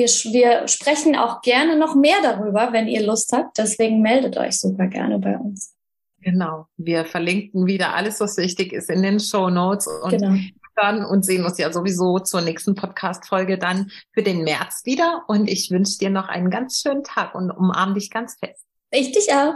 wir, 0.00 0.32
wir 0.32 0.68
sprechen 0.68 1.16
auch 1.16 1.42
gerne 1.42 1.76
noch 1.76 1.94
mehr 1.94 2.16
darüber, 2.22 2.72
wenn 2.72 2.88
ihr 2.88 3.04
Lust 3.04 3.32
habt. 3.32 3.58
Deswegen 3.58 4.00
meldet 4.00 4.36
euch 4.36 4.58
super 4.58 4.86
gerne 4.86 5.18
bei 5.18 5.36
uns. 5.36 5.74
Genau. 6.20 6.66
Wir 6.76 7.04
verlinken 7.04 7.66
wieder 7.66 7.94
alles, 7.94 8.20
was 8.20 8.36
wichtig 8.36 8.72
ist 8.72 8.90
in 8.90 9.02
den 9.02 9.20
Show 9.20 9.50
Notes. 9.50 9.86
Und 9.86 10.10
genau. 10.10 10.34
hören 10.76 11.04
und 11.04 11.24
sehen 11.24 11.44
uns 11.44 11.58
ja 11.58 11.72
sowieso 11.72 12.18
zur 12.18 12.40
nächsten 12.40 12.74
Podcast-Folge 12.74 13.58
dann 13.58 13.90
für 14.12 14.22
den 14.22 14.42
März 14.44 14.82
wieder. 14.84 15.24
Und 15.28 15.48
ich 15.48 15.70
wünsche 15.70 15.98
dir 15.98 16.10
noch 16.10 16.28
einen 16.28 16.50
ganz 16.50 16.80
schönen 16.80 17.04
Tag 17.04 17.34
und 17.34 17.50
umarm 17.50 17.94
dich 17.94 18.10
ganz 18.10 18.36
fest. 18.38 18.64
Ich 18.90 19.12
dich 19.12 19.32
auch. 19.32 19.54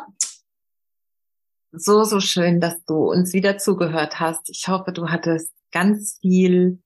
So, 1.72 2.04
so 2.04 2.20
schön, 2.20 2.60
dass 2.60 2.84
du 2.84 3.10
uns 3.10 3.32
wieder 3.32 3.58
zugehört 3.58 4.20
hast. 4.20 4.48
Ich 4.48 4.68
hoffe, 4.68 4.92
du 4.92 5.08
hattest 5.08 5.50
ganz 5.72 6.18
viel 6.20 6.78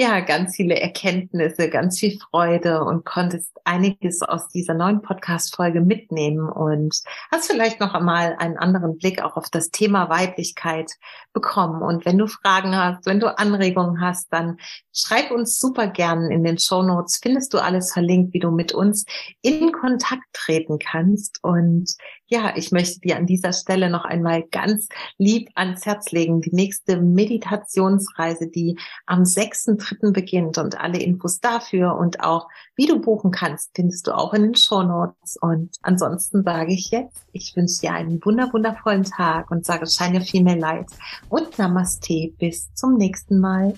ja, 0.00 0.20
ganz 0.20 0.54
viele 0.54 0.80
Erkenntnisse, 0.80 1.68
ganz 1.68 1.98
viel 1.98 2.20
Freude 2.20 2.84
und 2.84 3.04
konntest 3.04 3.50
einiges 3.64 4.22
aus 4.22 4.46
dieser 4.46 4.74
neuen 4.74 5.02
Podcast-Folge 5.02 5.80
mitnehmen 5.80 6.48
und 6.48 7.02
hast 7.32 7.50
vielleicht 7.50 7.80
noch 7.80 7.94
einmal 7.94 8.36
einen 8.38 8.58
anderen 8.58 8.96
Blick 8.96 9.20
auch 9.20 9.36
auf 9.36 9.50
das 9.50 9.70
Thema 9.70 10.08
Weiblichkeit 10.08 10.92
bekommen. 11.32 11.82
Und 11.82 12.06
wenn 12.06 12.16
du 12.16 12.28
Fragen 12.28 12.76
hast, 12.76 13.06
wenn 13.06 13.18
du 13.18 13.36
Anregungen 13.36 14.00
hast, 14.00 14.32
dann 14.32 14.58
schreib 14.94 15.32
uns 15.32 15.58
super 15.58 15.88
gern 15.88 16.30
in 16.30 16.44
den 16.44 16.60
Show 16.60 16.84
Notes. 16.84 17.18
Findest 17.20 17.52
du 17.52 17.58
alles 17.58 17.92
verlinkt, 17.92 18.32
wie 18.34 18.38
du 18.38 18.52
mit 18.52 18.72
uns 18.72 19.04
in 19.42 19.72
Kontakt 19.72 20.22
treten 20.32 20.78
kannst. 20.78 21.40
Und 21.42 21.92
ja, 22.28 22.52
ich 22.56 22.72
möchte 22.72 23.00
dir 23.00 23.16
an 23.16 23.26
dieser 23.26 23.52
Stelle 23.52 23.88
noch 23.90 24.04
einmal 24.04 24.42
ganz 24.42 24.88
lieb 25.16 25.48
ans 25.54 25.86
Herz 25.86 26.12
legen. 26.12 26.42
Die 26.42 26.54
nächste 26.54 27.00
Meditationsreise, 27.00 28.48
die 28.48 28.78
am 29.06 29.22
6.3. 29.22 30.12
beginnt 30.12 30.58
und 30.58 30.78
alle 30.78 30.98
Infos 30.98 31.40
dafür 31.40 31.96
und 31.96 32.20
auch 32.20 32.48
wie 32.76 32.86
du 32.86 33.00
buchen 33.00 33.30
kannst, 33.30 33.70
findest 33.74 34.06
du 34.06 34.12
auch 34.12 34.34
in 34.34 34.42
den 34.42 34.54
Show 34.54 34.82
Notes. 34.82 35.38
Und 35.40 35.76
ansonsten 35.82 36.42
sage 36.44 36.72
ich 36.72 36.90
jetzt, 36.90 37.24
ich 37.32 37.56
wünsche 37.56 37.80
dir 37.80 37.92
einen 37.92 38.22
wunder 38.24 38.52
wundervollen 38.52 39.04
Tag 39.04 39.50
und 39.50 39.64
sage 39.64 39.86
Shine 39.86 40.18
Your 40.18 40.24
Female 40.24 40.58
Light 40.58 40.86
und 41.30 41.58
Namaste. 41.58 42.32
Bis 42.38 42.72
zum 42.74 42.96
nächsten 42.96 43.40
Mal. 43.40 43.74